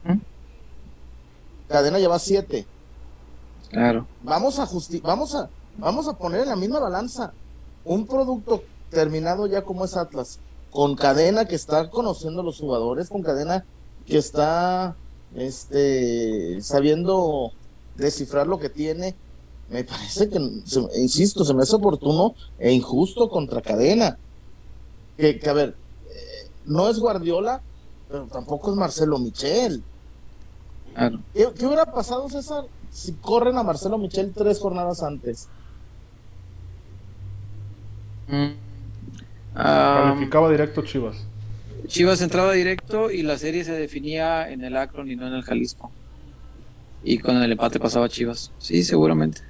[0.02, 0.18] ¿Mm?
[1.68, 2.66] Cadena lleva 7.
[3.70, 4.08] Claro.
[4.24, 5.48] Vamos a justi vamos a
[5.78, 7.32] vamos a poner en la misma balanza
[7.84, 10.40] un producto terminado ya como es Atlas,
[10.70, 13.64] con cadena que está conociendo a los jugadores, con cadena
[14.06, 14.96] que está
[15.34, 17.52] este sabiendo
[17.96, 19.14] descifrar lo que tiene.
[19.70, 20.38] Me parece que,
[20.96, 24.18] insisto, se me hace oportuno e injusto contra cadena.
[25.18, 25.76] Que, a ver,
[26.10, 27.60] eh, no es Guardiola,
[28.08, 29.82] pero tampoco es Marcelo Michel.
[31.34, 35.48] ¿Qué, ¿Qué, hubiera pasado, César, si corren a Marcelo Michel tres jornadas antes?
[38.28, 38.52] Mm.
[39.92, 41.28] Calificaba directo Chivas.
[41.88, 45.42] Chivas entraba directo y la serie se definía en el Akron y no en el
[45.42, 45.92] Jalisco.
[47.02, 48.52] Y con el empate pasaba Chivas.
[48.58, 49.42] Sí, seguramente.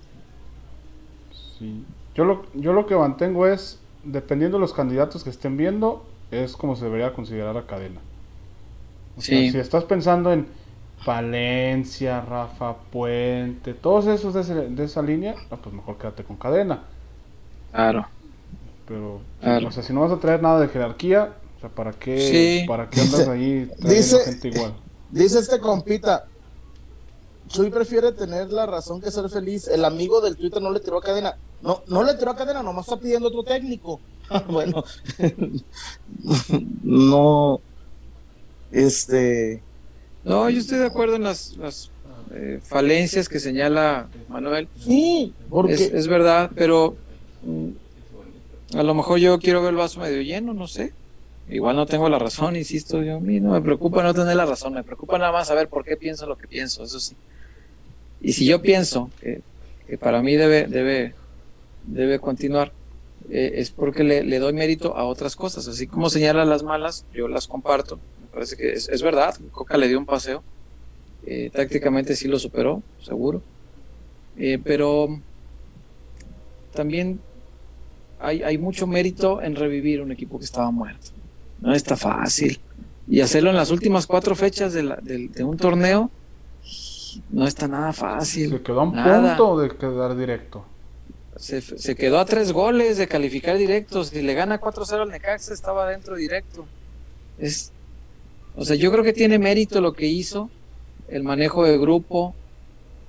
[2.15, 6.57] Yo lo, yo lo que mantengo es, dependiendo de los candidatos que estén viendo, es
[6.57, 8.01] como se debería considerar a cadena.
[9.17, 10.47] si estás pensando en
[11.05, 16.85] Valencia, Rafa Puente, todos esos de, de esa línea, pues mejor quédate con cadena.
[17.73, 18.09] Claro.
[18.89, 22.65] Pero, o sea, si no vas a traer nada de jerarquía, o sea, ¿para qué,
[22.67, 24.75] ¿para qué andas ahí dice, gente igual?
[25.11, 26.27] Dice este compita,
[27.49, 29.69] Chuy prefiere tener la razón que ser feliz.
[29.69, 31.37] El amigo del Twitter no le tiró a cadena.
[31.63, 34.01] No, no le tiró a cadena, nomás está pidiendo otro técnico.
[34.49, 34.85] bueno,
[36.83, 37.61] no,
[38.71, 39.63] este...
[40.25, 41.91] No, yo estoy de acuerdo en las, las
[42.33, 44.69] eh, falencias que señala Manuel.
[44.79, 45.75] Sí, porque...
[45.75, 46.97] Es, es verdad, pero
[47.43, 47.71] mm,
[48.75, 50.93] a lo mejor yo quiero ver el vaso medio lleno, no sé.
[51.49, 54.45] Igual no tengo la razón, insisto, yo a mí no me preocupa no tener la
[54.45, 57.17] razón, me preocupa nada más saber por qué pienso lo que pienso, eso sí.
[58.21, 59.43] Y si yo pienso que,
[59.99, 61.15] para mí debe, debe,
[61.87, 62.73] debe continuar,
[63.31, 65.67] eh, es porque le, doy mérito a otras cosas.
[65.69, 67.97] Así como señala las malas, yo las comparto.
[68.21, 70.43] Me parece que es, verdad, Coca le dio un paseo.
[71.27, 73.43] Eh, tácticamente sí lo superó, seguro.
[74.37, 75.21] Eh, pero
[76.75, 77.21] también
[78.21, 81.11] hay, mucho mérito en revivir un equipo que estaba muerto.
[81.61, 82.61] No está fácil.
[83.09, 86.11] Y hacerlo en las últimas cuatro fechas de, un torneo
[87.31, 88.51] no está nada fácil.
[88.51, 90.65] Se quedó a un punto de quedar directo.
[91.37, 94.09] Se, quedó a tres goles de calificar directos.
[94.09, 96.67] Si le gana 4-0 al Necaxa, estaba dentro directo.
[97.39, 97.73] Es,
[98.57, 100.51] o sea, yo creo que tiene mérito lo que hizo,
[101.09, 102.35] el manejo de grupo,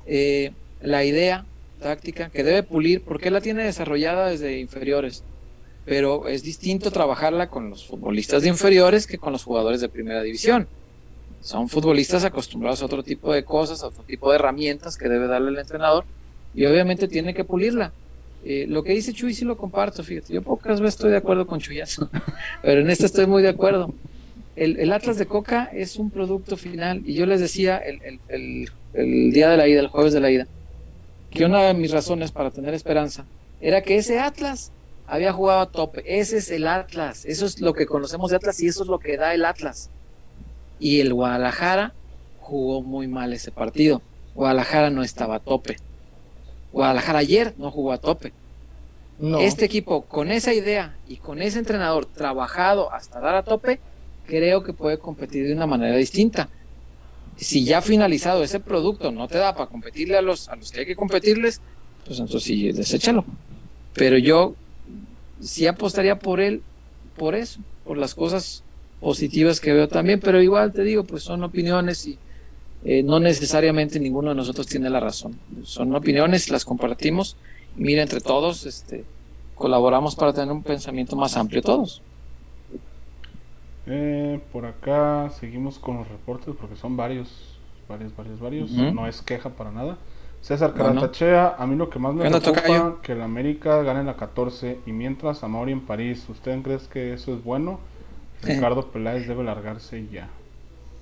[0.05, 1.45] eh, la idea
[1.79, 5.23] táctica que debe pulir porque la tiene desarrollada desde inferiores.
[5.85, 10.21] Pero es distinto trabajarla con los futbolistas de inferiores que con los jugadores de primera
[10.21, 10.67] división.
[11.41, 15.27] Son futbolistas acostumbrados a otro tipo de cosas, a otro tipo de herramientas que debe
[15.27, 16.03] darle el entrenador
[16.53, 17.93] y obviamente tiene que pulirla.
[18.43, 21.45] Eh, lo que dice Chuy sí lo comparto, fíjate, yo pocas veces estoy de acuerdo
[21.45, 22.09] con Chuyazo,
[22.61, 23.93] pero en esta estoy muy de acuerdo.
[24.55, 28.19] El, Atlas de Coca es un producto final y yo les decía el,
[28.93, 30.47] el día de la ida, el jueves de la ida,
[31.31, 33.25] que una de mis razones para tener esperanza
[33.61, 34.71] era que ese Atlas
[35.07, 36.03] había jugado a tope.
[36.05, 37.25] Ese es el Atlas.
[37.25, 39.89] Eso es lo que conocemos de Atlas y eso es lo que da el Atlas.
[40.79, 41.93] Y el Guadalajara
[42.39, 44.01] jugó muy mal ese partido.
[44.35, 45.77] Guadalajara no estaba a tope.
[46.71, 48.33] Guadalajara ayer no jugó a tope.
[49.39, 53.81] Este equipo, con esa idea y con ese entrenador trabajado hasta dar a tope,
[54.25, 56.47] creo que puede competir de una manera distinta
[57.39, 60.81] si ya finalizado ese producto no te da para competirle a los, a los que
[60.81, 61.61] hay que competirles,
[62.05, 63.25] pues entonces sí, deséchalo.
[63.93, 64.55] Pero yo
[65.39, 66.61] sí apostaría por él,
[67.17, 68.63] por eso, por las cosas
[68.99, 72.17] positivas que veo también, pero igual te digo, pues son opiniones y,
[72.83, 75.37] eh, no necesariamente ninguno de nosotros tiene la razón.
[75.63, 77.35] Son opiniones, las compartimos.
[77.75, 79.03] Mira, entre todos, este,
[79.55, 82.01] colaboramos para tener un pensamiento más amplio todos.
[83.91, 87.57] Eh, por acá seguimos con los reportes porque son varios,
[87.87, 88.71] varios, varios, varios.
[88.71, 89.97] No es queja para nada.
[90.41, 94.79] César Caratachea, a mí lo que más me preocupa que el América gane la 14
[94.85, 97.79] y mientras Amaury en París, ¿usted cree que eso es bueno?
[98.43, 98.53] Eh.
[98.53, 100.29] Ricardo Peláez debe largarse ya.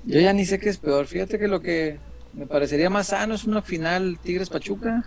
[0.05, 1.05] Yo ya ni sé qué es peor.
[1.05, 1.99] Fíjate que lo que
[2.34, 5.05] me parecería más sano es una final Tigres Pachuca.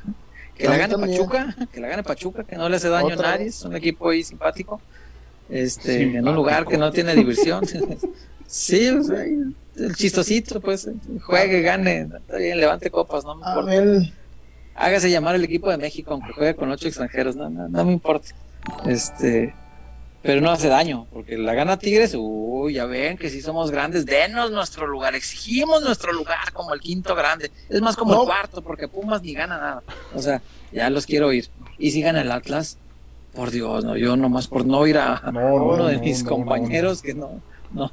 [0.55, 3.47] Que la gane Pachuca, que la gane Pachuca, que no le hace daño a nadie,
[3.47, 4.81] es un equipo ahí simpático.
[5.51, 7.64] Este, en un lugar que no tiene diversión.
[8.47, 10.89] sí, el chistosito, pues,
[11.22, 14.12] juegue, gane, está bien, levante copas, no me importa.
[14.74, 17.93] Hágase llamar el equipo de México, aunque juegue con ocho extranjeros, no, no, no me
[17.93, 18.28] importa.
[18.86, 19.55] Este,
[20.22, 24.05] pero no hace daño, porque la gana Tigres, uy, ya ven que si somos grandes,
[24.05, 28.62] denos nuestro lugar, exigimos nuestro lugar como el quinto grande, es más como el cuarto,
[28.62, 29.82] porque Pumas ni gana nada,
[30.14, 31.48] o sea, ya los quiero ir.
[31.78, 32.78] Y si gana el Atlas,
[33.35, 37.40] por Dios, no, yo nomás por no ir a, uno de mis compañeros que no,
[37.73, 37.90] no,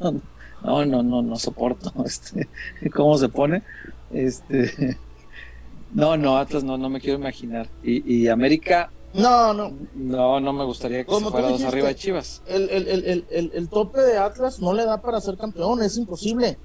[0.63, 2.47] no, no, no, no soporto, este,
[2.93, 3.63] cómo se pone,
[4.11, 4.97] este,
[5.93, 9.73] no, no, Atlas no, no me quiero imaginar, y, y América, no, no.
[9.95, 12.43] No, no me gustaría que se fuera dos arriba de Chivas.
[12.45, 15.97] El, el, el, el, el tope de Atlas no le da para ser campeón, es
[15.97, 16.57] imposible.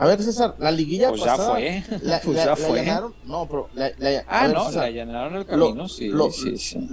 [0.00, 1.60] A ver, César, la liguilla pues pasada.
[1.60, 1.98] Ya fue.
[2.02, 2.86] La, pues ya fue.
[3.26, 3.68] no, pero.
[3.74, 3.92] La,
[4.28, 6.88] ah, no, la allanaron el camino, sí, sí, sí.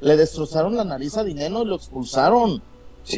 [0.00, 2.62] Le destrozaron la nariz a Dineno y lo expulsaron.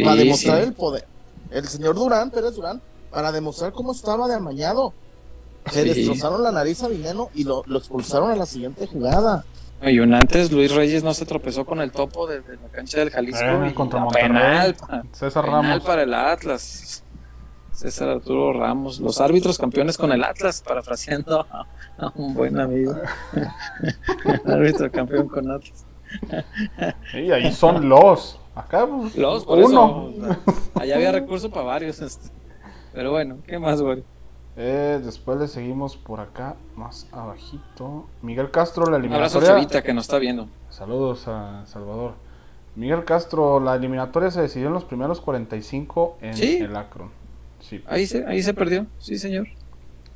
[0.05, 1.07] para demostrar el poder.
[1.51, 2.81] El señor Durán, Pérez Durán,
[3.11, 4.93] para demostrar cómo estaba de amañado.
[5.75, 9.45] Le destrozaron la nariz a Dineno y lo, lo expulsaron a la siguiente jugada.
[9.85, 13.11] Y un antes, Luis Reyes no se tropezó con el topo desde la cancha del
[13.11, 13.45] Jalisco.
[13.45, 14.77] Eh, contra penal,
[15.13, 15.83] César Ramos.
[15.83, 17.03] para el Atlas.
[17.73, 19.01] César Arturo Ramos.
[19.01, 21.67] Los árbitros campeones con el Atlas, parafraseando a,
[22.15, 22.95] un buen amigo.
[24.47, 25.85] árbitro campeón con Atlas.
[27.15, 28.39] Y ahí son los.
[28.55, 30.13] Acá, pues, los, uno.
[30.75, 32.01] allá había recurso para varios.
[32.01, 32.29] Este.
[32.93, 34.05] Pero bueno, ¿qué más, güey?
[34.57, 38.07] Eh, después le seguimos por acá, más abajito.
[38.21, 39.57] Miguel Castro, la eliminatoria.
[39.57, 40.49] Un que nos está viendo.
[40.69, 42.15] Saludos a Salvador.
[42.75, 47.11] Miguel Castro, la eliminatoria se decidió en los primeros 45 en el Acron.
[47.61, 47.83] Sí.
[47.87, 49.47] Ahí se, ahí se perdió, sí señor.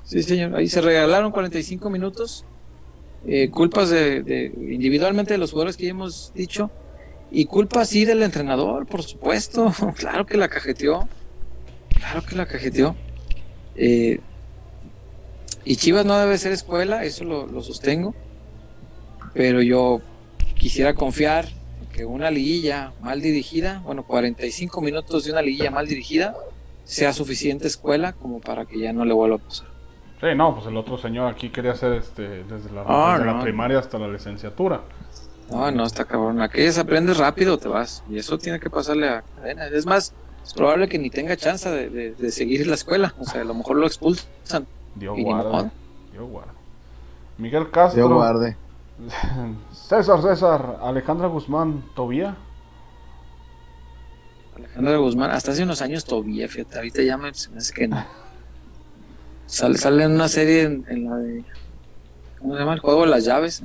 [0.05, 2.45] Sí señor, ahí se regalaron 45 minutos.
[3.29, 6.71] Eh, culpas de, individualmente de los jugadores que ya hemos dicho.
[7.31, 9.73] Y culpa sí del entrenador, por supuesto.
[9.97, 11.09] claro que la cajeteó.
[11.89, 12.95] Claro que la cajeteó.
[13.75, 14.21] Eh,
[15.65, 18.15] y Chivas no debe ser escuela, eso lo, sostengo.
[19.35, 20.01] Pero yo
[20.55, 21.49] quisiera confiar
[21.93, 26.37] que una liguilla mal dirigida, bueno, 45 minutos de una liguilla mal dirigida,
[26.85, 29.76] sea suficiente escuela como para que ya no le vuelva a pasar.
[30.21, 33.79] Sí, no, pues el otro señor aquí quería hacer este, desde la, ah, la primaria
[33.79, 34.81] hasta la licenciatura.
[35.51, 36.41] No, no, está cabrón.
[36.41, 38.03] Aquellas aprendes rápido, te vas.
[38.11, 39.67] Y eso tiene que pasarle a cadena.
[39.67, 40.13] Es más,
[40.45, 43.15] es probable que ni tenga chance de, de, seguir la escuela.
[43.19, 44.67] O sea, a lo mejor lo expulsan.
[44.95, 45.71] Dios guarde.
[46.13, 46.53] Dios guarde.
[47.39, 48.07] Miguel Castro.
[48.07, 48.57] Dios guarde.
[49.73, 50.79] César, César.
[50.83, 52.37] Alejandra Guzmán, ¿Tobía?
[54.57, 56.79] Alejandra Guzmán, hasta hace unos años Tobía, fíjate.
[56.79, 58.05] Ahorita ya me, se me hace que no.
[59.47, 61.45] Sale, sale en una serie en, la de.
[62.39, 62.75] ¿Cómo se llama?
[62.75, 63.63] El juego de las llaves.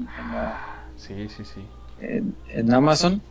[0.98, 1.66] sí, sí, sí.
[2.00, 3.22] En, en Amazon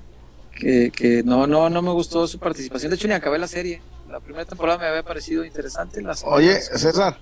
[0.60, 2.90] que, no, no, no me gustó su participación.
[2.90, 3.80] De hecho, ni acabé la serie.
[4.08, 6.02] La primera temporada me había parecido interesante.
[6.24, 7.18] Oye, César.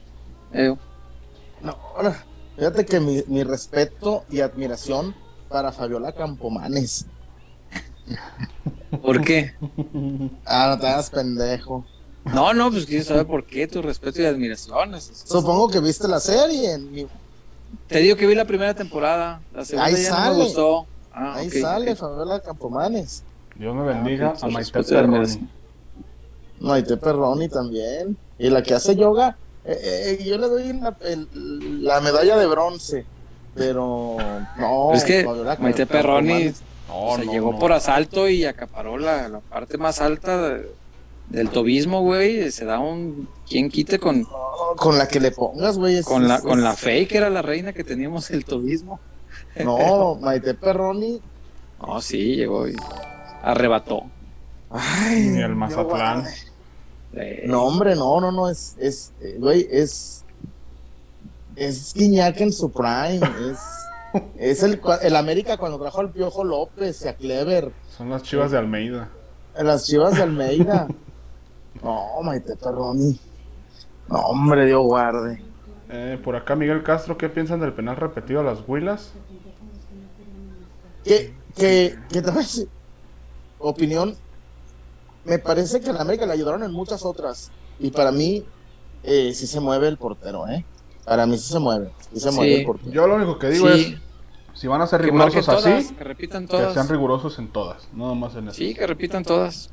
[0.52, 0.74] Eh.
[1.60, 1.76] No,
[2.56, 5.14] fíjate que mi, mi, respeto y admiración
[5.48, 7.06] para Fabiola Campomanes.
[9.02, 9.54] ¿Por qué?
[10.46, 11.84] Ah, no te hagas pendejo.
[12.34, 15.00] No, no, pues quiero saber por qué tu respeto y admiración.
[15.00, 16.78] Supongo que viste la serie.
[17.86, 19.40] Te digo que vi la primera temporada.
[19.54, 20.86] La segunda ya no me gustó.
[21.12, 23.24] Ah, Ahí sale Fabiola Campomanes.
[23.56, 25.48] Dios me bendiga ah, a Maite Perroni.
[26.60, 28.16] Maite Perroni también.
[28.38, 30.80] Y la que hace yoga, eh, eh, yo le doy
[31.80, 33.04] la, medalla de bronce.
[33.54, 34.16] Pero
[34.58, 35.26] no, es que
[35.58, 40.58] Maite Perroni se llegó por asalto y acaparó la, parte más alta
[41.30, 42.50] del tobismo, güey.
[42.50, 43.28] Se da un.
[43.48, 44.26] ¿Quién quite con.?
[44.76, 46.02] con la que le pongas, güey.
[46.02, 49.00] Con, la, con la fe que era la reina que teníamos el tobismo.
[49.62, 51.20] No, Maite Perroni.
[51.80, 52.76] No, sí, llegó y
[53.42, 54.04] arrebató.
[54.70, 56.24] Ay, Ni el Mazatlán.
[57.46, 60.24] No, hombre, no, no, no, es, es, eh, güey, es,
[61.56, 63.58] es Guiñac en su prime, es,
[64.36, 67.72] es el, el América cuando trajo al Piojo López y a Clever.
[67.96, 69.08] Son las chivas de Almeida.
[69.58, 70.86] Las chivas de Almeida.
[71.82, 73.18] No, Maite Perroni.
[74.08, 75.42] No, hombre, Dios guarde.
[75.90, 79.12] Eh, por acá Miguel Castro, ¿qué piensan del penal repetido a las Huilas?
[81.04, 82.66] Que, que, que tal vez,
[83.58, 84.14] opinión,
[85.24, 87.50] me parece que a la América le ayudaron en muchas otras.
[87.80, 88.44] Y para mí,
[89.02, 90.64] eh, sí se mueve el portero, ¿eh?
[91.04, 91.90] Para mí sí se mueve.
[92.12, 92.36] Sí se Sí.
[92.36, 92.90] mueve el portero.
[92.90, 93.96] Yo lo único que digo Sí.
[94.54, 96.90] es, si van a ser Que rigurosos todas, así, que repitan que sean todas.
[96.90, 98.56] rigurosos en todas, no nomás en eso.
[98.56, 99.70] Sí, que repitan todas.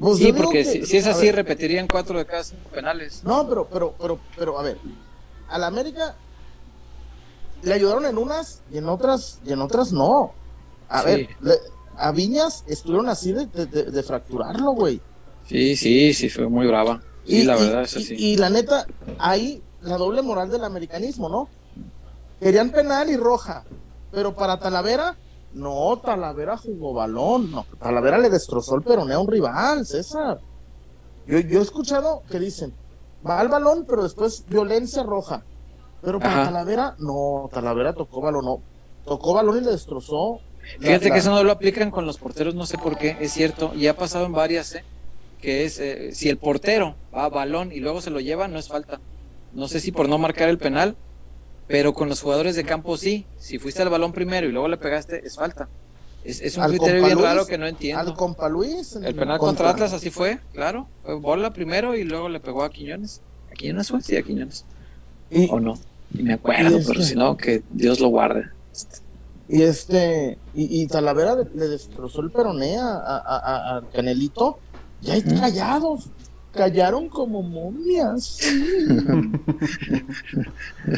[0.00, 3.22] Pues Sí, porque que- si, si es así, ver, repetirían cuatro de cada cinco penales.
[3.22, 4.78] No, pero, pero, pero, pero, a ver,
[5.48, 6.16] a la América
[7.62, 10.32] le ayudaron en unas y en otras, y en otras no.
[10.88, 11.06] A Sí.
[11.06, 11.58] ver, le-
[11.96, 15.00] a Viñas estuvieron así de, de- de- de fracturarlo, güey.
[15.46, 17.02] Sí, sí, sí, fue muy brava.
[17.26, 18.14] Sí, Y, la y- verdad es y- así.
[18.16, 18.86] y la neta,
[19.18, 21.48] ahí la doble moral del americanismo, ¿no?
[22.40, 23.64] Querían penal y roja,
[24.10, 25.16] pero para Talavera,
[25.54, 30.40] no, Talavera jugó balón, no, Talavera le destrozó el peroné a un rival, César.
[31.26, 32.72] Yo, yo he escuchado que dicen,
[33.28, 35.42] va al balón, pero después violencia roja.
[36.02, 36.44] Pero para Ajá.
[36.46, 38.60] Talavera, no, Talavera tocó balón, no,
[39.04, 40.40] tocó balón y le destrozó.
[40.78, 43.32] Fíjate la- que eso no lo aplican con los porteros, no sé por qué, es
[43.32, 44.84] cierto, y ha pasado en varias, ¿eh?
[45.40, 48.58] que es, eh, si el portero va a balón y luego se lo lleva, no
[48.58, 49.00] es falta.
[49.52, 50.96] No sé si por no marcar el penal,
[51.70, 53.26] pero con los jugadores de campo sí.
[53.38, 55.68] Si fuiste al balón primero y luego le pegaste, es falta.
[56.24, 58.14] Es, es un Al criterio bien Luis, raro que no Al entiendo.
[58.14, 58.94] compa Luis.
[58.96, 60.86] El penal contra Atlas así fue, claro.
[61.02, 63.22] Fue bola primero y luego le pegó a Quiñones.
[63.50, 64.02] ¿A Quiñones fue?
[64.02, 64.64] Sí, a Quiñones.
[65.30, 65.78] Y, ¿O no?
[66.12, 68.44] Y me acuerdo, Y pero que- si no, que Dios lo guarde.
[69.48, 74.58] Y este, y, y Talavera le, le destrozó el peroné a, a, a- a Canelito.
[75.00, 76.08] Ya hay callados.
[76.52, 78.40] Callaron como momias.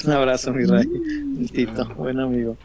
[0.04, 0.88] Un abrazo, mi rey.
[1.52, 2.56] Tito, buen amigo.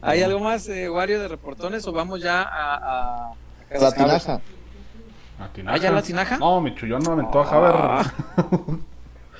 [0.00, 2.76] ¿Hay algo más, eh, Wario, de reportones o vamos ya a.
[2.76, 4.40] a, a La tinaja.
[5.66, 6.38] ¿Ah, ya la tinaja?
[6.38, 8.06] No, mi chullón no aventó a Javer.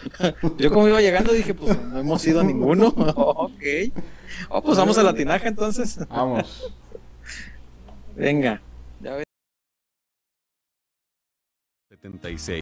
[0.59, 2.89] Yo como iba llegando dije, pues no hemos ido a ninguno.
[3.17, 3.63] ok.
[4.49, 6.01] Oh, pues vamos a la tinaja entonces.
[6.09, 6.73] Vamos.
[8.17, 8.61] Venga.
[9.01, 9.25] Ya ves.
[11.91, 12.62] 76.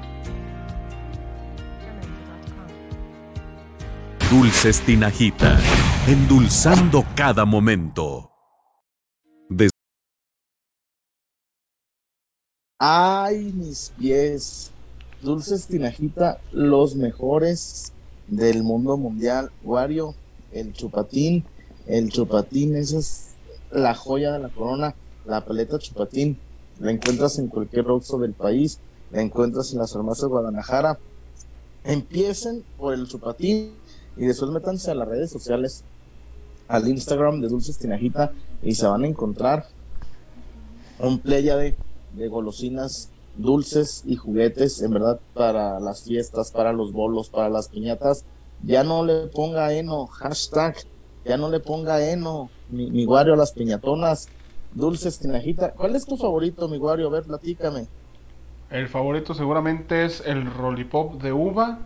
[4.31, 5.59] Dulces Tinajita,
[6.07, 8.31] endulzando cada momento.
[12.79, 14.71] Ay, mis pies.
[15.21, 17.91] Dulces Tinajita, los mejores
[18.29, 19.51] del mundo mundial.
[19.65, 20.15] Wario,
[20.53, 21.43] el chupatín.
[21.85, 23.31] El chupatín, esa es
[23.69, 24.95] la joya de la corona.
[25.25, 26.39] La paleta chupatín.
[26.79, 28.79] La encuentras en cualquier Oxxo del país.
[29.11, 30.97] La encuentras en las farmacias de Guadalajara.
[31.83, 33.80] Empiecen por el chupatín
[34.17, 35.83] y después métanse a las redes sociales,
[36.67, 38.31] al Instagram de Dulces Tinajita
[38.61, 39.65] y se van a encontrar
[40.99, 41.75] un pléyade
[42.13, 47.69] de golosinas dulces y juguetes, en verdad, para las fiestas, para los bolos, para las
[47.69, 48.25] piñatas.
[48.63, 50.75] Ya no le ponga eno, hashtag,
[51.25, 54.29] ya no le ponga eno, mi, mi Wario a las piñatonas,
[54.73, 55.73] dulces tinajita.
[55.73, 57.07] ¿Cuál es tu favorito, mi Wario?
[57.07, 57.87] A ver, platícame.
[58.69, 61.79] El favorito seguramente es el Rollipop de uva.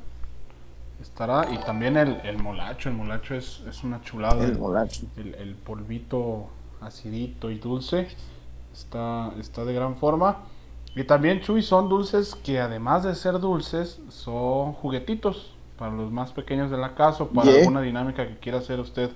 [1.01, 1.47] Estará.
[1.51, 2.89] Y también el, el molacho.
[2.89, 4.43] El molacho es, es una chulada.
[4.43, 5.05] El molacho.
[5.17, 6.49] el, el polvito
[6.81, 8.07] acidito y dulce
[8.73, 10.43] está, está de gran forma.
[10.95, 16.31] Y también, Chuy, son dulces que además de ser dulces, son juguetitos para los más
[16.31, 17.59] pequeños de la casa o para Yeah.
[17.59, 19.11] alguna dinámica que quiera hacer usted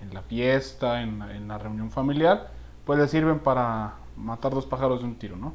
[0.00, 2.52] en la fiesta, en, en, la reunión familiar,
[2.86, 5.54] pues le sirven para matar dos pájaros de un tiro, ¿no?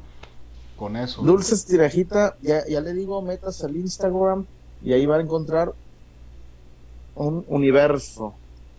[0.76, 1.22] Con eso.
[1.22, 4.44] Dulces Tirajita, ya, ya le digo, metas al Instagram
[4.84, 5.72] y ahí va a encontrar
[7.16, 8.34] un universo,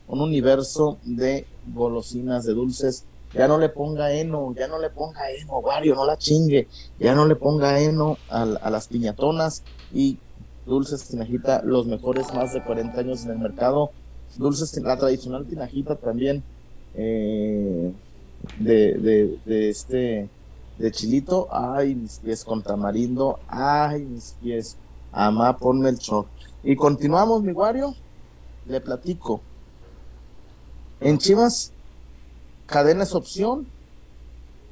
[0.07, 3.05] un universo de golosinas, de dulces.
[3.33, 6.67] Ya no le ponga heno, ya no le ponga heno, Wario, no la chingue.
[6.99, 9.63] Ya no le ponga heno a, a las piñatonas
[9.93, 10.19] y
[10.65, 13.91] dulces tinajita, los mejores más de 40 años en el mercado.
[14.37, 16.43] Dulces, la tradicional tinajita también,
[16.95, 17.91] eh,
[18.59, 20.29] de, de, este,
[20.77, 21.47] de chilito.
[21.51, 23.39] Ay, mis pies con tamarindo.
[23.47, 24.77] Ay, mis pies.
[25.15, 26.27] Amá, ponme el show.
[26.63, 27.95] Y continuamos, mi Wario.
[28.67, 29.41] Le platico.
[30.99, 31.71] En Chivas,
[32.67, 33.65] cadena es opción.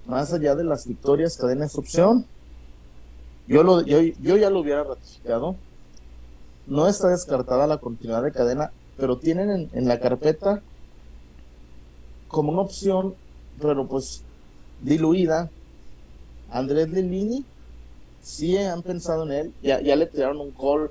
[0.06, 2.28] Más allá de las victorias, cadena es opción.
[3.48, 5.56] Yo, lo, yo, yo ya lo hubiera ratificado
[6.68, 10.61] no está descartada la continuidad de cadena, pero tienen en, la carpeta
[12.28, 13.15] como una opción,
[13.61, 14.24] pero pues
[14.82, 15.49] diluida,
[16.52, 17.45] Andrés Lilini,
[18.23, 20.89] sí han pensado en él, ya, ya le tiraron un call,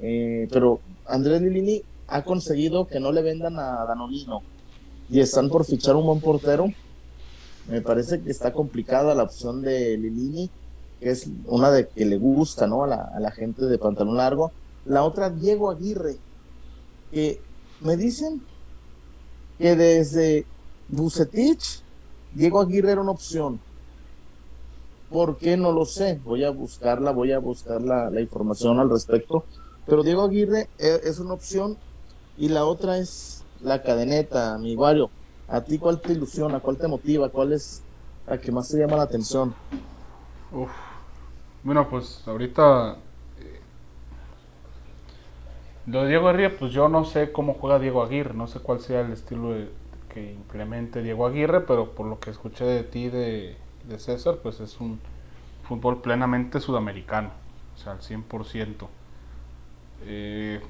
[0.00, 4.42] eh, pero Andrés Lilini ha conseguido que no le vendan a Danolino
[5.08, 6.70] y están por fichar un buen portero.
[7.68, 10.50] Me parece que está complicada la opción de Lilini,
[11.00, 12.84] que es una de que le gusta ¿no?
[12.84, 14.52] a, la, a la gente de pantalón largo
[14.84, 16.16] la otra Diego Aguirre,
[17.10, 17.40] que
[17.80, 18.42] me dicen
[19.58, 20.44] que desde
[20.88, 21.82] Bucetich,
[22.34, 23.60] Diego Aguirre era una opción.
[25.12, 25.56] ¿Por qué?
[25.56, 26.20] No lo sé.
[26.24, 29.44] Voy a buscarla, voy a buscar la, información al respecto.
[29.86, 31.76] Pero Diego Aguirre e, es una opción
[32.38, 35.10] y la otra es la cadeneta, mi Wario.
[35.48, 36.60] ¿A ti cuál te ilusiona?
[36.60, 37.28] ¿Cuál te motiva?
[37.28, 37.82] ¿Cuál es
[38.26, 39.54] la que más te llama la atención?
[41.62, 42.96] Bueno, pues ahorita
[45.86, 48.80] lo de Diego Aguirre, pues yo no sé cómo juega Diego Aguirre, no sé cuál
[48.80, 49.54] sea el estilo
[50.08, 53.56] que implemente Diego Aguirre, pero por lo que escuché de ti, de,
[53.98, 55.00] César, pues es un
[55.64, 57.30] fútbol plenamente sudamericano,
[57.74, 58.88] o sea, al 100%.
[60.04, 60.60] Eh,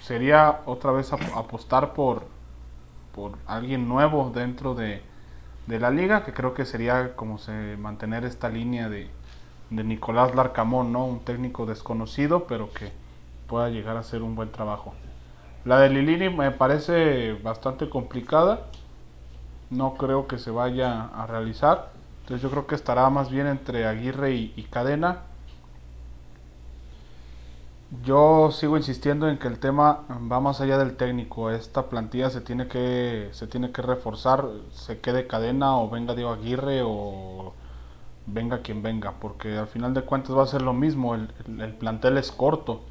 [0.00, 2.24] sería otra vez apostar por,
[3.14, 5.02] por alguien nuevo dentro de,
[5.66, 9.08] de, la liga, que creo que sería como se mantener esta línea de,
[9.70, 11.06] de Nicolás Larcamón, ¿no?
[11.06, 12.92] Un técnico desconocido, pero que
[13.46, 14.94] pueda llegar a ser un buen trabajo.
[15.64, 18.66] La de Lilini me parece bastante complicada.
[19.70, 21.91] No creo que se vaya a realizar.
[22.22, 25.22] Entonces yo creo que estará más bien entre Aguirre y, Cadena.
[28.04, 31.50] Yo sigo insistiendo en que el tema va más allá del técnico.
[31.50, 36.30] Esta plantilla se tiene que se tiene que reforzar, se quede Cadena o venga Diego
[36.30, 37.52] Aguirre o
[38.26, 41.14] venga quien venga, porque al final de cuentas va a ser lo mismo.
[41.14, 42.82] el plantel es corto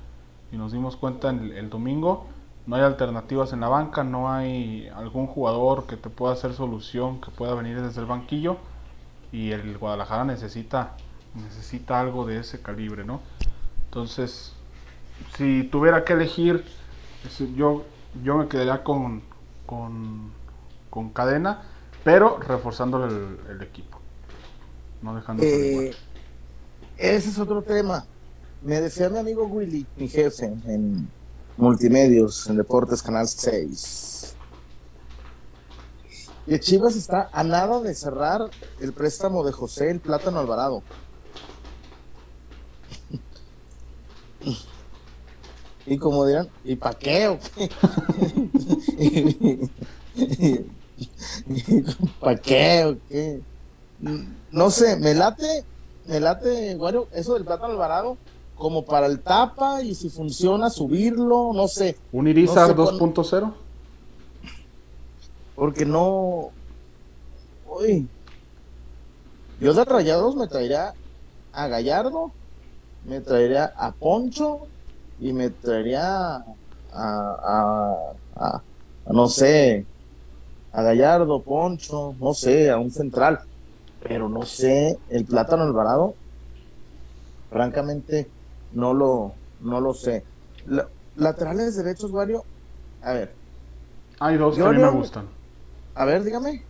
[0.52, 2.26] y nos dimos cuenta el, domingo,
[2.68, 7.22] no hay alternativas en la banca, no hay algún jugador que te pueda hacer solución,
[7.22, 8.58] que pueda venir desde el banquillo
[9.32, 10.96] y el Guadalajara necesita
[11.36, 13.22] necesita algo de ese calibre, ¿no?
[13.86, 14.54] Entonces,
[15.38, 16.64] si tuviera que elegir,
[17.56, 17.84] yo,
[18.24, 19.22] yo me quedaría con,
[19.66, 20.32] con,
[20.90, 21.64] con cadena,
[22.04, 24.00] pero reforzando el, equipo,
[25.02, 25.44] no dejando.
[25.44, 25.94] Eh,
[26.98, 28.06] ese es otro tema.
[28.64, 31.10] Me decía mi amigo Willy, mi jefe en
[31.58, 34.11] Multimedios, en Deportes Canal 6,
[36.52, 38.50] que Chivas está a nada de cerrar
[38.82, 40.84] el préstamo de José el Plátano Alvarado.
[45.86, 47.30] Y como dirán, ¿y para qué?
[47.30, 47.40] O
[52.20, 53.40] ¿Para qué o qué?
[54.52, 55.64] No sé, me late,
[56.06, 58.18] me late, bueno, eso del plátano alvarado,
[58.58, 61.98] como para el tapa y si funciona subirlo, no sé.
[62.12, 63.54] ¿Un Irizar 2.0?
[65.56, 66.50] Porque no...
[67.68, 68.08] Uy.
[69.60, 70.94] Yo de rayados me traería
[71.54, 72.32] a Gallardo,
[73.06, 74.68] me traería a Poncho
[75.20, 76.44] y me traería a,
[76.94, 77.96] a,
[78.36, 78.64] a,
[79.06, 79.86] no sé,
[80.72, 83.40] a Gallardo, Poncho, no sé, a un central.
[84.04, 86.16] Pero no sé, el plátano Alvarado,
[87.52, 88.32] francamente,
[88.74, 90.26] no lo, no lo sé.
[91.16, 92.44] laterales derechos, Wario.
[93.04, 93.36] A ver.
[94.20, 95.41] Hay dos que a mí me gustan.
[95.96, 96.64] A ver, dígame.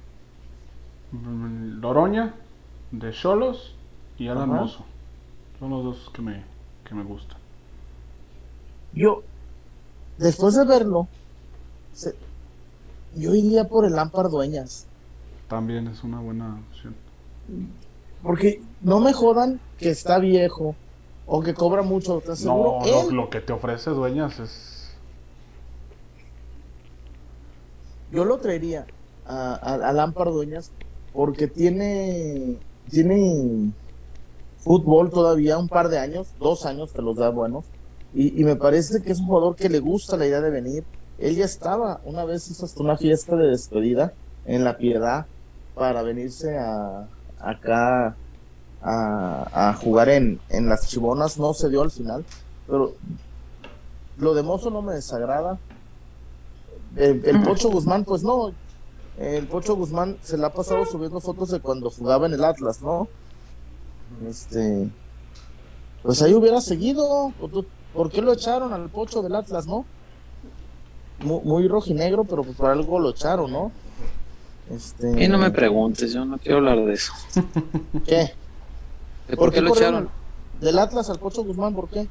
[1.12, 2.36] Loroña,
[2.92, 3.76] de Cholos
[4.18, 4.86] y Alan Mozo.
[5.60, 6.44] Son los dos que me,
[6.86, 7.38] que me gustan.
[8.94, 9.24] Yo,
[10.18, 11.08] después de verlo,
[13.16, 14.88] yo iría por el Lampard Dueñas.
[15.48, 16.96] También es una buena opción.
[18.24, 20.76] Porque no me jodan que está viejo,
[21.26, 22.80] o que cobra mucho, No,
[23.12, 24.94] lo, que te ofrece Dueñas es.
[28.12, 28.86] yo lo traería
[29.32, 30.72] a, a, Lampard Dueñas
[31.14, 32.58] porque tiene,
[32.90, 33.72] tiene
[34.60, 37.66] fútbol todavía un par de años, dos años que los da buenos,
[38.14, 40.84] y, me parece que es un jugador que le gusta la idea de venir.
[41.18, 44.12] Él ya estaba, una vez hizo hasta una fiesta de despedida
[44.46, 45.28] en La Piedad
[45.76, 47.08] para venirse a,
[47.40, 48.18] acá
[48.82, 52.26] a, jugar en, en las Chibonas, no se dio al final,
[52.68, 52.96] pero
[54.18, 55.58] lo de Mozo no me desagrada.
[56.98, 58.52] El, el Pocho Guzmán, pues no,
[59.22, 62.82] el Pocho Guzmán se le ha pasado subiendo fotos de cuando jugaba en el Atlas,
[62.82, 63.08] ¿no?
[64.28, 64.90] Este,
[66.02, 67.32] pues ahí hubiera seguido.
[67.94, 69.86] ¿Por qué lo echaron al Pocho del Atlas, no?
[71.20, 73.72] Muy, muy rojinegro, pero pues por algo lo echaron, ¿no?
[74.72, 75.24] Este...
[75.24, 77.14] Y no me preguntes, yo no quiero hablar de eso.
[78.06, 78.32] ¿Qué?
[79.36, 80.10] ¿Por, qué, lo echaron?
[80.60, 82.08] Del Atlas al Pocho Guzmán, ¿por qué?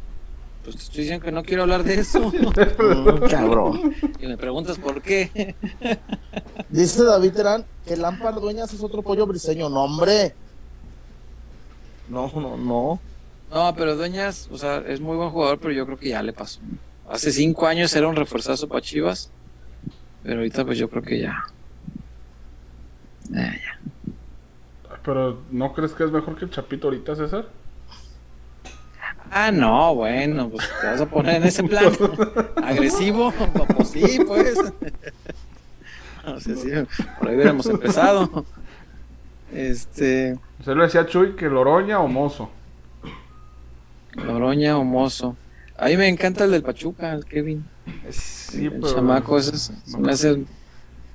[0.65, 2.33] Pues te estoy diciendo que no quiero hablar de eso.
[3.31, 3.95] cabrón.
[4.21, 5.55] Y me preguntas por qué.
[6.69, 9.69] Dice David Terán que Lampard Dueñas es otro pollo briseño.
[9.71, 10.35] No, hombre.
[12.09, 13.01] No, no, no.
[13.51, 16.33] No, pero Dueñas, o sea, es muy buen jugador, pero yo creo que ya le
[16.33, 16.61] pasó.
[17.09, 19.31] Hace cinco años era un refuerzazo para Chivas,
[20.23, 21.45] pero ahorita pues yo creo que ya.
[23.35, 24.13] Eh, ya.
[25.03, 27.47] Pero, ¿no crees que es mejor que el Chapito ahorita, César?
[29.31, 31.93] Ah, no, bueno, pues te vas a poner en ese plan.
[32.65, 33.33] Agresivo,
[33.77, 34.59] pues sí, pues.
[36.25, 36.69] No sé si
[37.19, 38.45] por ahí hubiéramos empezado.
[39.53, 40.39] Este.
[40.65, 42.51] Se lo decía Chuy que Loroña o Mozo.
[44.15, 45.37] Loroña o Mozo.
[45.77, 47.65] A mí me encanta el del Pachuca, el Kevin.
[48.11, 48.95] Sí, el pero...
[48.95, 50.45] chamaco, eso me hace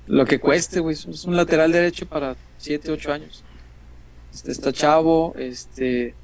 [0.08, 0.96] lo que cueste, güey.
[0.96, 3.44] Es un lateral derecho para 7, 8 años.
[4.34, 6.16] Este está chavo, este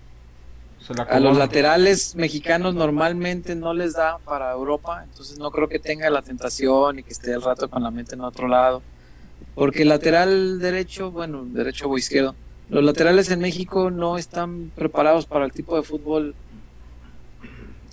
[1.08, 6.10] a los laterales mexicanos normalmente no les da para Europa, entonces no creo que tenga
[6.10, 8.82] la tentación y que esté el rato con la mente en otro lado.
[9.54, 12.36] Porque el lateral derecho, bueno, derecho o izquierdo,
[12.70, 16.36] los laterales en México no están preparados para el tipo de fútbol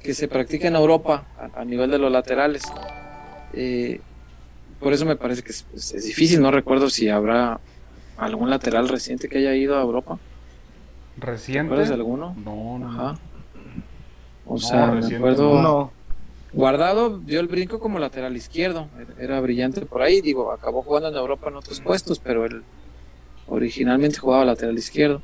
[0.02, 2.62] que se practica en Europa a, nivel de los laterales.
[3.52, 4.00] Eh,
[4.78, 7.58] por eso me parece que es, es, difícil, no recuerdo si habrá
[8.16, 10.18] algún lateral reciente que haya ido a Europa.
[11.20, 11.70] ¿Reciente?
[11.70, 12.36] ¿Recuerdas alguno?
[12.44, 12.88] No, no.
[12.88, 13.18] Ajá.
[14.46, 15.60] O sea, me acuerdo.
[15.60, 15.92] No.
[16.52, 18.88] Guardado dio el brinco como lateral izquierdo.
[19.18, 20.20] Era brillante por ahí.
[20.20, 22.62] Digo, acabó jugando en Europa en otros puestos, pero él
[23.48, 25.20] originalmente jugaba lateral izquierdo.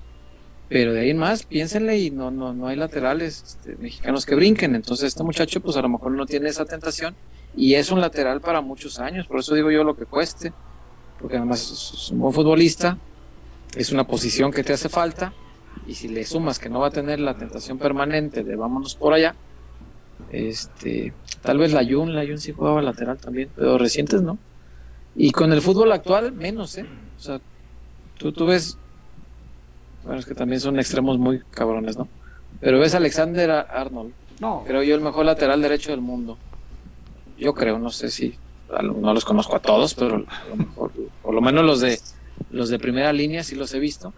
[0.69, 4.35] Pero de ahí en más, piénsenle y no, no, no hay laterales este, mexicanos que
[4.35, 4.75] brinquen.
[4.75, 7.15] Entonces este muchacho pues a lo mejor no tiene esa tentación
[7.57, 9.27] y es un lateral para muchos años.
[9.27, 10.53] Por eso digo yo lo que cueste.
[11.21, 12.99] Porque además es un buen futbolista.
[13.77, 15.33] Es una posición que te hace falta
[15.87, 19.13] y si le sumas que no va a tener la tentación permanente de vámonos por
[19.13, 19.35] allá,
[20.31, 24.39] este, tal vez la Jun, la Jun sí jugaba lateral también, pero recientes no.
[25.15, 26.87] Y con el fútbol actual, menos, ¿eh?
[27.17, 27.41] O sea,
[28.19, 28.79] tú, tú ves,
[30.05, 32.09] bueno, es que también son extremos muy cabrones, ¿no?
[32.61, 34.65] Pero ves a Alexander Arnold, no.
[34.67, 36.39] creo yo el mejor lateral derecho del mundo.
[37.39, 38.37] Yo creo, no sé si,
[38.71, 40.93] no los conozco a todos, pero a lo mejor,
[41.23, 41.99] por lo menos los de,
[42.51, 44.13] los de primera línea sí los he visto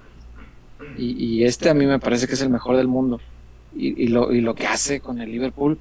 [0.99, 3.21] y, este a mí me parece que es el mejor del mundo.
[3.79, 5.79] Y, lo, y lo que hace con el Liverpool,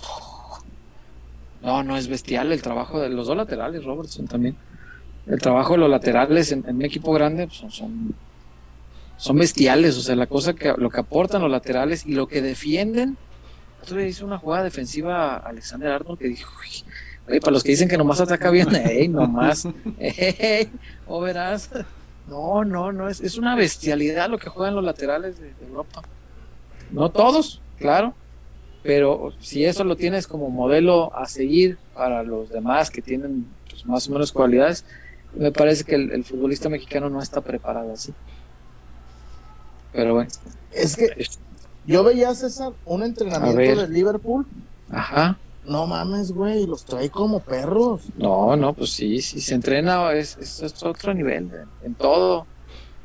[1.64, 4.56] no, no es bestial el trabajo de los dos laterales, Robertson también.
[5.28, 8.14] El trabajo de los laterales en, un equipo grande pues, son,
[9.18, 9.98] son, bestiales.
[9.98, 13.18] O sea, la cosa que lo que aportan los laterales y lo que defienden.
[13.82, 16.52] Otro día hizo una jugada defensiva a Alexander Arnold que dijo,
[17.26, 18.68] para los que dicen que nomás ataca bien,
[19.12, 19.68] nomás,
[21.08, 21.70] o verás.
[22.28, 26.02] No, no, no, es, es una bestialidad lo que juegan los laterales de, Europa.
[26.92, 28.14] No todos, claro,
[28.84, 33.86] pero si eso lo tienes como modelo a seguir para los demás que tienen pues,
[33.86, 34.86] más o menos cualidades,
[35.36, 38.14] me parece que el, futbolista mexicano no está preparado así.
[39.92, 40.30] Pero bueno.
[40.72, 41.28] Es que
[41.86, 44.46] yo veía, César, un entrenamiento de Liverpool.
[44.90, 45.38] Ajá.
[45.68, 48.02] No mames, güey, los trae como perros.
[48.18, 51.50] No, no, pues sí, sí, se entrena, es, es, otro nivel,
[51.84, 52.46] en todo.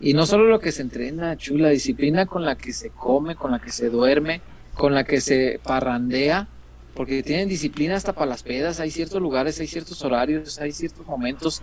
[0.00, 3.50] Y no solo lo que se entrena, chula, disciplina con la que se come, con
[3.50, 4.40] la que se duerme,
[4.74, 6.48] con la que se parrandea,
[6.94, 11.06] porque tienen disciplina hasta para las pedas, hay ciertos lugares, hay ciertos horarios, hay ciertos
[11.06, 11.62] momentos,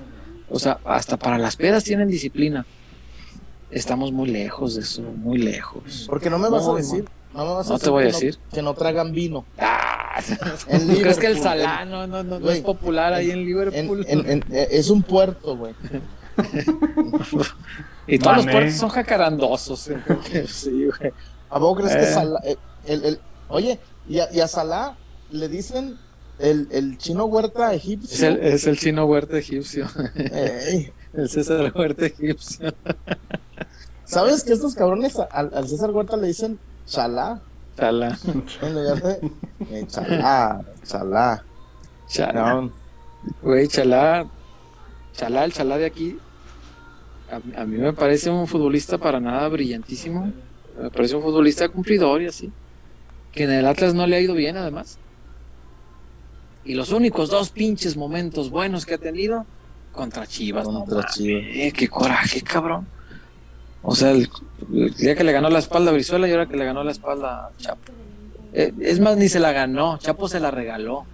[0.49, 2.65] o sea, hasta para las pedas tienen disciplina.
[3.69, 6.05] Estamos muy lejos de eso, muy lejos.
[6.07, 7.05] Porque no me vas a decir,
[7.37, 9.45] no me vas a no te voy a decir que no tragan vino.
[9.59, 10.19] Ah,
[10.67, 14.03] ¿Crees que el Salá no, no, no, es popular ahí en Liverpool?
[14.07, 15.75] Eh, es un puerto, güey.
[18.07, 19.79] y todos los puertos son jacarandosos.
[20.47, 21.13] sí, güey.
[21.51, 22.13] ¿A vos crees que eh.
[22.13, 22.57] Salá, eh,
[22.87, 23.19] el, el,
[23.49, 24.97] oye, y a, y a Salá
[25.29, 25.95] le dicen
[26.39, 28.29] el, el chino huerta egipcio.
[28.41, 29.87] Es el, chino huerta egipcio.
[31.13, 32.73] el César Huerta egipcio.
[34.05, 36.57] ¿Sabes que estos cabrones al, César Huerta le dicen
[36.87, 37.41] chalá?
[37.77, 38.17] Chalá.
[38.61, 39.31] En lugar de
[39.71, 41.43] eh, chalá, chalá.
[42.07, 42.69] Chalá.
[43.41, 44.25] Güey, chalá.
[45.13, 46.17] Chalá, el chalá de aquí.
[47.29, 50.31] A, mí me parece un futbolista para nada brillantísimo.
[50.81, 52.51] Me parece un futbolista cumplidor y así.
[53.31, 54.97] Que en el Atlas no le ha ido bien, además.
[56.63, 59.45] Y los únicos dos pinches momentos buenos que ha tenido
[59.91, 60.65] contra Chivas.
[60.65, 61.43] Contra Chivas.
[61.45, 62.87] Eh, qué coraje, cabrón.
[63.89, 64.29] O sea, el,
[64.97, 67.45] día que le ganó la espalda a Brizuela y ahora que le ganó la espalda
[67.45, 67.93] a Chapo.
[68.51, 71.05] Eh, es más, ni se la ganó, Chapo se la regaló.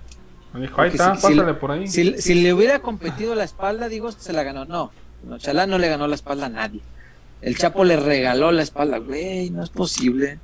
[0.56, 1.88] Dijo, ahí está, si, por ahí.
[1.88, 4.66] Si, le hubiera competido la espalda, digo, se la ganó.
[4.66, 4.92] No,
[5.24, 6.82] no, Chalá no le ganó la espalda a nadie.
[7.44, 8.98] El Chapo le regaló la espalda.
[8.98, 10.40] Güey, no es posible.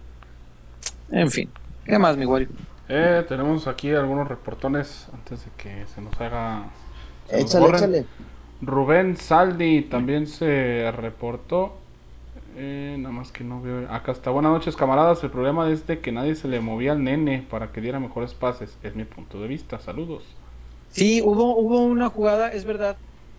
[1.10, 1.50] En fin,
[1.84, 2.50] ¿qué más, mi Wario?
[2.90, 6.70] Eh, tenemos aquí algunos reportones antes de que se nos haga.
[7.32, 8.06] échale, échale.
[8.62, 11.79] Rubén Saldi también se reportó.
[12.56, 13.92] Eh, nada más que no veo.
[13.92, 14.32] Acá está.
[14.32, 15.24] Buenas noches, camaradas.
[15.24, 18.34] El problema es de que nadie se le movía al nene para que diera mejores
[18.34, 18.78] pases.
[18.84, 19.80] Es mi punto de vista.
[19.80, 20.24] Saludos.
[20.92, 22.98] Sí, hubo, hubo una jugada, es verdad,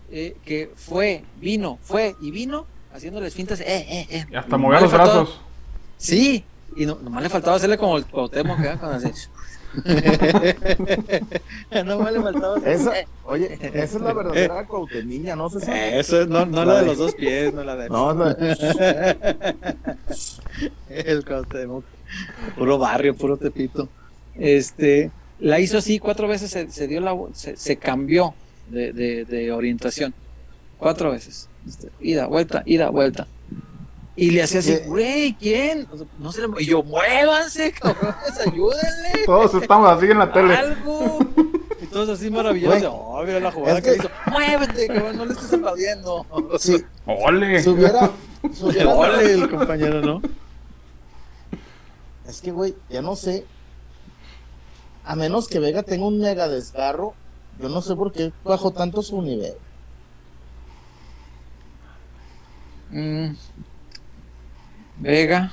[0.09, 3.59] eh, que fue, vino, fue y vino haciéndoles fintas.
[3.61, 4.25] Eh, eh, eh.
[4.31, 5.41] Y hasta movía los brazos.
[5.97, 6.43] Sí,
[6.75, 9.13] y no, nomás le faltaba hacerle como el Cuauhtémoc que hace.
[11.85, 12.57] no me le faltaba.
[12.65, 12.91] Esa,
[13.25, 14.67] oye, esa es la verdadera
[15.05, 15.49] niña, ¿no?
[15.49, 17.87] sé Eso es, no, no la, de los dos pies, no la de.
[17.89, 18.31] No, la
[20.89, 21.85] El Cuauhtémoc.
[22.57, 23.87] Puro barrio, puro tepito.
[24.35, 28.33] Este, la hizo así, cuatro veces se, se dio la, se, se cambió
[28.69, 30.13] de, de, de, orientación.
[30.77, 31.47] Cuatro veces.
[31.67, 33.27] Este, ida, vuelta, ida, vuelta.
[34.15, 35.87] Y le hacía así, güey, ¿quién?
[36.19, 36.47] No se le...
[36.59, 39.25] Y yo, muévanse, cabrones, ayúdenle.
[39.25, 40.55] Todos estamos así en la tele.
[40.55, 41.19] Algo.
[41.81, 42.83] Y todos así maravillosos.
[42.91, 44.09] Oh, mira la jugada que hizo.
[44.29, 46.25] Muévete, cabrón, no le estés aplaudiendo.
[46.59, 46.83] Sí.
[47.05, 47.63] Ole.
[47.63, 48.11] Subiera.
[48.53, 50.21] subiera Ole el compañero, ¿no?
[52.27, 53.45] Es que, güey, ya no sé.
[55.05, 57.13] A menos que Vega tenga un mega desgarro,
[57.59, 59.55] yo no sé por qué bajó tanto su nivel.
[62.91, 63.35] Mm.
[65.01, 65.51] Vega.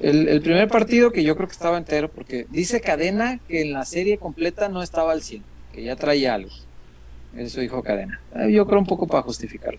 [0.00, 3.84] El, primer partido que yo creo que estaba entero, porque dice Cadena que en la
[3.84, 6.50] serie completa no estaba al 100, que ya traía algo.
[7.36, 8.20] Eso dijo Cadena.
[8.34, 9.78] Ah, yo creo un poco para justificarlo.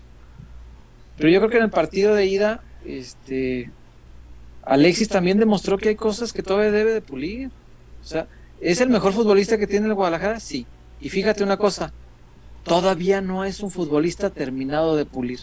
[1.18, 3.70] Pero yo creo que en el partido de ida, este,
[4.62, 7.50] Alexis también demostró que hay cosas que todavía debe de pulir.
[8.02, 8.26] O sea,
[8.62, 10.40] ¿es el mejor futbolista que tiene el Guadalajara?
[10.40, 10.66] Sí.
[11.02, 11.92] Y fíjate una cosa,
[12.62, 15.40] todavía no es un futbolista terminado de pulir.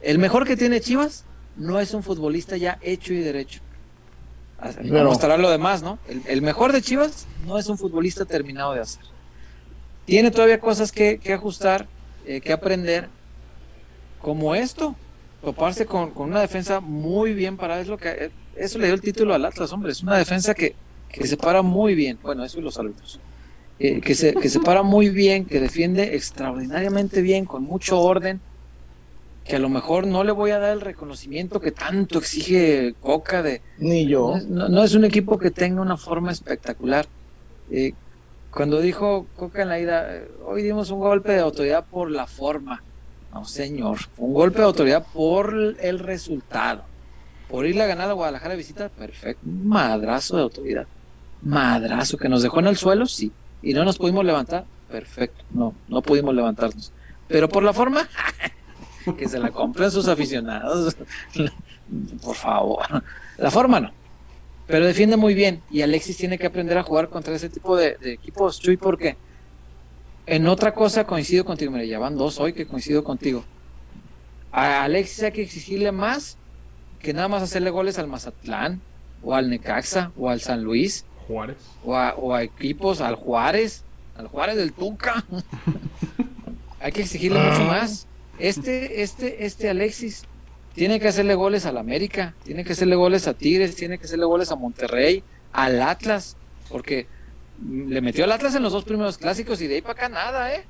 [0.00, 1.26] El mejor que tiene Chivas
[1.60, 3.60] no es un futbolista ya hecho y derecho.
[4.82, 5.98] Pero, mostrará lo demás, ¿no?
[6.26, 9.04] El, mejor de Chivas no es un futbolista terminado de hacer.
[10.04, 11.86] Tiene todavía cosas que, ajustar,
[12.26, 13.08] eh, que aprender,
[14.20, 14.96] como esto,
[15.42, 19.00] toparse con, una defensa muy bien para es lo que eh, eso le dio el
[19.00, 20.74] título al Atlas, hombre, es una defensa que,
[21.08, 23.18] que se para muy bien, bueno, eso y los árbitros,
[23.78, 28.40] eh, que, se, que se para muy bien, que defiende extraordinariamente bien, con mucho orden,
[29.50, 33.42] que a lo mejor no le voy a dar el reconocimiento que tanto exige Coca
[33.42, 33.60] de...
[33.78, 34.38] Ni yo.
[34.48, 37.06] No, es un equipo que tenga una forma espectacular.
[37.68, 37.92] Eh,
[38.52, 42.80] cuando dijo Coca en la ida, hoy dimos un golpe de autoridad por la forma.
[43.32, 46.82] No, señor, un golpe de autoridad por el resultado.
[47.48, 49.42] Por irle a ganar a Guadalajara de visita, perfecto.
[49.44, 50.86] madrazo de autoridad.
[51.42, 53.32] Madrazo que nos dejó en el suelo, sí.
[53.62, 55.44] Y no nos pudimos levantar, perfecto.
[55.52, 56.92] No, no pudimos levantarnos.
[57.26, 58.08] Pero por la forma,
[59.16, 60.96] que se la compren sus aficionados.
[62.22, 62.84] Por favor.
[63.38, 63.92] La forma no.
[64.66, 65.62] Pero defiende muy bien.
[65.70, 69.16] Y Alexis tiene que aprender a jugar contra ese tipo de, equipos, Chuy, porque
[70.26, 71.72] en otra cosa coincido contigo.
[71.72, 73.44] Me ya van dos hoy que coincido contigo.
[74.52, 76.38] A Alexis hay que exigirle más
[77.00, 78.80] que nada más hacerle goles al Mazatlán,
[79.22, 81.04] o al Necaxa, o al San Luis.
[81.26, 81.56] Juárez.
[81.84, 83.84] O a, o a equipos, al Juárez,
[84.16, 85.24] al Juárez del Tuca.
[86.80, 88.06] hay que exigirle mucho más.
[88.40, 90.24] Este, este, este Alexis
[90.74, 94.24] tiene que hacerle goles al América, tiene que hacerle goles a Tigres, tiene que hacerle
[94.24, 95.22] goles a Monterrey,
[95.52, 96.36] al Atlas,
[96.68, 97.06] porque
[97.68, 100.54] le metió al Atlas en los dos primeros clásicos y de ahí para acá nada,
[100.54, 100.64] ¿eh?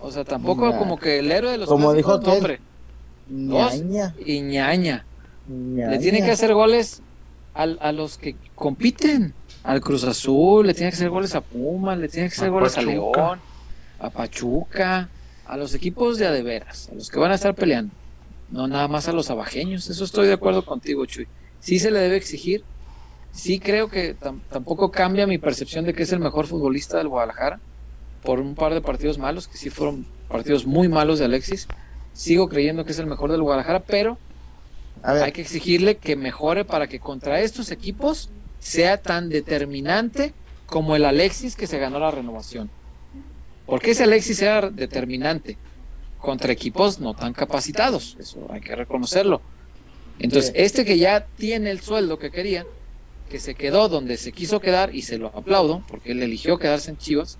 [0.00, 2.60] O sea, tampoco como que el héroe de los como clásicos, dijo hombre.
[3.28, 4.14] Ñaña.
[4.24, 5.04] y ñaña.
[5.48, 7.02] Le tiene que hacer goles
[7.54, 9.34] a los que compiten,
[9.64, 12.78] al Cruz Azul, le tiene que hacer goles a Pumas, le tiene que hacer goles
[12.78, 13.40] a León,
[13.98, 15.08] a Pachuca,
[15.48, 17.92] a los equipos de adeveras, a los que van a estar peleando,
[18.50, 21.26] no nada más a los abajeños, eso estoy de acuerdo contigo, Chuy.
[21.60, 22.62] Sí se le debe exigir,
[23.32, 24.14] sí creo que
[24.50, 27.60] tampoco cambia mi percepción de que es el mejor futbolista del Guadalajara
[28.22, 31.66] por un par de partidos malos, que sí fueron partidos muy malos de Alexis.
[32.12, 34.18] Sigo creyendo que es el mejor del Guadalajara, pero
[35.02, 40.34] hay que exigirle que mejore para que contra estos equipos sea tan determinante
[40.66, 42.70] como el Alexis que se ganó la renovación.
[43.68, 45.58] Porque ese Alexis era determinante
[46.18, 49.42] contra equipos no tan capacitados, eso hay que reconocerlo.
[50.18, 52.66] Entonces, este que ya tiene el sueldo que quería,
[53.28, 56.90] que se quedó donde se quiso quedar y se lo aplaudo porque él eligió quedarse
[56.90, 57.36] en Chivas,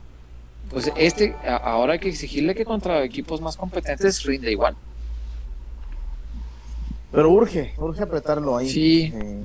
[0.70, 4.76] pues este ahora hay que exigirle que contra equipos más competentes rinde igual.
[7.10, 8.68] Pero urge, urge apretarlo ahí.
[8.68, 9.12] Sí.
[9.14, 9.40] Eh,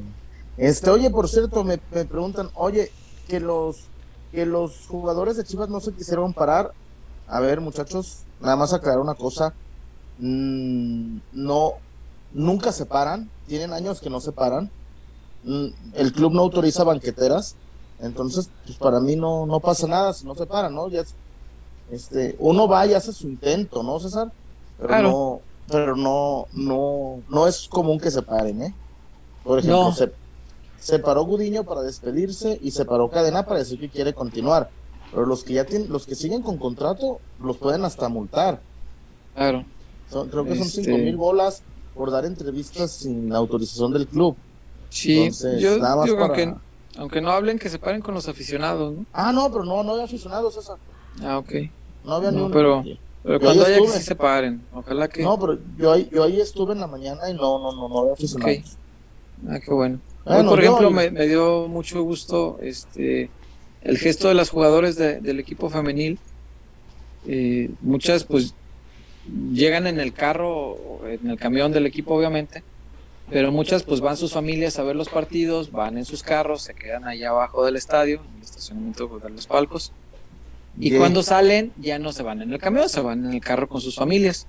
[0.57, 2.91] este, oye, por cierto, me, preguntan, oye,
[3.29, 3.85] que los
[4.33, 6.73] que los jugadores de Chivas no se quisieron parar.
[7.27, 9.53] A ver, muchachos, nada más aclarar una cosa.
[10.17, 11.73] Mm, no,
[12.33, 13.29] nunca se paran.
[13.47, 14.71] Tienen años que no se paran.
[15.43, 17.55] Mm, el club no autoriza banqueteras.
[17.99, 20.89] Entonces, pues para mí no, no pasa nada si no se paran, ¿no?
[20.89, 21.03] Ya
[21.91, 24.31] este, uno va y hace su intento, ¿no, César?
[24.79, 28.75] Pero no, pero no, no, no es común que se paren, ¿eh?
[29.43, 30.11] Por ejemplo, se,
[30.99, 34.69] paró Gudiño para despedirse y se paró Cadena para decir que quiere continuar.
[35.11, 38.59] Pero los que ya tienen, los que siguen con contrato, los pueden hasta multar.
[39.35, 39.65] Claro.
[40.09, 41.61] creo que son cinco este mil bolas
[41.93, 44.35] por dar entrevistas sin autorización del club.
[44.89, 45.29] Sí,
[45.59, 46.53] yo, aunque,
[46.97, 49.05] aunque, no hablen, que se paren con los aficionados, ¿no?
[49.11, 50.77] Ah, no, pero no, no hay aficionados, César.
[51.21, 51.51] Ah, ok.
[52.03, 52.53] No había ni uno.
[52.53, 52.83] Pero,
[53.23, 55.23] pero cuando haya que se separen, ojalá que...
[55.23, 57.99] No, pero yo ahí, yo ahí estuve en la mañana y no, no, no, no
[57.99, 58.77] había aficionados.
[59.47, 59.99] Ah, qué bueno.
[60.23, 63.29] Por ejemplo, me, dio mucho gusto este
[63.81, 66.17] el gesto de las jugadores del equipo femenil.
[67.27, 68.53] Eh, muchas, pues,
[69.53, 72.63] llegan en el carro, en el camión del equipo, obviamente,
[73.29, 76.73] pero muchas, pues, van sus familias a ver los partidos, van en sus carros, se
[76.73, 79.91] quedan allá abajo del estadio, en el estacionamiento de los palcos
[80.79, 83.69] y cuando salen, ya no se van en el camión, se van en el carro
[83.69, 84.47] con sus familias.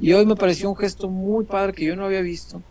[0.00, 2.62] Y hoy me pareció un gesto muy padre que yo no había visto.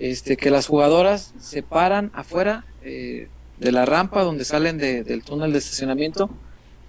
[0.00, 3.28] Este, que las jugadoras se paran afuera eh,
[3.58, 6.30] de la rampa donde salen del túnel de estacionamiento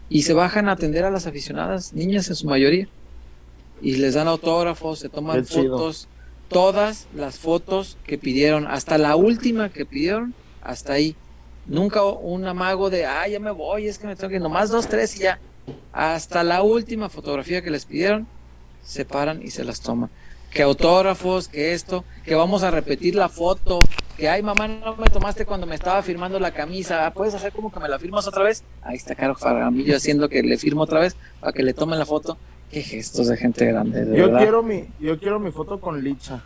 [0.09, 2.87] y se bajan a atender a las aficionadas, niñas en su mayoría.
[3.81, 6.07] Y les dan autógrafos, se toman fotos,
[6.47, 11.15] todas las fotos que pidieron, hasta la última que pidieron, hasta ahí.
[11.65, 14.87] Nunca un amago de, ah, ya me voy, es que me tengo que, nomás dos,
[14.87, 15.39] tres y ya.
[15.91, 18.25] Hasta la última fotografía que les pidieron,
[18.83, 20.09] se paran y se las toman.
[20.51, 23.79] Que autógrafos, que esto, que vamos a repetir la foto,
[24.17, 27.53] que ay mamá, no me tomaste cuando me estaba firmando la camisa, ah, ¿puedes hacer
[27.53, 28.63] como que me la firmas otra vez?
[28.83, 32.05] Ahí está Caro Faramillo haciendo que le firmo otra vez para que le tomen la
[32.05, 32.37] foto.
[32.69, 36.43] Qué gestos de gente grande, de yo Quiero mi, yo quiero mi foto con Licha.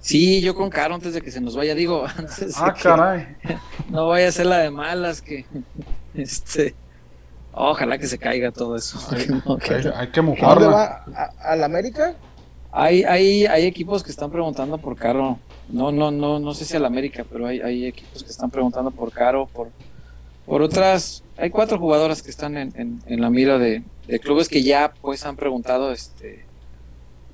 [0.00, 3.36] Sí, yo con Caro antes de que se nos vaya, digo, antes ah, caray.
[3.90, 5.44] no vaya a ser la de malas que
[6.14, 6.74] este
[7.52, 8.98] ojalá que se caiga todo eso.
[9.96, 10.68] Hay, que mojarla.
[10.68, 11.04] va?
[11.40, 12.14] ¿A, la América?
[12.78, 15.38] Hay, hay, hay equipos que están preguntando por Caro.
[15.70, 18.50] No, no, no, no sé si a la América, pero hay, hay equipos que están
[18.50, 19.68] preguntando por Caro, por,
[20.44, 21.22] por otras.
[21.38, 25.24] Hay cuatro jugadoras que están en, en, la mira de, de, clubes que ya pues
[25.24, 26.44] han preguntado este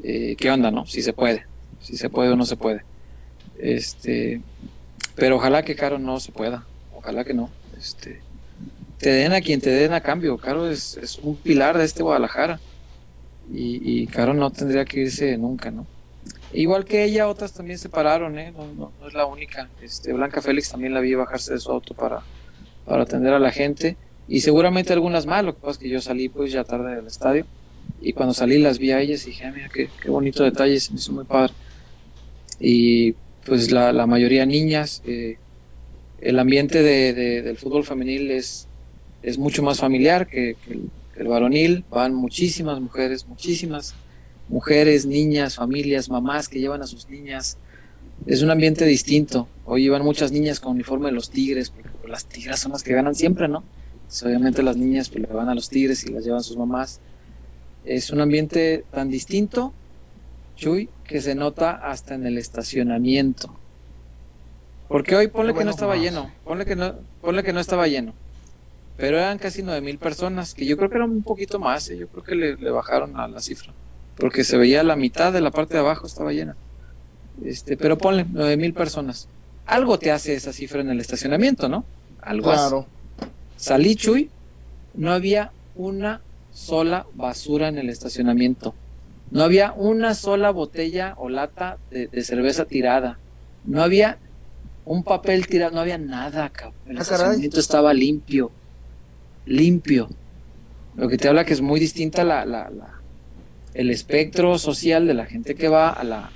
[0.04, 0.86] eh, qué onda, ¿no?
[0.86, 1.44] Si se puede
[1.80, 2.84] si se puede o no se puede.
[3.58, 4.40] Este,
[5.16, 6.64] pero ojalá que Caro no se pueda,
[6.94, 7.50] ojalá que no.
[7.76, 8.20] Este,
[8.98, 10.38] te den a quien te den a cambio.
[10.38, 12.60] Caro es, es un pilar de este Guadalajara
[13.52, 15.86] y, y, Caro no tendría que irse nunca, ¿no?
[16.52, 18.52] Igual que ella, otras también se pararon, ¿eh?
[18.52, 19.68] No, no, es la única.
[19.80, 22.22] Este, Blanca Félix también la vi bajarse de su auto para,
[22.84, 23.96] para atender a la gente
[24.28, 25.44] y seguramente algunas más.
[25.44, 27.46] Lo que pasa es que yo salí pues ya tarde del estadio
[28.00, 30.78] y cuando salí las vi a ellas y dije, ah, mira, qué, qué bonito detalle,
[30.78, 31.54] se me hizo muy padre
[32.62, 33.12] y
[33.44, 35.02] pues la, la mayoría niñas.
[35.04, 35.36] Eh,
[36.20, 38.68] el ambiente de, del fútbol femenil es,
[39.22, 41.84] es mucho más familiar que, el, varonil.
[41.90, 43.94] Van muchísimas mujeres, muchísimas
[44.48, 47.58] mujeres, niñas, familias, mamás que llevan a sus niñas.
[48.26, 49.48] Es un ambiente distinto.
[49.64, 52.82] Hoy llevan muchas niñas con uniforme de los tigres, porque pues, las tigras son las
[52.82, 53.62] que ganan siempre, ¿no?
[54.24, 57.00] obviamente las niñas pues, le van a los tigres y las llevan sus mamás.
[57.84, 59.72] Es un ambiente tan distinto
[60.56, 63.52] Chuy, que se nota hasta en el estacionamiento.
[64.88, 68.12] Porque hoy ponle que no estaba lleno, ponle que no, ponle que no estaba lleno.
[68.96, 71.98] Pero eran casi nueve mil personas, que yo creo que eran un poquito más, ¿eh?
[71.98, 73.72] yo creo que le, bajaron a la cifra.
[74.16, 76.56] Porque se veía la mitad de la parte de abajo estaba llena.
[77.44, 79.28] Este, pero ponle nueve mil personas.
[79.66, 81.84] Algo te hace esa cifra en el estacionamiento, ¿no?
[82.20, 82.86] Algo claro.
[83.56, 84.28] Salí, Chuy,
[84.94, 86.20] no había una
[86.52, 88.74] sola basura en el estacionamiento.
[89.30, 93.18] No había una sola botella o lata de, cerveza tirada.
[93.64, 94.18] No había
[94.84, 96.74] un papel tirado, no había nada, cabrón.
[96.86, 97.00] El Ah, caray.
[97.02, 98.50] estacionamiento estaba limpio,
[99.46, 100.08] limpio.
[100.96, 103.00] Lo que te habla que es muy distinta la, la, la-
[103.74, 106.30] el espectro social de la gente que va a la,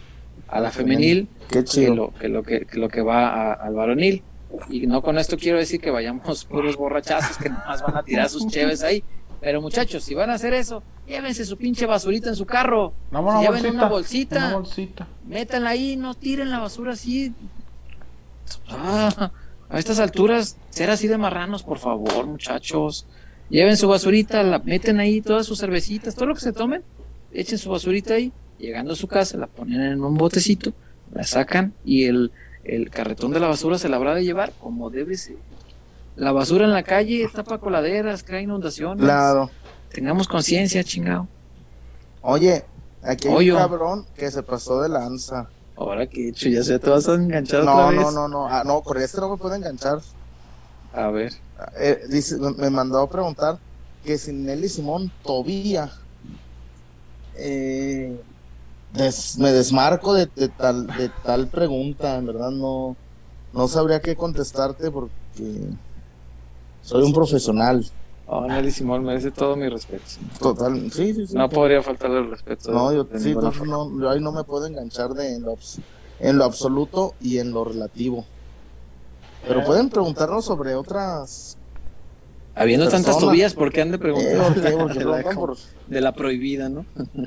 [0.48, 1.94] a la femenil Qué que chido.
[1.94, 4.22] lo que, lo que, que lo que va a- al varonil.
[4.70, 8.28] Y no con esto quiero decir que vayamos puros borrachazos que nomás van a tirar
[8.30, 9.04] sus cheves ahí.
[9.40, 12.94] Pero muchachos, si van a hacer eso, llévense su pinche basurita en su carro.
[13.10, 13.70] No, una lleven bolsita.
[13.74, 14.38] una bolsita.
[14.38, 15.06] Una bolsita.
[15.28, 17.34] Métanla ahí, no tiren la basura así.
[18.68, 19.30] Ah,
[19.68, 23.06] a estas alturas, ser así de marranos, por favor, muchachos.
[23.48, 26.82] Lleven su basurita, la meten ahí todas sus cervecitas, todo lo que se tomen,
[27.32, 30.72] echen su basurita ahí, llegando a su casa, la ponen en un botecito,
[31.12, 32.32] la sacan y el,
[32.64, 35.36] el carretón de la basura se la habrá de llevar como debe ser.
[36.16, 39.04] La basura en la calle tapa coladeras, crea inundaciones.
[39.04, 39.50] Claro.
[39.92, 41.28] Tengamos conciencia, chingado.
[42.22, 42.64] Oye,
[43.02, 43.54] aquí hay Oyo.
[43.54, 45.48] un cabrón que se pasó de lanza.
[45.76, 48.08] Ahora que he hecho, ya se te vas a enganchar otra No, vez.
[48.10, 48.46] no, no, no.
[48.48, 49.98] Ah, no, con este no me puede enganchar.
[50.92, 51.32] A ver.
[51.78, 53.58] Eh, dice, me- mandó a preguntar
[54.02, 55.90] que si Nelly Simón todavía
[57.32, 58.18] eh,
[58.88, 62.98] des- me desmarco de, de tal de tal pregunta, en verdad no
[63.52, 65.70] no sabría qué contestarte porque
[66.80, 67.84] soy un profesional
[68.28, 70.02] Oh, Nelly Simón merece todo mi respeto.
[70.40, 71.34] total, sí, sí, sí.
[71.36, 72.72] No podría faltarle el respeto.
[72.72, 75.78] No, yo sí, no, yo ahí no me puedo enganchar de en lo, abs-
[76.18, 78.24] en lo absoluto y en lo relativo.
[79.46, 79.64] Pero Eh.
[79.64, 81.56] pueden preguntarnos sobre otras
[82.56, 84.42] Habiendo tantas tubillas, ¿por qué han de eh, preguntar?
[84.48, 84.60] Porque
[84.98, 85.54] de, la,
[85.88, 86.84] de la prohibida, ¿no?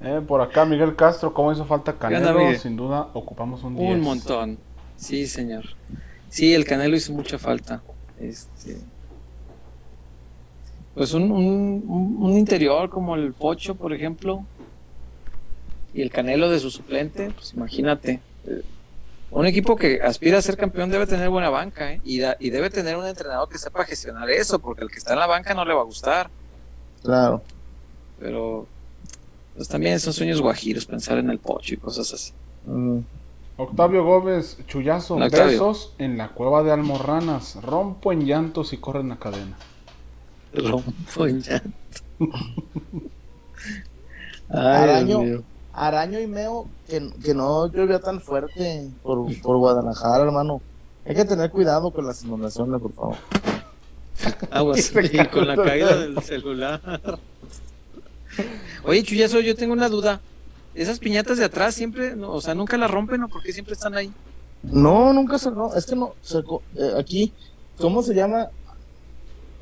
[0.00, 2.38] Eh, por acá Miguel Castro, ¿cómo hizo falta Canelo?
[2.56, 3.94] Sin duda ocupamos un 10.
[3.96, 4.58] Un montón.
[4.96, 5.64] Sí, señor.
[6.28, 7.82] Sí, el Canelo hizo mucha falta.
[8.20, 8.78] Este.
[10.98, 14.44] Pues un, un, interior como el Pocho, por ejemplo.
[15.94, 18.20] Y el Canelo de su suplente, pues imagínate.
[19.30, 22.00] Un equipo que aspira a ser campeón debe tener buena banca, ¿eh?
[22.04, 25.12] Y, da- y debe tener un entrenador que sepa gestionar eso, porque el que está
[25.12, 26.30] en la banca no le va a gustar.
[27.02, 27.42] Claro.
[28.18, 28.66] Pero
[29.54, 32.32] pues también son sueños guajiros pensar en el Pocho y cosas así.
[32.66, 32.98] Mm.
[33.56, 35.46] Octavio Gómez, Chuyazo, Octavio.
[35.46, 37.56] besos en la cueva de Almorranas.
[37.62, 39.56] Rompo en llantos y corren la cadena.
[40.58, 42.00] Rompo en llanto.
[44.50, 45.42] Ay, Araño.
[45.72, 50.60] Araño y Meo, que, que no llovía tan fuerte por, por Guadalajara, hermano.
[51.06, 53.16] Hay que tener cuidado con las inundaciones, por favor.
[54.50, 56.80] Aguas, y con la caída del celular.
[58.84, 60.20] Oye, Chuyazo, yo tengo una duda.
[60.74, 63.74] Esas piñatas de atrás siempre, no, o sea, nunca las rompen o por qué siempre
[63.74, 64.12] están ahí.
[64.62, 67.32] No, nunca se no, es que no, se eh, aquí,
[67.78, 68.48] ¿cómo se llama?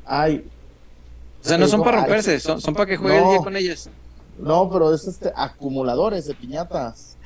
[0.05, 0.45] Ay,
[1.43, 3.25] O sea, no son para romperse, son, son para que juegue no.
[3.25, 3.89] el día con ellas.
[4.39, 7.17] no, pero es este, acumuladores de piñatas.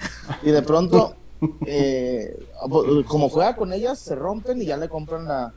[0.44, 1.16] Y de pronto,
[1.66, 2.38] eh,
[3.08, 5.54] como juega con ellas, se rompen y ya le compran la...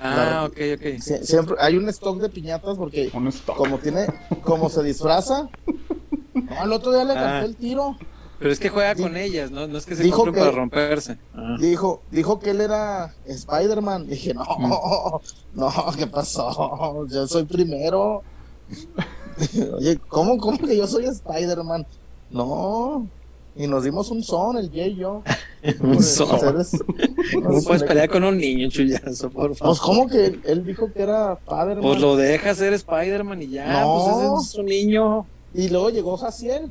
[0.00, 0.82] Ah, ok, ok.
[1.00, 3.56] sie- Siempre hay un stock de piñatas porque Un stock.
[3.56, 4.06] como tiene,
[4.42, 5.48] como se disfraza,
[6.34, 7.16] no, el otro día le Ah.
[7.22, 7.96] canté el tiro.
[8.44, 9.66] Pero es que juega con ellas, ¿no?
[9.66, 11.16] No es que se dijo compren que- para romperse.
[11.34, 11.56] Ah.
[11.58, 14.06] Dijo, dijo que él era Spider-Man.
[14.06, 15.22] Dije, no,
[15.54, 17.06] no, ¿qué pasó?
[17.06, 18.22] Yo soy primero.
[19.78, 21.86] Oye, ¿cómo, cómo que yo soy Spider-Man?
[22.30, 23.06] No.
[23.56, 25.22] Y nos dimos un son, el Jay y yo.
[25.80, 26.38] Un Por son.
[26.38, 26.84] ser es-
[27.42, 29.74] ¿Cómo puedes pelear con un niño, Chuyazo, por favor?
[29.74, 31.80] Pues, ¿cómo que él, él dijo que era Spider-Man?
[31.80, 33.94] Pues lo deja ser Spider-Man y ya, No.
[34.04, 35.26] pues ese es un niño.
[35.54, 36.70] Y luego llegó Jaciel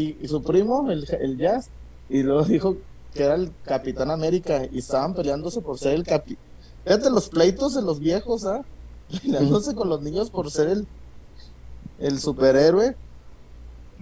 [0.00, 1.70] y, su primo, el, el Jazz,
[2.08, 2.76] y luego dijo
[3.14, 6.36] que era el Capitán América y estaban peleándose por ser el capi.
[6.84, 8.62] Fíjate los pleitos de los viejos, ¿ah?
[9.22, 10.86] Peleándose con los niños por ser el,
[11.98, 12.96] el superhéroe.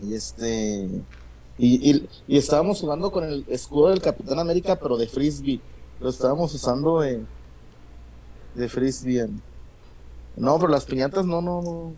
[0.02, 0.88] Y este.
[1.56, 5.60] Y, y, y estábamos jugando con el escudo del Capitán América, pero de frisbee.
[6.00, 7.28] Lo estábamos usando de,
[8.54, 9.20] de frisbee.
[9.20, 9.42] en-
[10.36, 11.96] No, pero las piñatas no, no, no.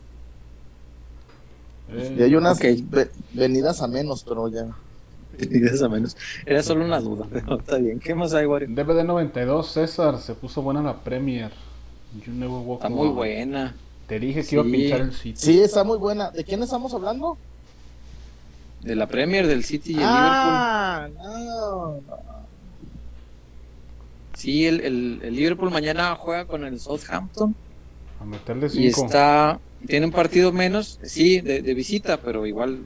[1.90, 2.64] Eh, Y hay unas Ok.
[2.90, 4.66] ve- venidas a menos, pero ya.
[5.38, 6.16] Dices a menos.
[6.46, 8.00] Era solo una duda, pero está bien.
[8.00, 8.68] ¿Qué más hay, Wario?
[8.70, 11.50] DVD 92, César, se puso buena la Premier.
[12.24, 13.74] You never walk Está muy buena.
[14.06, 15.36] Te dije que iba a pinchar el sitio.
[15.36, 16.30] Sí, está muy buena.
[16.30, 17.36] ¿De quién estamos hablando?
[18.82, 21.94] De la Premier, del City y el ah, no.
[22.00, 22.16] Liverpool.
[24.34, 27.54] Sí, el, el, el Liverpool mañana juega con el Southampton.
[28.20, 29.06] A meterle Y 5.
[29.06, 29.58] está.
[29.86, 32.80] Tiene un partido menos, sí, de, de visita, pero igual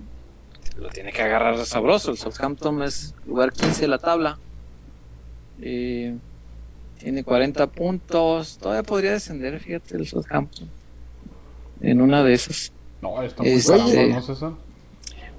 [0.76, 2.10] lo tiene que agarrar sabroso.
[2.10, 4.38] El Southampton es lugar 15 de la tabla.
[5.62, 6.16] Eh,
[6.98, 8.58] tiene 40 puntos.
[8.58, 10.68] Todavía podría descender, fíjate, el Southampton.
[11.80, 12.72] En una de esas.
[13.00, 14.52] No, está muy Este- parado, ¿no, César?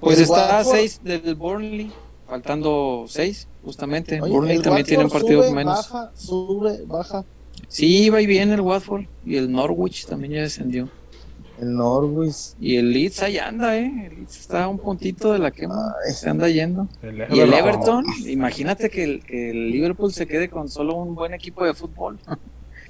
[0.00, 1.92] Pues El está a Watford- 6 del Burnley.
[2.28, 4.18] faltando seis, justamente.
[4.20, 5.92] Oye, Burnley también tiene un partido sube, menos.
[5.92, 7.24] Baja, sube, baja.
[7.68, 9.04] Sí, va y viene el Watford.
[9.26, 10.88] Y el Norwich también ya descendió.
[11.62, 12.54] El Norwich.
[12.60, 14.08] Y el Leeds ahí anda, ¿eh?
[14.10, 15.94] El Leeds está a un puntito de la quema.
[16.04, 16.12] Ay.
[16.12, 16.88] Se anda yendo.
[17.02, 18.04] El Y el Everton.
[18.26, 22.18] Imagínate que el, que el Liverpool se quede con solo un buen equipo de fútbol.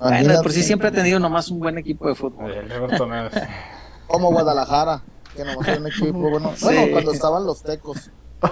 [0.02, 2.50] De por sí siempre ha tenido nomás un buen equipo de fútbol.
[2.50, 3.32] El Everton es.
[4.08, 5.00] Como Guadalajara,
[5.36, 6.52] que nomás era un equipo bueno.
[6.56, 6.64] Sí.
[6.64, 8.10] Bueno, cuando estaban los tecos.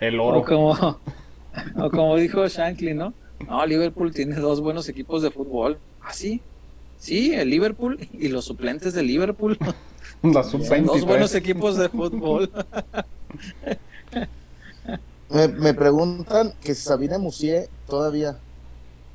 [0.00, 0.44] El O oro.
[0.44, 3.12] como, o como dijo Shankly, ¿no?
[3.46, 5.78] No, Liverpool tiene dos buenos equipos de fútbol.
[6.02, 6.12] ¿Ah,
[6.98, 7.34] sí?
[7.34, 9.58] El Liverpool y los suplentes de Liverpool.
[10.22, 10.52] La dos
[11.04, 11.34] buenos sub-23.
[11.36, 12.50] equipos de fútbol.
[15.28, 18.38] Me, me preguntan que si Sabine Musier todavía.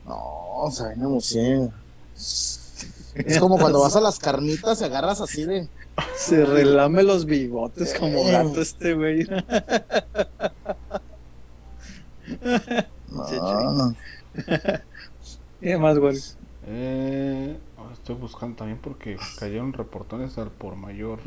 [0.06, 1.70] No, Sabine Musier.
[2.16, 5.68] Es como cuando vas a las carnitas y agarras así de.
[6.16, 9.28] Se relame los bigotes como gato este güey.
[13.12, 13.96] No, no.
[15.62, 16.18] ¿Qué más, güey?
[16.68, 17.58] Eh,
[18.10, 21.20] estoy buscando también porque cayeron reportones al por mayor.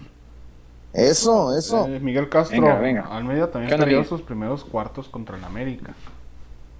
[0.92, 1.86] Eso, eso.
[1.86, 3.02] Eh, Miguel Castro, Venga, venga.
[3.02, 5.94] Almeida también ¿Qué onda, perdió sus primeros cuartos contra el América.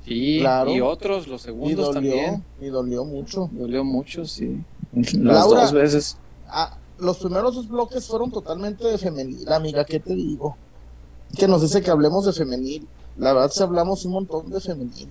[0.05, 0.71] Sí, Claro.
[0.73, 2.45] y otros, los Y segundos dolió, también.
[2.61, 3.49] y dolió mucho.
[3.53, 4.61] Dolió mucho, sí.
[4.93, 5.63] Las Laura.
[5.63, 6.19] dos veces.
[6.49, 10.57] Ah, los primeros dos bloques fueron totalmente de femenil, amiga, ¿qué te digo?
[11.39, 12.87] Que nos dice que hablemos de femenil.
[13.17, 15.09] La verdad, si hablamos un montón de femenil.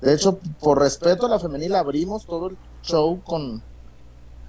[0.00, 3.62] De hecho, por respeto a la femenil, abrimos todo el show con,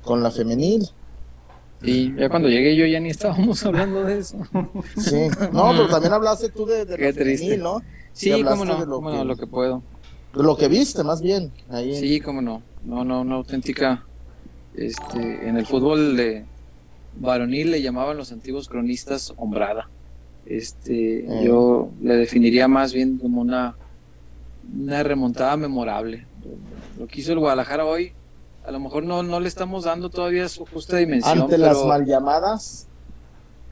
[0.04, 0.88] con la femenil.
[1.82, 4.38] Y ya cuando llegué yo ya ni estábamos hablando de eso.
[4.98, 5.28] Sí.
[5.52, 7.58] No, pero también hablaste tú de, de Qué la femenil, triste.
[7.58, 7.82] ¿no?
[8.14, 9.84] Sí, cómo no, de lo cómo que- no, lo que puedo.
[10.36, 11.52] De lo que viste, más bien.
[11.70, 12.62] Ahí en- Sí, cómo no.
[12.86, 14.06] No, no, una auténtica.
[14.76, 16.46] Este, en el fútbol de
[17.20, 19.90] varonil le llamaban los antiguos cronistas hombrada.
[20.46, 21.44] Este, Mm.
[21.44, 23.76] yo le definiría más bien como una,
[24.76, 26.26] una remontada memorable.
[26.98, 28.14] Lo que hizo el Guadalajara hoy,
[28.65, 31.41] a lo mejor no, no le estamos dando todavía su justa dimensión.
[31.41, 32.88] ante las mal llamadas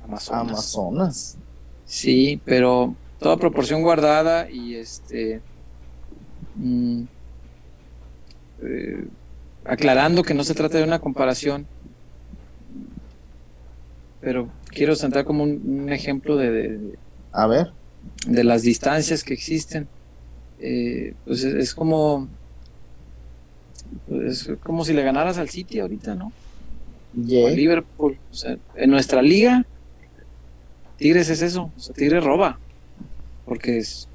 [0.04, 0.42] Amazonas.
[0.52, 1.38] Amazonas.
[1.86, 5.42] Sí, pero toda proporción guardada y este
[6.56, 7.04] mm,
[8.64, 9.06] eh,
[9.66, 11.66] aclarando que no se trata de una comparación,
[14.20, 17.00] pero quiero sentar como un, un ejemplo de, de-
[17.32, 17.72] A ver.
[18.28, 19.88] de las distancias que existen.
[20.60, 22.28] Eh, pues es, es como
[24.08, 26.28] es como si le ganaras al City ahorita, ¿no?
[26.28, 26.34] o
[27.14, 27.46] Ye.
[27.48, 28.20] al Liverpool.
[28.32, 29.66] O sea, en nuestra liga,
[30.98, 31.74] Tigres es eso.
[31.76, 32.62] O sea, Tigres roba.
[33.46, 34.10] Porque es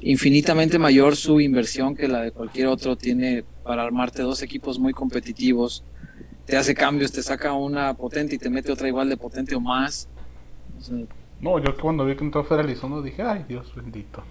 [0.00, 2.96] infinitamente mayor su inversión que la de cualquier otro.
[2.96, 5.84] Tiene para armarte dos equipos muy competitivos.
[6.46, 9.60] Te hace cambios, te saca una potente y te mete otra igual de potente o
[9.60, 10.08] más.
[10.78, 10.96] O sea,
[11.40, 14.24] No, yo cuando vi que entró Fer Elizondo dije, ay Dios bendito.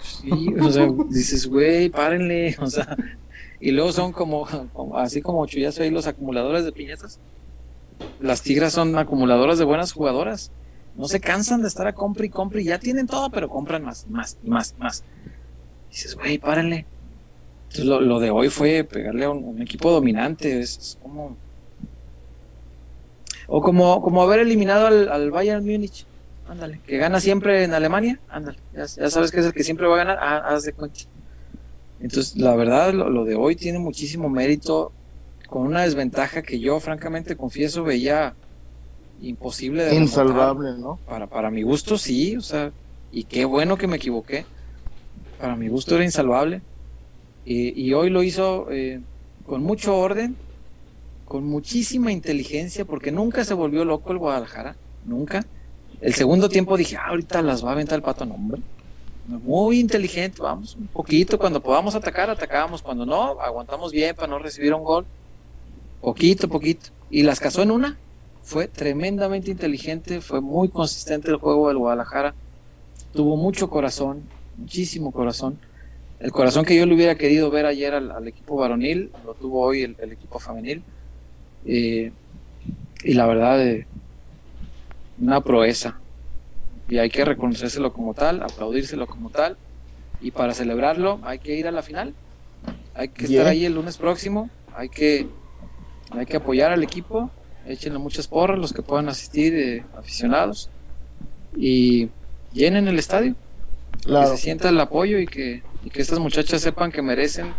[0.00, 2.96] Sí, o sea, dices, güey, párenle, o sea,
[3.60, 4.46] y luego son como,
[4.96, 7.20] así como chullazo ahí los acumuladores de piñatas.
[8.20, 10.50] Las tigras son acumuladoras de buenas jugadoras.
[10.96, 13.84] No se cansan de estar a compra y compra y ya tienen todo, pero compran
[13.84, 15.04] más, más, y más, más.
[15.90, 16.86] Dices, güey, párenle.
[17.64, 21.36] Entonces lo, lo de hoy fue pegarle a un, equipo dominante, es, es como...
[23.46, 26.06] O como, como haber eliminado al, al Bayern Múnich.
[26.48, 29.86] Ándale, que gana siempre en Alemania, ándale, ya, ya sabes que es el que siempre
[29.86, 31.00] va a ganar, ah, haz de cuenta.
[32.00, 34.92] Entonces, la verdad, lo, lo de hoy tiene muchísimo mérito,
[35.48, 38.34] con una desventaja que yo, francamente, confieso, veía
[39.20, 40.24] imposible de remontar.
[40.26, 40.98] Insalvable, ¿no?
[41.06, 42.72] Para, para mi gusto, sí, o sea,
[43.12, 44.46] y qué bueno que me equivoqué.
[45.38, 46.62] Para mi gusto era insalvable.
[47.44, 49.00] Y, y hoy lo hizo eh,
[49.46, 50.36] con mucho orden,
[51.24, 55.44] con muchísima inteligencia, porque nunca se volvió loco el Guadalajara, nunca.
[56.00, 58.62] El segundo tiempo dije, ah, ahorita las va a aventar el pato, no, hombre.
[59.38, 61.38] Muy inteligente, vamos, un poquito.
[61.38, 62.82] Cuando podamos atacar, atacábamos.
[62.82, 65.06] Cuando no, aguantamos bien para no recibir un gol.
[66.00, 66.90] Poquito, poquito.
[67.10, 67.96] Y las casó en una.
[68.42, 72.34] Fue tremendamente inteligente, fue muy consistente el juego del Guadalajara.
[73.12, 74.22] Tuvo mucho corazón,
[74.56, 75.58] muchísimo corazón.
[76.18, 79.82] El corazón que yo le hubiera querido ver ayer al, equipo varonil, lo tuvo hoy
[79.82, 80.82] el, el equipo femenil.
[81.66, 82.10] Eh,
[83.04, 83.86] y la verdad, eh,
[85.20, 85.99] una proeza.
[86.90, 89.56] Y hay que reconocérselo como tal, aplaudírselo como tal.
[90.20, 92.14] Y para celebrarlo hay que ir a la final.
[92.94, 94.50] Hay que estar ahí el lunes próximo.
[94.74, 95.28] Hay que,
[96.10, 97.30] hay que apoyar al equipo.
[97.64, 100.68] Échenle muchas porras los que puedan asistir, eh, aficionados.
[101.56, 102.08] Y
[102.52, 103.36] llenen el estadio.
[104.02, 104.32] Claro.
[104.32, 107.52] Que se sienta el apoyo y que, y que estas muchachas sepan que merecen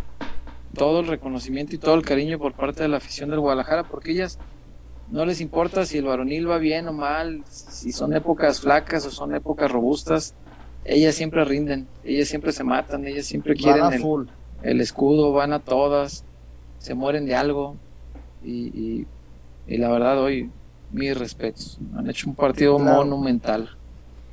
[0.75, 4.11] todo el reconocimiento y todo el cariño por parte de la afición del Guadalajara, porque
[4.11, 4.39] ellas
[5.11, 9.11] no les importa si el varonil va bien o mal, si son épocas flacas o
[9.11, 10.33] son épocas robustas,
[10.85, 14.29] ellas siempre rinden, ellas siempre se matan, ellas siempre quieren el,
[14.63, 16.23] el, escudo, van a todas,
[16.79, 17.75] se mueren de algo.
[18.43, 19.05] Y,
[19.67, 20.49] y, la verdad hoy
[20.91, 23.69] mis respetos, han hecho un partido monumental.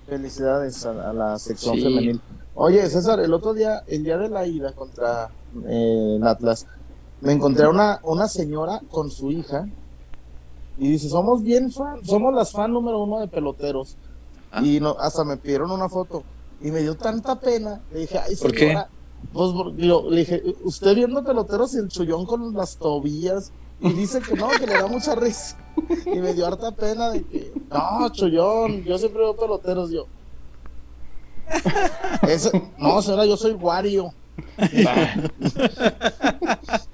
[0.07, 2.21] Felicidades a, la sección femenil.
[2.55, 5.29] Oye, César, el otro día, el día de la ida contra
[5.69, 6.67] eh, Atlas,
[7.21, 9.69] me encontré a una, una señora con su hija
[10.79, 13.97] y dice, somos bien fan, somos las fan número uno de peloteros.
[14.53, 14.63] Ah.
[14.63, 16.23] Y no, hasta me pidieron una foto.
[16.61, 17.81] Y me dio tanta pena.
[17.93, 18.89] Le dije, ay, señora.
[19.33, 23.53] Pues, le dije, usted viendo peloteros y el chullón con las tobillas.
[23.81, 25.57] Y dice que no, que le da mucha risa.
[26.07, 29.91] Y me dio harta pena de que, no, chullón, yo siempre veo peloteros.
[29.91, 30.07] Yo,
[32.79, 34.13] no, señora, yo soy Wario.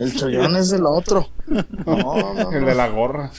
[0.00, 1.28] El chollón es el otro.
[1.46, 3.30] el de la gorra.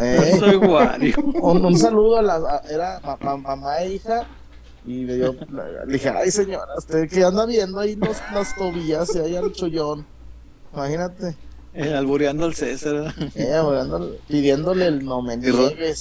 [0.00, 1.14] Eh, soy Wario.
[1.42, 3.00] Un, saludo a la era
[3.36, 4.26] mamá e hija.
[4.86, 5.36] Y le, dio,
[5.86, 9.52] le dije, ay señora, usted que anda viendo ahí los, las tobillas y ahí el
[9.52, 10.06] chollón.
[10.72, 11.36] Imagínate.
[11.74, 13.14] Eh, albureando al César.
[13.34, 13.60] Eh,
[14.26, 15.22] pidiéndole el no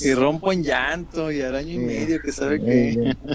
[0.02, 3.14] y, rompo en llanto y araño y medio que sabe que.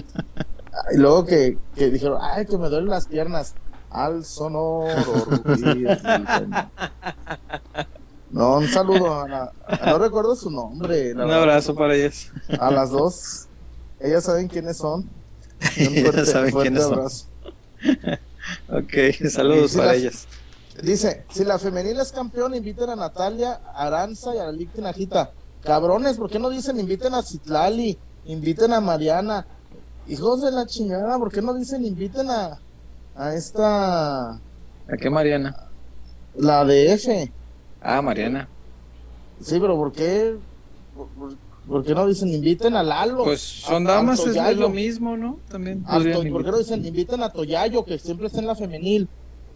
[0.91, 3.53] Y luego que, que dijeron, ay, que me duelen las piernas.
[3.93, 4.87] Al sonoro.
[8.31, 9.53] no, un saludo a la,
[9.85, 11.13] no recuerdo su nombre.
[11.13, 12.31] un abrazo para ellas.
[12.59, 13.47] A las dos.
[13.99, 15.07] Ellas saben quiénes son.
[15.79, 17.27] Un fuerte, saben quiénes abrazo.
[18.67, 18.79] Son.
[18.83, 20.27] ok, saludos para ellas.
[20.81, 25.31] Dice, si la femenil es campeón, inviten a Natalia, Aranza y a la Tinajita.
[25.63, 27.99] Cabrones, ¿por qué no dicen inviten a Citlali?
[28.25, 29.45] Inviten a Mariana.
[30.07, 32.59] Hijos de la chingada, ¿por qué no dicen inviten a,
[33.15, 34.31] a esta...
[34.31, 35.55] ¿A qué Mariana?
[36.35, 37.31] La de F.
[37.81, 38.47] Ah, Mariana.
[39.41, 40.35] Sí, pero ¿por qué?
[41.67, 43.23] ¿Por, qué no dicen inviten a Lalo?
[43.23, 45.39] Pues son damas, es lo mismo, ¿no?
[45.49, 45.83] También.
[45.83, 49.07] ¿Por qué no dicen inviten a Toyayo, que siempre está en la femenil?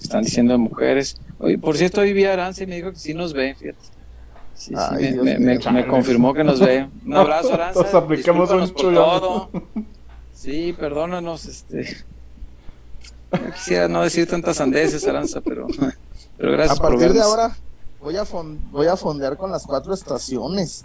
[0.01, 1.17] Están diciendo mujeres.
[1.39, 3.79] Oye, por cierto, hoy vi a Arance y me dijo que sí nos ve, fíjate.
[4.53, 6.87] Sí, sí, me, me, confirmó que nos ve.
[7.05, 7.81] Un abrazo, Aranza.
[7.81, 9.49] Nos aplicamos un por todo.
[10.33, 12.05] Sí, perdónanos, este.
[13.31, 15.67] No quisiera no decir tantas andeses, Aranza, pero,
[16.37, 17.55] pero gracias A partir de ahora
[17.99, 18.23] voy a,
[18.71, 20.81] voy a fondear con las cuatro estaciones.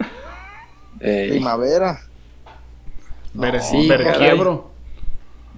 [0.99, 2.01] Primavera.
[3.33, 4.71] No, sí, quiebro.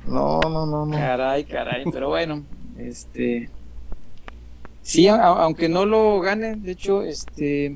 [0.07, 0.97] No, no, no, no.
[0.97, 2.43] Caray, caray, pero bueno,
[2.77, 3.49] este.
[4.81, 7.75] Sí, aunque no lo gane, de hecho, este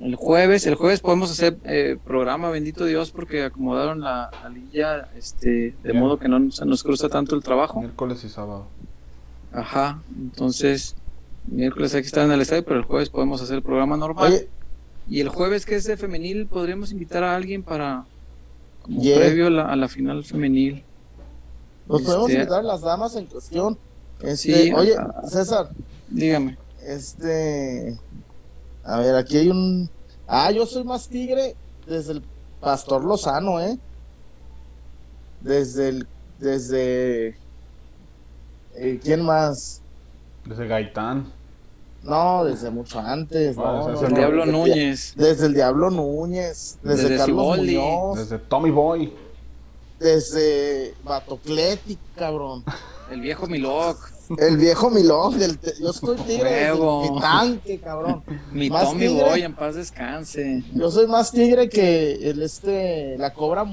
[0.00, 5.74] el jueves, el jueves podemos hacer eh, programa, bendito Dios, porque acomodaron la, la este,
[5.82, 7.80] de modo que no se nos cruza tanto el trabajo.
[7.80, 8.66] Miércoles y sábado.
[9.52, 10.96] Ajá, entonces,
[11.46, 14.48] miércoles hay que estar en el estadio, pero el jueves podemos hacer el programa normal.
[15.08, 18.04] Y el jueves que es de femenil, podríamos invitar a alguien para,
[18.82, 20.82] como previo a la, final femenil.
[21.86, 23.78] Nos podemos este, invitar a las damas en cuestión.
[24.20, 24.96] Este, sí, oye,
[25.28, 25.70] César.
[26.08, 26.56] Dígame.
[26.82, 27.98] Este,
[28.84, 29.88] a ver, aquí hay un.
[30.26, 31.56] Ah, yo soy más tigre
[31.86, 32.22] desde el
[32.60, 33.78] Pastor Lozano, ¿eh?
[35.40, 36.08] Desde el.
[36.38, 37.36] Desde.
[38.76, 39.80] Eh, ¿Quién más?
[40.44, 41.32] Desde Gaitán.
[42.02, 43.56] No, desde mucho antes.
[43.56, 45.14] No, desde el Diablo Núñez.
[45.16, 46.78] Desde el Diablo Núñez.
[46.82, 48.18] Desde, Carlos Muñoz.
[48.18, 49.12] Desde Tommy Boy.
[49.98, 52.62] Desde Batocleti, cabrón.
[53.10, 54.13] El viejo Miloc.
[54.38, 58.22] El viejo Milón, del yo soy tigre mi tanque, cabrón.
[58.52, 60.62] Mi Tommy Boy, en paz descanse.
[60.74, 63.64] Yo soy más tigre que el este, la cobra,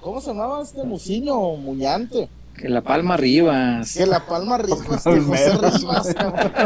[0.00, 2.28] ¿cómo se llamaba este musiño muñante?
[2.56, 3.94] Que la palma Rivas.
[3.94, 6.14] Que la palma Rivas, que José Rivas,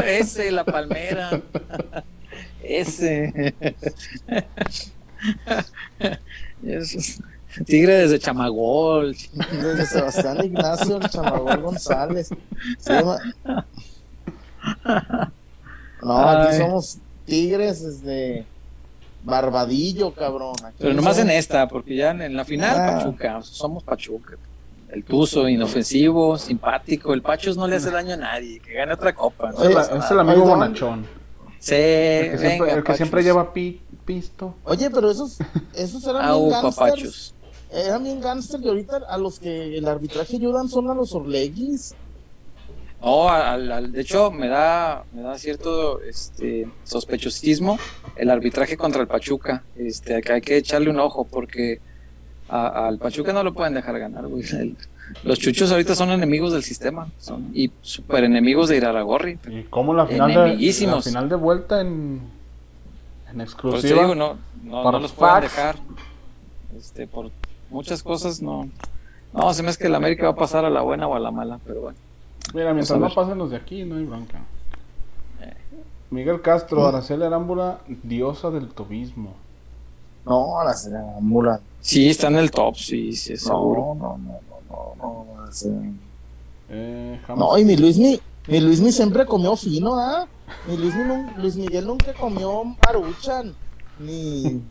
[0.06, 1.42] Ese, la palmera.
[2.62, 3.54] Ese.
[6.64, 7.22] Eso.
[7.66, 9.14] Tigre desde Chamagol.
[9.34, 12.30] Desde Sebastián Ignacio Chamagol González.
[16.02, 18.46] no, aquí somos tigres desde
[19.24, 20.54] Barbadillo, cabrón.
[20.78, 22.98] Pero nomás en esta, porque ya en, la final, ah.
[22.98, 24.36] Pachuca, somos Pachuca.
[24.90, 27.14] El Tuzo, inofensivo, simpático.
[27.14, 28.60] El Pachos no le hace daño a nadie.
[28.60, 29.50] Que gane otra copa.
[29.50, 31.06] es, el amigo bonachón.
[31.58, 33.54] Sí, el que, siempre, lleva
[34.04, 34.54] pisto.
[34.64, 35.38] Oye, pero esos,
[35.74, 37.34] esos eran Au, papachos
[37.72, 41.94] eran bien gánster y ahorita a los que el arbitraje ayudan son a los Orleguis.
[43.02, 47.78] No, al, de hecho me da, me da cierto este, sospechosismo
[48.14, 49.64] el arbitraje contra el Pachuca.
[49.76, 51.80] Este, que hay que echarle un ojo porque
[52.48, 54.24] al Pachuca no lo pueden dejar ganar.
[55.24, 59.38] los chuchos ahorita son enemigos del sistema son, y super enemigos de Iraragorri.
[59.48, 62.20] ¿Y cómo la final, de, la final de vuelta en,
[63.32, 64.02] En exclusiva.
[64.02, 65.76] digo, no, no, Para no los pueden dejar.
[66.76, 67.30] Este, por
[67.72, 68.68] muchas cosas no.
[69.32, 71.18] No, se me hace que el América va a pasar a la buena o a
[71.18, 71.98] la mala, pero bueno.
[72.54, 74.40] Mira, mientras no pasen los de aquí, no hay bronca.
[76.10, 79.32] Miguel Castro, Araceli Arámbula, diosa del tobismo.
[80.26, 81.60] No, la señora Mula.
[81.80, 83.96] Sí, está en el top, sí, sí, seguro.
[83.98, 85.50] No, no, no, no, no, la
[86.68, 90.26] Eh, No, y mi Luismi, mi Luismi siempre comió fino, ¿ah?
[90.68, 93.54] Mi Luis Miguel nunca comió maruchan,
[93.98, 94.62] ni...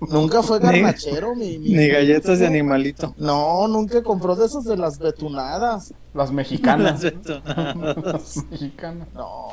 [0.00, 3.14] nunca fue garnachero, mi- Ni galletas de animalito.
[3.18, 5.94] No, nunca compró de esos de las betunadas.
[6.14, 7.02] Las mexicanas.
[7.04, 9.08] Las mexicanas.
[9.14, 9.48] No.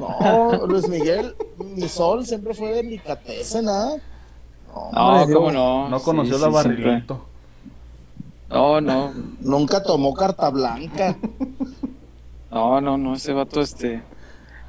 [0.00, 1.34] No, Luis Miguel,
[1.76, 3.90] mi sol siempre fue delicatessen, ¿ah?
[4.74, 5.88] No, hombre, cómo no.
[5.88, 6.84] No Sí, conoció sí, la siempre.
[6.84, 7.20] barrilito.
[8.50, 9.12] No, no.
[9.40, 11.16] Nunca tomó carta blanca.
[12.50, 13.14] No, no, no.
[13.14, 14.02] Ese vato, este.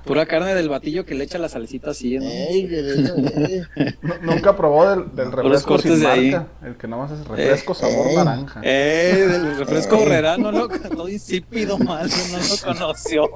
[0.05, 2.25] Pura carne del batillo que le echa la salecita así, ¿no?
[2.25, 3.63] Ey, eh.
[4.01, 6.31] Nu- Nunca probó del, del refresco sin de ahí.
[6.31, 6.47] marca.
[6.63, 8.15] El que nada más es refresco Eh, sabor eh.
[8.15, 8.61] naranja.
[8.63, 13.29] Eh, del refresco herrerano, no, todo insípido mal, no lo conoció.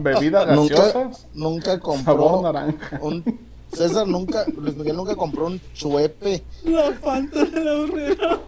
[0.00, 2.98] Bebida Nunca, gaseosa, nunca sabor compró naranja.
[3.02, 3.24] un
[3.72, 6.44] César nunca, Luis Miguel nunca compró un chuepe.
[6.62, 8.40] La Fanta de la horrera.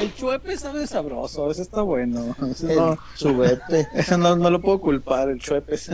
[0.00, 2.34] El chuepe sabe sabroso, ese está bueno.
[2.50, 3.88] Ese El no, chuepe.
[3.94, 5.90] ese no, no lo puedo culpar, el chuepes.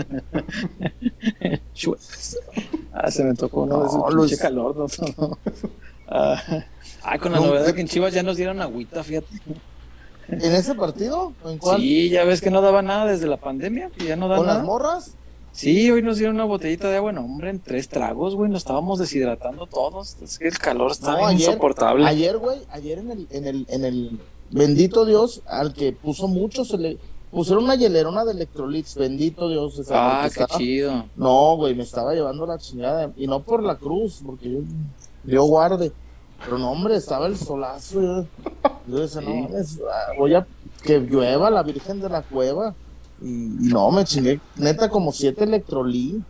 [1.75, 2.39] chuepes.
[2.93, 3.87] Ah, se me tocó uno de
[4.27, 4.77] esos calor.
[4.77, 4.87] No,
[5.19, 5.39] no.
[6.09, 6.41] Ah,
[7.03, 9.27] ah, con la novedad de que en Chivas ya nos dieron agüita, fíjate.
[10.29, 11.33] ¿En ese partido?
[11.43, 11.81] ¿O ¿En cuál?
[11.81, 14.47] Sí, ya ves que no daba nada desde la pandemia, que ya no da ¿Con
[14.47, 14.59] nada.
[14.59, 15.17] las morras?
[15.57, 18.59] Sí, hoy nos dieron una botellita de agua, no, hombre, en tres tragos, güey, nos
[18.59, 20.17] estábamos deshidratando todos.
[20.23, 22.07] Es que el calor No, ayer- insoportable.
[22.07, 24.21] Ayer, güey, ayer en el, en el, en el
[24.51, 26.99] bendito Dios, al que puso mucho, se le
[27.31, 29.79] pusieron una hielerona de electrolits, bendito Dios.
[29.79, 31.05] esa ah, qué estaba- chido.
[31.17, 33.11] No, güey, me estaba llevando la chingada.
[33.17, 34.59] Y no por la cruz, porque yo,
[35.25, 35.91] yo guarde.
[36.45, 38.01] Pero no, hombre, estaba el solazo.
[38.03, 38.27] Yo,
[38.89, 39.41] yo decía, no, Sí.
[39.43, 40.47] mames, ah, voy a
[40.83, 42.75] que llueva la Virgen de la Cueva.
[43.23, 43.29] Y,
[43.67, 46.23] y no, me chingué, neta, como siete electrolí.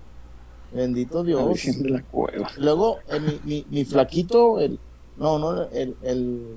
[0.73, 1.49] Bendito Dios.
[1.49, 2.51] Virgen de la cueva.
[2.59, 4.79] Luego, eh, mi, mi, mi flaquito, el.
[5.17, 5.97] No, no, el.
[6.03, 6.57] El,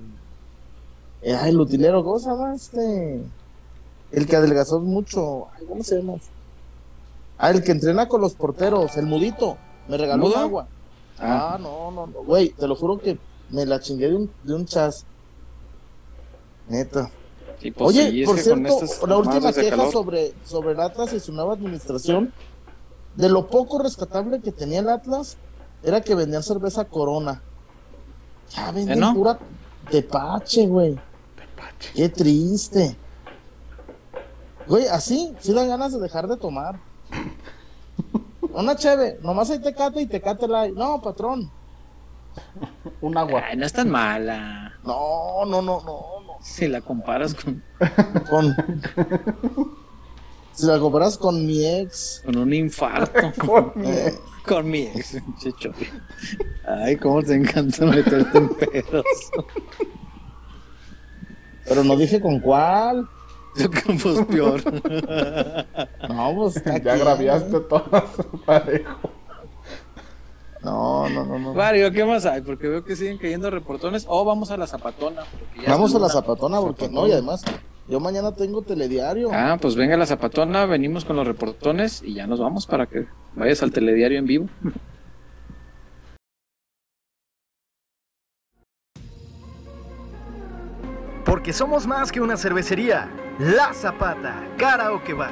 [1.24, 3.22] ay, el utilero, ¿cómo se llama este?
[4.12, 5.48] El que adelgazó mucho.
[5.58, 6.16] Ay, ¿Cómo se llama?
[7.38, 9.58] Ah, el que entrena con los porteros, el mudito.
[9.88, 10.38] Me regaló ¿Mudo?
[10.38, 10.68] agua.
[11.20, 12.24] Ah, no, no, no.
[12.24, 13.18] Güey, te lo juro que
[13.50, 15.06] me la chingué de un, de un chas.
[16.68, 17.10] Neta.
[17.62, 21.12] Pues Oye, sí, es por que cierto, la última queja calor- sobre, sobre el Atlas
[21.14, 22.32] y su nueva administración,
[23.16, 25.36] de lo poco rescatable que tenía el Atlas,
[25.84, 27.42] era que vendían cerveza Corona.
[28.56, 29.14] Ya venden ¿Eh, no?
[29.14, 29.38] pura
[29.92, 30.98] tepache, güey.
[31.94, 32.96] Qué triste.
[34.68, 36.80] Güey, así, sí dan ganas de dejar de tomar.
[38.54, 40.74] Una cheve, nomás hay tecate y tecate light.
[40.76, 41.52] No, patrón.
[43.02, 43.44] Un agua.
[43.50, 44.74] Ay, no es tan mala.
[44.84, 46.19] No, no, no, no.
[46.42, 47.64] Si la comparas con,
[48.30, 48.56] Con...
[50.54, 52.22] si la comparas con mi ex.
[52.26, 53.32] con un infarto.
[54.46, 55.72] con mi ex, chicho.
[56.66, 59.06] Ay, cómo te encanta meterte en pedos.
[61.68, 63.08] pero no dije con cuál.
[64.02, 64.62] pues peor.
[66.08, 66.64] No, pues.
[66.84, 68.04] Ya agraviaste todas
[68.46, 69.19] parejo.
[70.64, 71.54] No, no, no, no.
[71.54, 72.42] Mario, ¿qué más hay?
[72.42, 74.06] Porque veo que siguen cayendo reportones.
[74.08, 75.22] O vamos a la zapatona.
[75.32, 77.44] porque ya Vamos a la zapatona porque no, y además,
[77.88, 79.30] yo mañana tengo telediario.
[79.32, 83.08] Ah, pues venga la zapatona, venimos con los reportones y ya nos vamos para que
[83.36, 84.48] vayas al telediario en vivo.
[91.26, 93.10] Porque somos más que una cervecería.
[93.40, 95.32] La Zapata, Karaoke Bar.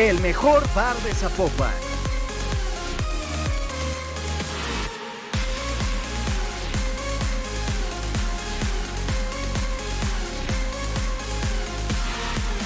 [0.00, 1.70] El mejor bar de Zapopan.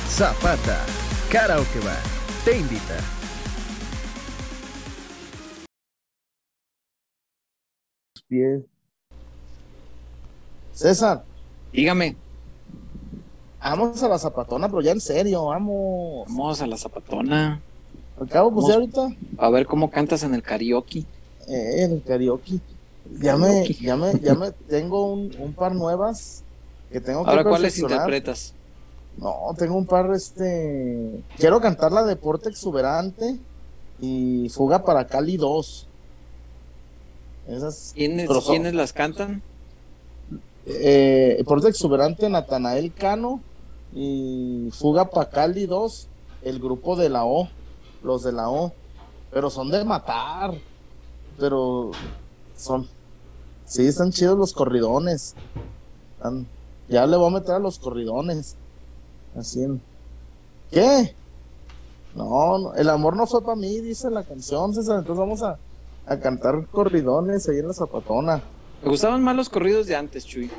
[0.08, 0.86] Zapata,
[1.28, 1.98] Karaoke Bar,
[2.44, 3.00] te invita.
[10.72, 11.24] César,
[11.72, 12.14] Dígame,
[13.70, 16.26] vamos a la zapatona, pero ya en serio, vamos.
[16.28, 17.60] vamos a la zapatona.
[18.20, 19.08] Al cabo, pues ya ahorita.
[19.38, 21.00] A ver cómo cantas en el karaoke.
[21.48, 22.60] Eh, en el karaoke.
[23.20, 26.42] Ya me, ya me, ya me tengo un, un par nuevas
[26.90, 28.54] que tengo que Ahora, ¿cuáles interpretas?
[29.16, 31.22] No, tengo un par, este...
[31.36, 33.38] Quiero cantar la Deporte Exuberante
[34.00, 35.86] y Fuga para Cali 2.
[37.48, 37.92] Esas...
[37.94, 39.42] ¿Quiénes, ¿quiénes las cantan?
[40.66, 43.40] Eh, Deporte Exuberante, Natanael Cano
[43.94, 46.08] y Fuga para Cali 2,
[46.42, 47.48] el grupo de la O,
[48.02, 48.72] los de la O.
[49.30, 50.52] Pero son de matar.
[51.38, 51.90] Pero
[52.56, 52.88] son...
[53.66, 55.34] Sí, están chidos los corridones.
[56.16, 56.46] Están-
[56.88, 58.56] Ya le voy a meter a los corridones.
[59.36, 59.80] Así en...
[60.70, 61.14] ¿Qué?
[62.14, 64.98] No, no, el amor no fue para mí, dice la canción, César.
[64.98, 65.58] Entonces vamos a,
[66.06, 68.42] a cantar corridones ahí en la zapatona.
[68.82, 70.50] Me gustaban más los corridos de antes, Chuy.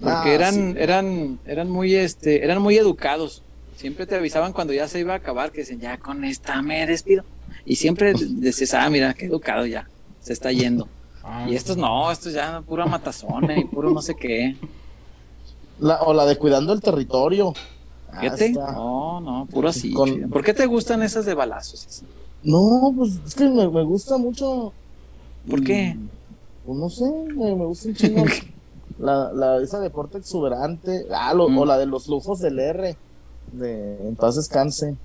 [0.00, 0.74] Porque Ah, eran, sí.
[0.78, 3.42] eran, eran muy, este, eran muy educados.
[3.76, 6.86] Siempre te avisaban cuando ya se iba a acabar, que decían, ya con esta me
[6.86, 7.24] despido.
[7.64, 9.88] Y siempre decías, ah, mira, qué educado ya,
[10.20, 10.88] se está yendo.
[11.22, 14.56] Ah, Y estos no, estos ya pura matazona y puro no sé qué.
[15.78, 17.52] La, o la de cuidando el territorio.
[18.12, 18.72] Ah, Fíjate, está.
[18.72, 19.92] no, no, puro así.
[19.92, 20.30] Con-.
[20.30, 22.02] ¿Por qué te gustan esas de balazos?
[22.42, 24.72] No, pues es que me, me gusta mucho.
[25.50, 25.96] ¿Por qué?
[26.64, 28.24] Pues no sé, me, me gusta un chingo.
[28.98, 31.06] la, la, esa deporte exuberante.
[31.10, 31.58] Ah, lo- Mm.
[31.58, 32.96] o la de los lujos del R.
[33.52, 34.96] De En paz descanse.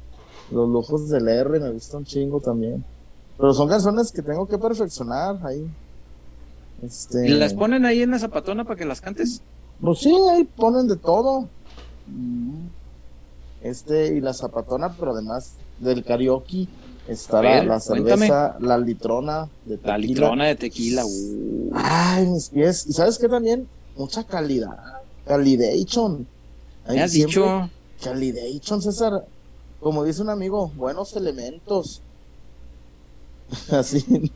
[0.51, 2.83] Los lujos del R me gusta un chingo también.
[3.37, 5.65] Pero son canciones que tengo que perfeccionar ahí.
[6.83, 7.27] Este.
[7.27, 9.41] ¿Y las ponen ahí en la zapatona para que las cantes?
[9.79, 11.47] Pues sí, ahí ponen de todo.
[12.07, 12.65] Mm.
[13.63, 16.67] Este, y la zapatona, pero además del karaoke
[17.07, 18.27] está la, la cuéntame.
[18.27, 19.97] cerveza, la litrona de La tequila.
[19.97, 21.05] litrona de tequila.
[21.05, 21.71] uh.
[21.73, 22.87] Ay, mis pies.
[22.87, 23.67] ¿Y sabes qué también?
[23.95, 25.01] Mucha calidad.
[25.25, 26.27] Calidation.
[26.85, 27.69] Ahí Me has siempre- dicho,
[28.03, 29.25] Calidation, César.
[29.79, 32.01] Como dice un amigo, buenos elementos.
[33.71, 34.31] Así.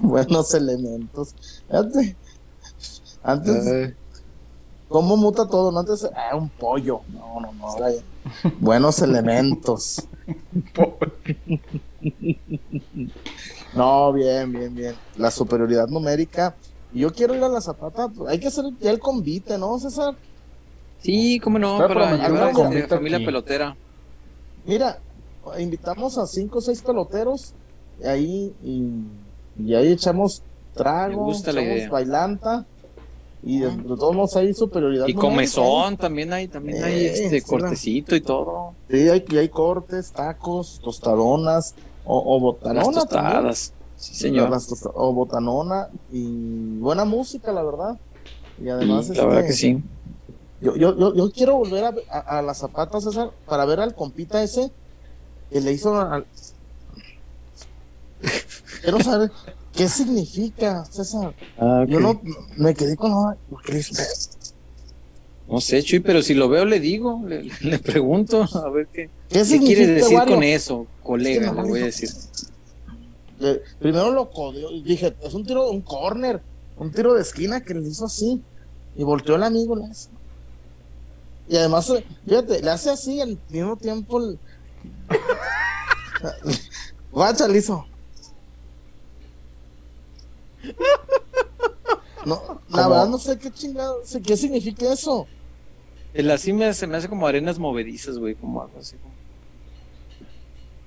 [0.00, 1.34] buenos elementos.
[1.68, 2.16] Fíjate.
[3.22, 3.94] Antes, Ay.
[4.88, 5.70] ¿cómo muta todo?
[5.70, 7.02] No antes, ah, un pollo.
[7.12, 7.68] No, no, no.
[7.68, 8.02] ahora ya.
[8.60, 10.02] Buenos elementos.
[13.74, 14.94] No, bien, bien, bien.
[15.16, 16.54] La superioridad numérica.
[16.94, 18.08] Y Yo quiero ir a la zapata.
[18.08, 20.14] pues, Hay que hacer ya el convite, ¿no, César?
[21.00, 23.26] Sí, cómo no, Está para prometiendo llevar a un convite familia aquí.
[23.26, 23.76] pelotera.
[24.64, 24.98] Mira,
[25.58, 27.52] invitamos a cinco o seis peloteros
[28.00, 28.88] y ahí y,
[29.64, 30.42] y ahí echamos
[30.74, 32.64] trago, la echamos bailanta
[33.42, 35.06] y de, de todos modos hay superioridad.
[35.08, 38.74] Y comezón, también hay, también hay Eh, este sí, cortecito y todo.
[38.88, 42.98] Sí, hay, y hay cortes, tacos, tostadonas o, o Las botanona también.
[43.08, 43.72] tostadas.
[44.02, 44.50] Sí, señor.
[44.50, 47.96] Las o botanona y buena música, la verdad.
[48.60, 49.82] Y además, Sí, la verdad este, que sí.
[50.60, 53.94] Yo, yo, yo, yo quiero volver a, a, a la Zapata, César, para ver al
[53.94, 54.72] compita ese
[55.50, 56.26] que le hizo al...
[58.82, 59.30] Quiero saber
[59.72, 61.34] qué significa, César.
[61.58, 62.20] Ah, Yo no
[62.56, 63.12] me quedé con...
[63.12, 64.30] "Ay, ¿por qué le hizo eso?".
[65.48, 69.10] No sé, Chuy, pero si lo veo le digo, le, le pregunto a ver qué,
[69.28, 70.34] ¿Qué qué quiere decir Wario?
[70.34, 72.08] con eso, colega, Es que no le voy a decir.
[73.42, 76.40] Eh, primero lo codeó y dije, es un tiro, un corner,
[76.78, 78.40] un tiro de esquina que le hizo así.
[78.96, 80.08] Y volteó el amigo, le hace.
[81.48, 81.92] Y además,
[82.24, 84.20] fíjate, le hace así al mismo tiempo.
[84.20, 84.38] El...
[87.12, 87.84] Guacha, le hizo.
[92.24, 95.26] No, la verdad no sé qué chingado, qué significa eso.
[96.14, 98.96] El así me, se me hace como arenas movedizas, güey, como algo así.
[98.96, 99.11] como-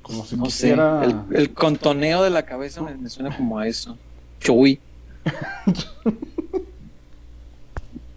[0.05, 3.67] Como si No sé, el, el contoneo de la cabeza me, me suena como a
[3.67, 3.97] eso.
[4.39, 4.79] Chuy.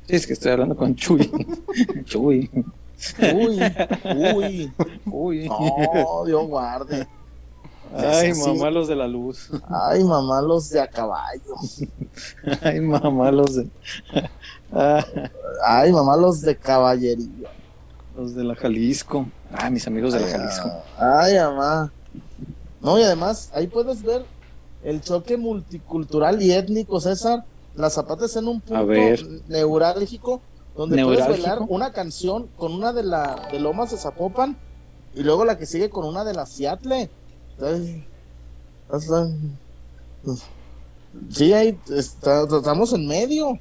[0.06, 1.30] Sí, es que estoy hablando con Chuy.
[2.06, 2.50] Chuy.
[3.34, 3.60] Uy,
[4.16, 4.72] uy,
[5.04, 5.48] Uy.
[5.48, 7.06] no, Dios guarde.
[7.94, 9.50] Ay, mamá, los de la luz.
[9.68, 11.56] Ay, mamá, los de a caballo.
[12.62, 13.68] Ay, mamá, los de.
[14.72, 15.04] Ah,
[15.66, 17.50] Ay, mamá, los de caballería.
[18.16, 19.26] los de la Jalisco.
[19.52, 20.70] Ah, mis amigos de la Jalisco.
[20.98, 21.92] Ay, mamá.
[22.80, 24.24] No, y además, ahí puedes ver
[24.84, 27.44] el choque multicultural y étnico, César.
[27.74, 28.84] La Zapata está en un punto
[29.48, 30.40] neurálgico
[30.76, 31.48] donde puedes ¿Neurálgico?
[31.50, 34.56] bailar una canción con una de la de Lomas de Zapopan
[35.14, 37.08] y luego la que sigue con una de la Seattle.
[37.60, 38.04] Ay,
[38.90, 39.28] hasta-
[41.30, 43.58] Sí, ahí está- estamos en medio.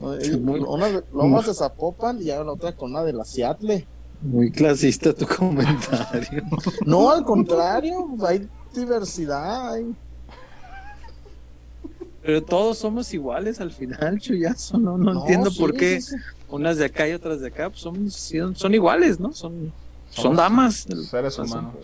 [0.00, 3.86] muy- Una de Lomas de Zapopan y la otra con una de la Seattle.
[4.22, 6.42] Muy clasista tu comentario.
[6.84, 9.72] No, al contrario, hay diversidad.
[9.74, 9.94] hay-
[12.22, 14.78] Pero todos somos iguales al final, Chuyazo.
[14.78, 16.16] No, no, No, entiendo sí, por qué sí, sí.
[16.50, 19.32] unas de acá y otras de acá pues, son, son, son iguales, ¿no?
[19.32, 19.72] Son,
[20.10, 20.86] son Somos damas.
[21.10, 21.74] Seres humanos.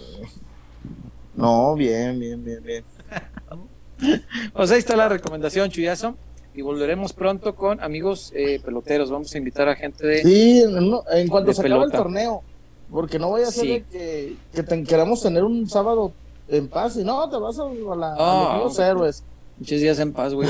[1.35, 2.85] No, bien, bien, bien, bien.
[4.53, 6.17] pues ahí está la recomendación, Chuyazo.
[6.57, 9.10] Y volveremos pronto con amigos eh, peloteros.
[9.10, 10.23] Vamos a invitar a gente de.
[10.23, 12.43] Sí, en cuanto se acabe el torneo.
[12.91, 16.12] Porque no voy a ser que, que queramos tener un sábado
[16.49, 17.65] en paz y no, te vas a,
[17.97, 19.23] la, a los héroes.
[19.59, 20.49] Muchos días en paz, güey.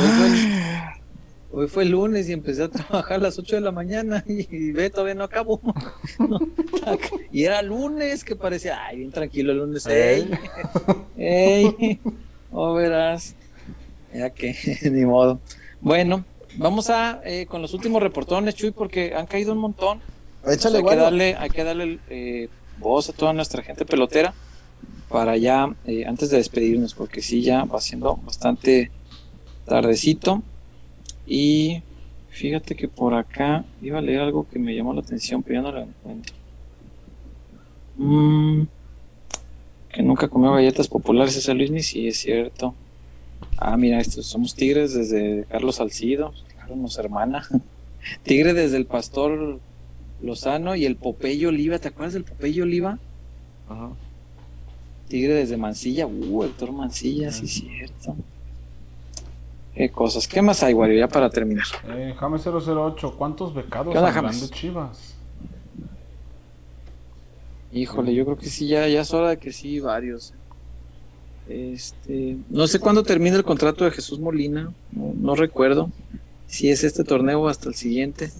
[1.52, 4.73] Hoy fue, el lunes y empecé a trabajar a las 8 de la mañana y,
[4.73, 5.60] ve, todavía no acabo.
[7.33, 9.86] y era lunes que parecía, ay, bien tranquilo el lunes.
[9.86, 10.31] Ey,
[11.17, 12.01] ey,
[12.52, 13.35] oh, verás.
[14.12, 14.55] Ya que,
[14.91, 15.41] ni modo.
[15.81, 16.25] Bueno,
[16.57, 20.01] vamos a eh, con los últimos reportones, Chuy, porque han caído un montón.
[20.47, 22.49] Échale, hay, que darle, hay que darle eh,
[22.79, 24.33] voz a toda nuestra gente pelotera
[25.09, 28.91] para ya, eh, antes de despedirnos, porque sí, ya va siendo bastante
[29.65, 30.43] tardecito.
[31.27, 31.83] Y
[32.31, 35.63] fíjate que por acá iba a leer algo que me llamó la atención, pero ya
[35.63, 36.35] no lo encuentro.
[37.97, 38.63] Mm,
[39.91, 42.75] que nunca comió galletas populares ese Luis, ni si es cierto.
[43.59, 47.47] Ah, mira, estos somos tigres desde Carlos Salcido, claro, nos hermana.
[48.23, 49.59] Tigre desde el pastor
[50.23, 52.99] Lozano y el Popeye Oliva, ¿te acuerdas del Popeye Oliva?
[53.68, 53.91] Ajá.
[55.09, 58.17] Tigre desde Mancilla, uh, Héctor Mancilla, sí, cierto.
[59.75, 60.26] Qué cosas.
[60.26, 61.67] ¿Qué más hay, Wario, ya para terminar?
[61.89, 65.15] Eh, James 008, ¿cuántos becados hay de Chivas?
[67.73, 70.33] Híjole, yo creo que sí, ya, ya es hora de que sí, varios.
[71.49, 75.92] Este, no sé cuándo termina el contrato de Jesús Molina, no, recuerdo
[76.49, 78.31] si es este torneo o hasta el siguiente.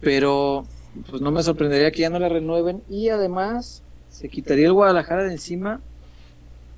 [0.00, 0.66] Pero
[1.10, 5.24] pues no me sorprendería que ya no la renueven y además se quitaría el Guadalajara
[5.24, 5.80] de encima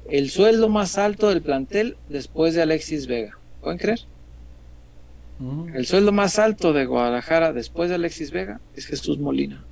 [0.09, 3.39] el sueldo más alto del plantel después de Alexis Vega.
[3.61, 4.01] ¿Pueden creer?
[5.39, 5.75] Mm.
[5.75, 9.65] El sueldo más alto de Guadalajara después de Alexis Vega es Jesús Molina,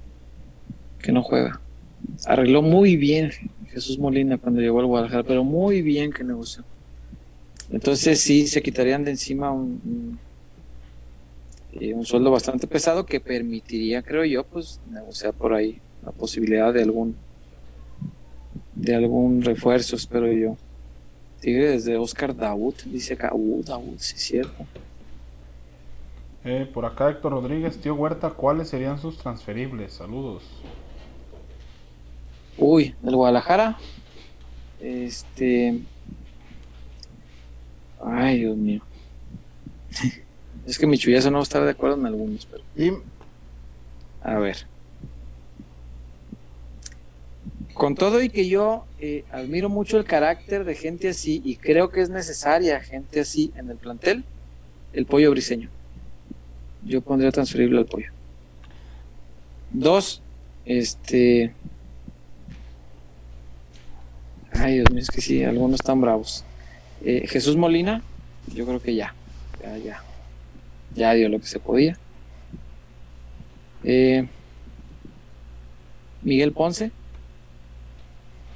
[1.01, 1.61] que no juega.
[2.27, 3.33] Arregló muy bien
[3.71, 6.65] Jesús Molina cuando llegó al Guadalajara, pero muy bien que negoció.
[7.71, 10.19] Entonces sí, se quitarían de encima un, un,
[11.81, 16.73] eh, un, sueldo bastante pesado que permitiría, creo yo, pues negociar por ahí la posibilidad
[16.73, 17.17] de algún
[18.75, 20.57] de algún refuerzo, espero yo.
[21.41, 24.67] Tigre desde Oscar Daud, dice acá, uh, Daud, sí es cierto.
[26.45, 29.93] Eh, por acá Héctor Rodríguez, tío Huerta, ¿cuáles serían sus transferibles?
[29.93, 30.45] Saludos.
[32.59, 33.79] Uy, del Guadalajara.
[34.81, 35.81] Este.
[38.05, 38.83] Ay, Dios mío.
[40.67, 43.03] es que mi chullazo no estar de acuerdo en algunos, pero.
[44.23, 44.67] A ver.
[47.75, 51.91] Con todo y que yo eh, admiro mucho el carácter de gente así y creo
[51.91, 54.25] que es necesaria gente así en el plantel,
[54.93, 55.71] el pollo briseño.
[56.85, 58.11] Yo pondría transferible al pollo.
[59.71, 60.23] Dos,
[60.65, 61.53] este.
[64.61, 66.45] Ay, Dios mío, es que sí, algunos están bravos.
[67.05, 68.03] Eh, Jesús Molina,
[68.53, 69.15] yo creo que ya.
[69.63, 70.03] Ya, ya.
[70.95, 71.97] Ya dio lo que se podía.
[73.85, 74.27] Eh,
[76.23, 76.91] Miguel Ponce,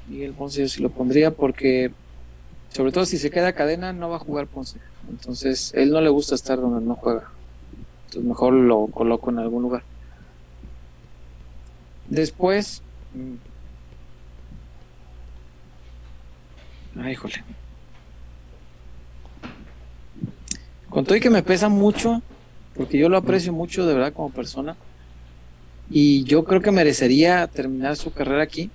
[0.08, 1.92] Miguel Ponce yo sí lo pondría porque,
[2.70, 4.78] sobre todo si se queda cadena, no va a jugar Ponce.
[5.08, 7.30] Entonces, él no le gusta estar donde no juega.
[8.06, 9.84] Entonces, mejor lo coloco en algún lugar.
[12.08, 12.82] Después.
[16.96, 17.44] Ay, mm, híjole.
[20.88, 22.22] Con todo y que me pesa mucho,
[22.74, 24.76] porque yo lo aprecio mucho de verdad como persona,
[25.90, 28.70] y yo creo que merecería terminar su carrera aquí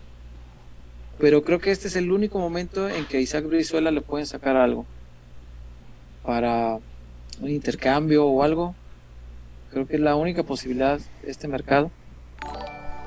[1.19, 4.27] pero creo que este es el único momento en que a Isaac Brizuela le pueden
[4.27, 4.85] sacar algo
[6.23, 6.77] para
[7.41, 8.75] un intercambio o algo.
[9.71, 11.89] Creo que es la única posibilidad de este mercado.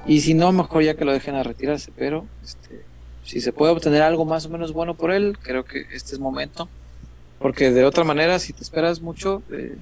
[0.06, 1.92] Y si no, mejor ya que lo dejen a retirarse.
[1.96, 2.84] Pero este,
[3.30, 6.18] si se puede obtener algo más o menos bueno por él, creo que este es
[6.18, 6.68] momento.
[7.38, 9.76] Porque de otra manera, si te esperas mucho, eh,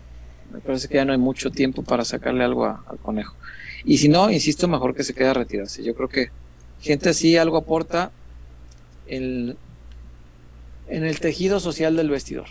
[0.52, 3.34] me parece que ya no hay mucho tiempo para sacarle algo al conejo.
[3.86, 5.82] Y si no, insisto, mejor que se quede a retirarse.
[5.82, 6.28] Yo creo que
[6.82, 8.10] gente así algo aporta
[9.06, 9.56] en,
[10.86, 12.48] el tejido social del vestidor,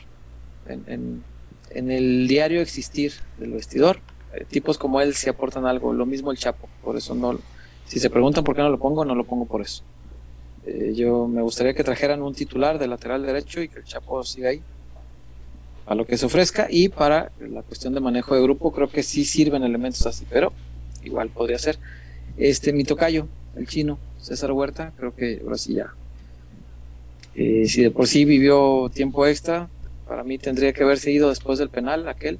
[0.66, 1.22] en,
[1.70, 4.00] el diario existir del vestidor.
[4.34, 7.40] Eh, tipos como él se aportan algo, lo mismo el Chapo, por eso no,
[7.86, 9.84] si se preguntan por qué no lo pongo, no lo pongo por eso.
[10.68, 14.22] Eh, yo me gustaría que trajeran un titular de lateral derecho y que el Chapo
[14.24, 14.62] siga ahí
[15.86, 16.68] a lo que se ofrezca.
[16.70, 20.52] Y para la cuestión de manejo de grupo creo que sí sirven elementos así, pero
[21.04, 21.80] igual podría ser.
[22.38, 25.94] Este mi tocayo, el chino, César Huerta, creo que ahora sí ya.
[27.36, 29.70] Eh, si de por sí vivió tiempo extra,
[30.08, 32.40] para mí tendría que haberse ido después del penal aquel,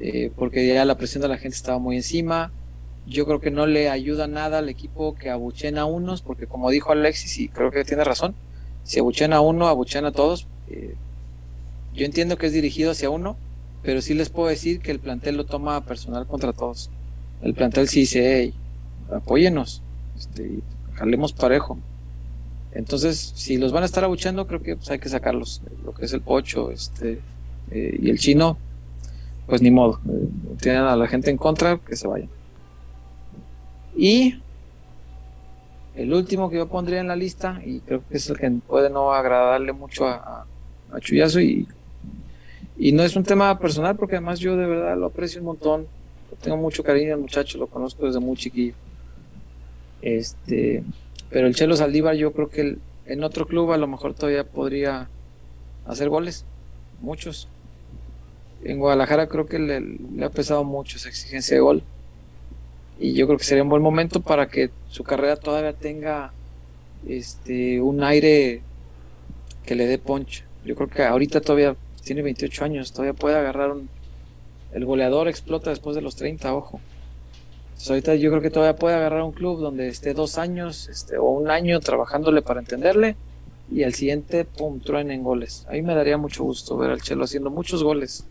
[0.00, 2.50] eh, porque ya la presión de la gente estaba muy encima,
[3.08, 6.70] yo creo que no le ayuda nada al equipo que abuchen a unos, porque como
[6.70, 8.34] dijo Alexis, y creo que tiene razón,
[8.84, 10.46] si abuchen a uno, abuchen a todos.
[10.68, 10.94] Eh,
[11.94, 13.36] yo entiendo que es dirigido hacia uno,
[13.82, 16.90] pero sí les puedo decir que el plantel lo toma personal contra todos.
[17.42, 18.54] El plantel sí dice, hey,
[19.12, 19.82] apóyenos,
[20.16, 20.60] este,
[20.94, 21.78] jalemos parejo.
[22.72, 25.62] Entonces, si los van a estar abuchando, creo que pues, hay que sacarlos.
[25.84, 27.20] Lo que es el pocho este,
[27.70, 28.58] eh, y el chino,
[29.46, 30.00] pues ni modo.
[30.08, 30.28] Eh,
[30.60, 32.28] tienen a la gente en contra, que se vayan.
[33.98, 34.40] Y
[35.96, 38.90] el último que yo pondría en la lista, y creo que es el que puede
[38.90, 40.46] no agradarle mucho a,
[41.00, 41.66] Chuyazo, y,
[42.78, 45.88] y no es un tema personal, porque además yo de verdad lo aprecio un montón.
[46.40, 48.74] Tengo mucho cariño al muchacho, lo conozco desde muy chiquillo.
[50.00, 50.84] Este,
[51.28, 55.08] pero el Chelo Saldívar, yo creo que en otro club a lo mejor todavía podría
[55.88, 56.44] hacer goles,
[57.00, 57.48] muchos.
[58.62, 61.82] En Guadalajara creo que le, le ha pesado mucho esa exigencia de gol
[62.98, 66.32] y yo creo que sería un buen momento para que su carrera todavía tenga
[67.06, 68.62] este un aire
[69.64, 70.44] que le dé punch.
[70.64, 73.88] Yo creo que ahorita todavía tiene 28 años, todavía puede agarrar un
[74.72, 76.80] el goleador explota después de los 30, ojo.
[77.68, 81.16] Entonces ahorita yo creo que todavía puede agarrar un club donde esté dos años este,
[81.16, 83.16] o un año trabajándole para entenderle
[83.70, 85.64] y al siguiente, pum, truene en goles.
[85.68, 88.24] Ahí me daría mucho gusto ver al Chelo haciendo muchos goles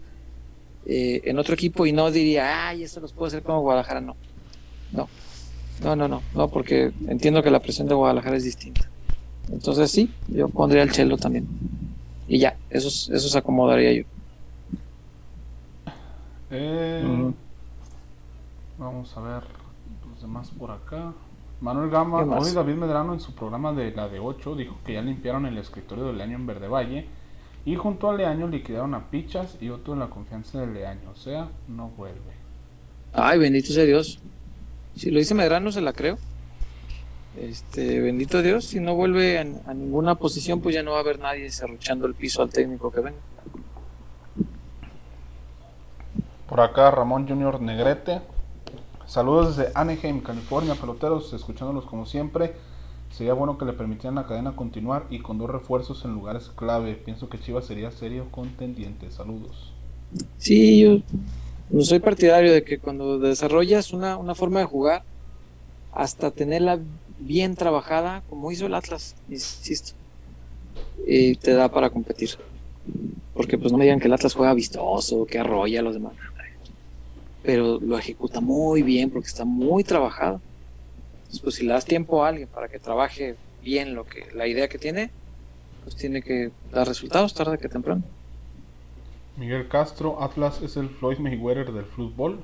[0.85, 4.15] eh, en otro equipo y no diría, ay, eso los puede hacer como Guadalajara, no.
[4.91, 5.07] No,
[5.83, 8.90] no, no, no, no, porque entiendo que la presión de Guadalajara es distinta.
[9.51, 11.48] Entonces sí, yo pondría el chelo también.
[12.27, 14.03] Y ya, eso, eso se acomodaría yo.
[16.49, 17.33] Eh,
[18.77, 19.43] vamos a ver
[20.09, 21.14] los demás por acá.
[21.59, 25.01] Manuel Gama, hoy David Medrano en su programa de la de 8 dijo que ya
[25.01, 27.07] limpiaron el escritorio de Leaño en Verde Valle
[27.66, 31.16] y junto a Leaño liquidaron a Pichas y otro en la confianza de Leaño, o
[31.16, 32.38] sea, no vuelve.
[33.11, 34.19] Ay, bendito sea Dios.
[34.98, 36.17] Si lo dice Medrano, se la creo.
[37.40, 39.43] Este, bendito Dios, si no vuelve a,
[39.74, 43.01] ninguna posición, pues ya no va a haber nadie cerruchando el piso al técnico que
[43.01, 43.19] venga.
[46.50, 48.22] Por acá Ramón Junior Negrete.
[49.06, 52.56] Saludos desde Anaheim, California, peloteros, escuchándolos como siempre.
[53.11, 56.95] Sería bueno que le permitieran la cadena continuar y con dos refuerzos en lugares clave.
[56.95, 59.11] Pienso que Chivas sería serio contendiente.
[59.11, 59.74] Saludos.
[60.38, 61.00] Sí, yo
[61.69, 65.03] no soy partidario de que cuando desarrollas una, una forma de jugar,
[65.91, 66.79] hasta tenerla
[67.19, 69.93] bien trabajada, como hizo el Atlas, insisto,
[71.05, 72.31] y te da para competir.
[73.33, 76.13] Porque pues no me digan que el Atlas juega vistoso, que arrolla a los demás.
[77.43, 80.41] Pero lo ejecuta muy bien porque está muy trabajado.
[81.17, 84.47] Entonces, pues si le das tiempo a alguien para que trabaje bien lo que la
[84.47, 85.11] idea que tiene,
[85.83, 88.03] pues tiene que dar resultados tarde que temprano.
[89.38, 92.40] Miguel Castro, Atlas es el Floyd Mayweather del fútbol.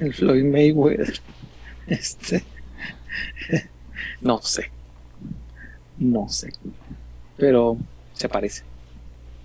[0.00, 1.20] El Floyd Mayweather.
[1.86, 2.42] Este.
[4.22, 4.70] No sé.
[5.98, 6.50] No sé.
[7.36, 7.76] Pero
[8.14, 8.62] se parece.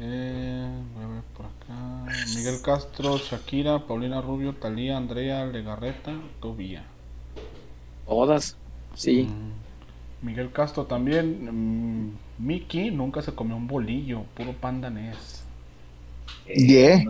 [0.00, 2.06] eh, voy a ver por acá.
[2.34, 6.82] Miguel Castro, Shakira, Paulina Rubio, Talía, Andrea, Legarreta, Tobía.
[8.04, 8.56] Todas,
[8.94, 9.28] sí.
[9.30, 12.08] Mm, Miguel Castro también.
[12.08, 15.42] Mm, Mickey nunca se comió un bolillo, puro pandanés.
[16.46, 17.04] Yeah.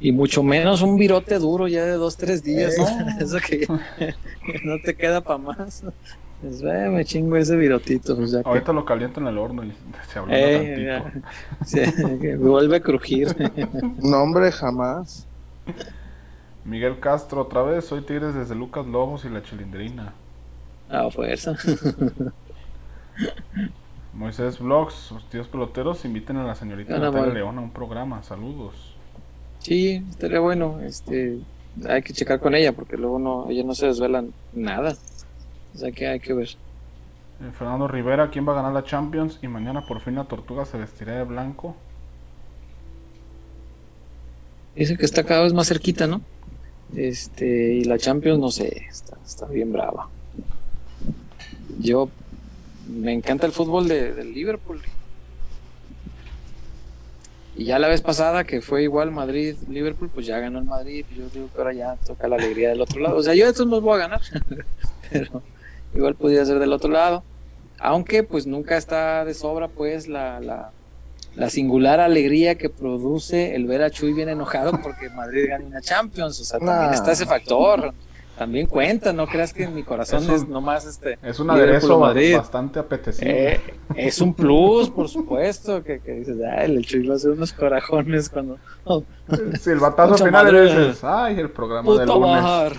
[0.00, 2.74] Y mucho menos un virote duro ya de dos, tres días.
[2.78, 2.86] ¿no?
[3.20, 3.66] Eso que
[4.64, 5.84] no te queda para más.
[6.40, 8.16] Pues, me chingo ese virotito.
[8.16, 9.72] Pues, Ahorita lo caliento en el horno y
[10.12, 11.00] se habla eh,
[12.20, 13.28] me vuelve a crujir.
[14.02, 15.26] no, hombre, jamás.
[16.64, 17.84] Miguel Castro, otra vez.
[17.84, 20.14] Soy Tigres desde Lucas Lobos y la Chilindrina.
[20.90, 21.56] Ah, fuerza.
[24.14, 28.22] Moisés Vlogs, los tíos peloteros, inviten a la señorita Natalia León a un programa.
[28.22, 28.94] Saludos.
[29.58, 30.80] Sí, estaría bueno.
[30.82, 31.38] Este,
[31.88, 34.94] hay que checar con ella porque luego no, ella no se desvela nada.
[35.74, 36.48] O sea que hay que ver.
[36.48, 39.38] Eh, Fernando Rivera, ¿quién va a ganar la Champions?
[39.42, 41.74] Y mañana por fin la tortuga se vestirá de blanco.
[44.76, 46.20] Dice que está cada vez más cerquita, ¿no?
[46.94, 50.08] Este, y la Champions, no sé, está, está bien brava.
[51.78, 52.10] Yo
[52.92, 54.80] me encanta el fútbol de, del Liverpool.
[57.54, 61.04] Y ya la vez pasada que fue igual Madrid-Liverpool, pues ya ganó el Madrid.
[61.14, 63.16] Yo digo que ahora ya toca la alegría del otro lado.
[63.16, 64.20] O sea, yo de estos no voy a ganar,
[65.10, 65.42] pero
[65.94, 67.22] igual podría ser del otro lado.
[67.78, 70.70] Aunque pues nunca está de sobra pues la, la,
[71.34, 75.82] la singular alegría que produce el ver a Chuy bien enojado porque Madrid gana una
[75.82, 76.40] Champions.
[76.40, 77.92] O sea, también está ese factor.
[78.42, 81.16] También cuenta, no creas que en mi corazón es, nomás este.
[81.22, 83.52] Es un aderezo bastante apetecible.
[83.52, 83.60] Eh,
[83.94, 88.58] es un plus, por supuesto, que, que dices, ay, el a hacer unos corajones cuando.
[89.60, 92.72] si el batazo final le dices, ay, el programa de lunes.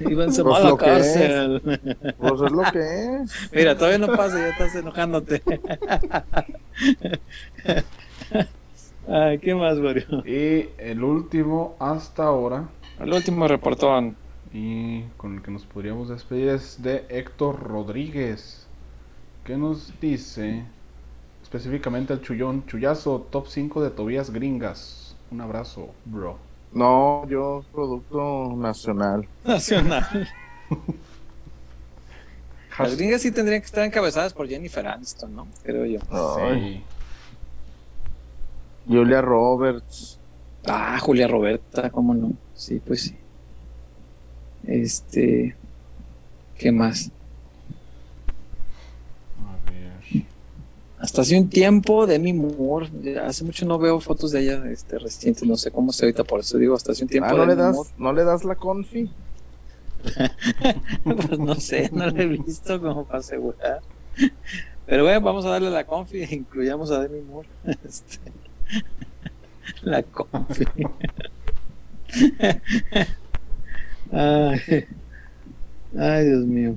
[0.10, 1.62] Íbanse pues a la cárcel.
[2.18, 3.32] Pues es lo que es.
[3.52, 5.42] Mira, todavía no pasa, ya estás enojándote.
[9.08, 10.22] ay, ¿qué más, Wario?
[10.26, 12.68] Y el último hasta ahora
[13.00, 14.16] el último reportón.
[14.52, 18.66] Y con el que nos podríamos despedir es de Héctor Rodríguez.
[19.44, 20.64] Que nos dice
[21.42, 25.16] específicamente el chullón, chullazo, top 5 de Tobías Gringas.
[25.30, 26.38] Un abrazo, bro.
[26.72, 29.26] No, yo producto nacional.
[29.44, 30.28] Nacional.
[32.78, 35.48] Las gringas sí tendrían que estar encabezadas por Jennifer Aniston, ¿no?
[35.64, 35.98] Creo yo.
[36.00, 36.82] Sí.
[38.86, 40.20] Julia Roberts.
[40.66, 42.32] Ah, Julia Roberta, cómo no.
[42.58, 43.16] Sí, pues sí.
[44.66, 45.56] Este.
[46.58, 47.12] ¿Qué más?
[49.38, 50.24] A ver.
[50.98, 52.90] Hasta hace un tiempo, Demi Moore.
[53.24, 55.44] Hace mucho no veo fotos de ella este, recientes.
[55.44, 57.30] No sé cómo se ahorita, por eso digo, hasta hace un tiempo.
[57.30, 59.08] Ah, ¿no, le das, ¿no le das la confi?
[61.04, 63.82] pues no sé, no la he visto como para asegurar.
[64.84, 67.48] Pero bueno, vamos a darle la confi e incluyamos a Demi Moore.
[67.84, 68.18] Este,
[69.82, 70.64] la confi.
[74.12, 74.86] Ay.
[76.26, 76.74] Dios mío.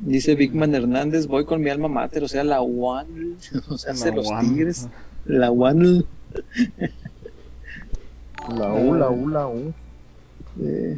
[0.00, 3.36] Dice Bigman Hernández, voy con mi alma mater, o sea, la One,
[3.68, 4.88] o sea, hace los Tigres,
[5.24, 6.04] la One.
[8.48, 9.72] La U, la U, la U.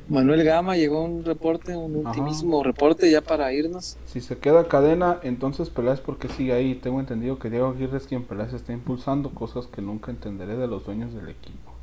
[0.08, 3.96] Manuel Gama llegó un reporte, un ultimísimo reporte ya para irnos.
[4.06, 6.74] Si se queda cadena, entonces Peláez porque sigue ahí.
[6.74, 10.66] Tengo entendido que Diego Aguirre es quien Peláez está impulsando, cosas que nunca entenderé de
[10.66, 11.75] los dueños del equipo.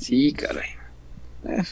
[0.00, 0.70] Sí, caray.
[1.44, 1.62] Eh.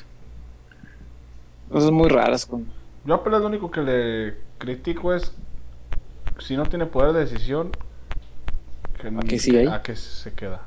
[1.71, 2.67] Cosas muy raras con.
[3.07, 5.33] Yo a lo único que le critico es
[6.39, 7.71] si no tiene poder de decisión,
[9.01, 9.67] que, ¿A que sigue ahí?
[9.67, 10.61] A que se queda.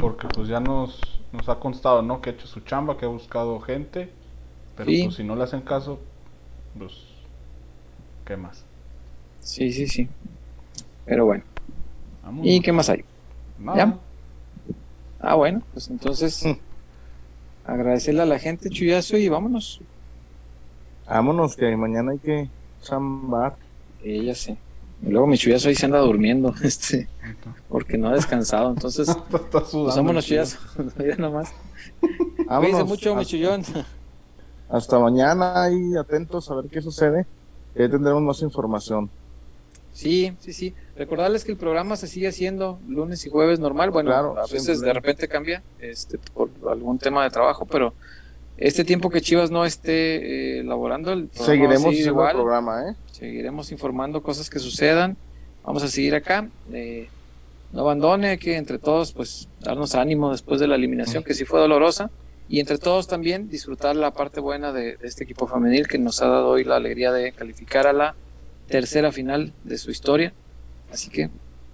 [0.00, 1.00] Porque pues ya nos,
[1.32, 2.20] nos ha constado, ¿no?
[2.20, 4.10] Que ha hecho su chamba, que ha buscado gente,
[4.76, 5.98] pero pues si no le hacen caso,
[6.78, 6.92] pues
[8.26, 8.64] ¿qué más?
[9.40, 10.08] Sí, sí, sí.
[11.06, 11.44] Pero bueno.
[12.42, 13.02] ¿Y qué más hay?
[13.58, 13.98] Nada.
[15.26, 16.52] Ah, bueno, pues entonces mm.
[17.64, 19.80] agradecerle a la gente, Chuyazo, y vámonos.
[21.06, 22.48] Vámonos, que mañana hay que
[22.82, 23.56] chambar.
[24.02, 24.58] ella sé.
[25.02, 27.08] Y luego mi chuyazo ahí se anda durmiendo, este,
[27.68, 28.70] porque no ha descansado.
[28.70, 30.58] Entonces, pues vámonos, chuyazo.
[30.98, 31.52] ya nomás.
[32.46, 33.62] Cuídense mucho, mi chullón.
[34.68, 37.26] Hasta mañana y atentos a ver qué sucede.
[37.74, 39.10] Ya tendremos más información.
[39.92, 40.74] Sí, sí, sí.
[40.96, 43.90] Recordarles que el programa se sigue haciendo lunes y jueves normal.
[43.90, 47.94] Bueno, a veces de repente cambia este, por algún tema de trabajo, pero
[48.56, 52.36] este tiempo que Chivas no esté eh, elaborando, el seguiremos igual.
[52.36, 52.94] el programa, ¿eh?
[53.10, 55.16] Seguiremos informando cosas que sucedan.
[55.64, 56.48] Vamos a seguir acá.
[56.72, 57.08] Eh,
[57.72, 61.58] no abandone, que entre todos, pues, darnos ánimo después de la eliminación, que sí fue
[61.58, 62.10] dolorosa.
[62.48, 66.28] Y entre todos también disfrutar la parte buena de este equipo femenil que nos ha
[66.28, 68.14] dado hoy la alegría de calificar a la
[68.68, 70.32] tercera final de su historia.
[70.92, 71.30] Así que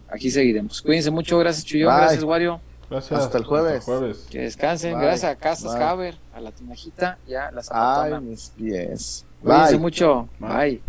[0.09, 0.81] aquí seguiremos.
[0.83, 2.61] Cuídense mucho, gracias Chuyo, gracias Wario.
[2.89, 3.21] Gracias.
[3.21, 3.87] Hasta el jueves.
[4.31, 8.17] Que descansen, gracias a Casas Haber, a la Tinajita y a la Zapatona.
[8.17, 9.25] Ay, mis pies.
[9.41, 10.29] Cuídense mucho.
[10.41, 10.83] Bye.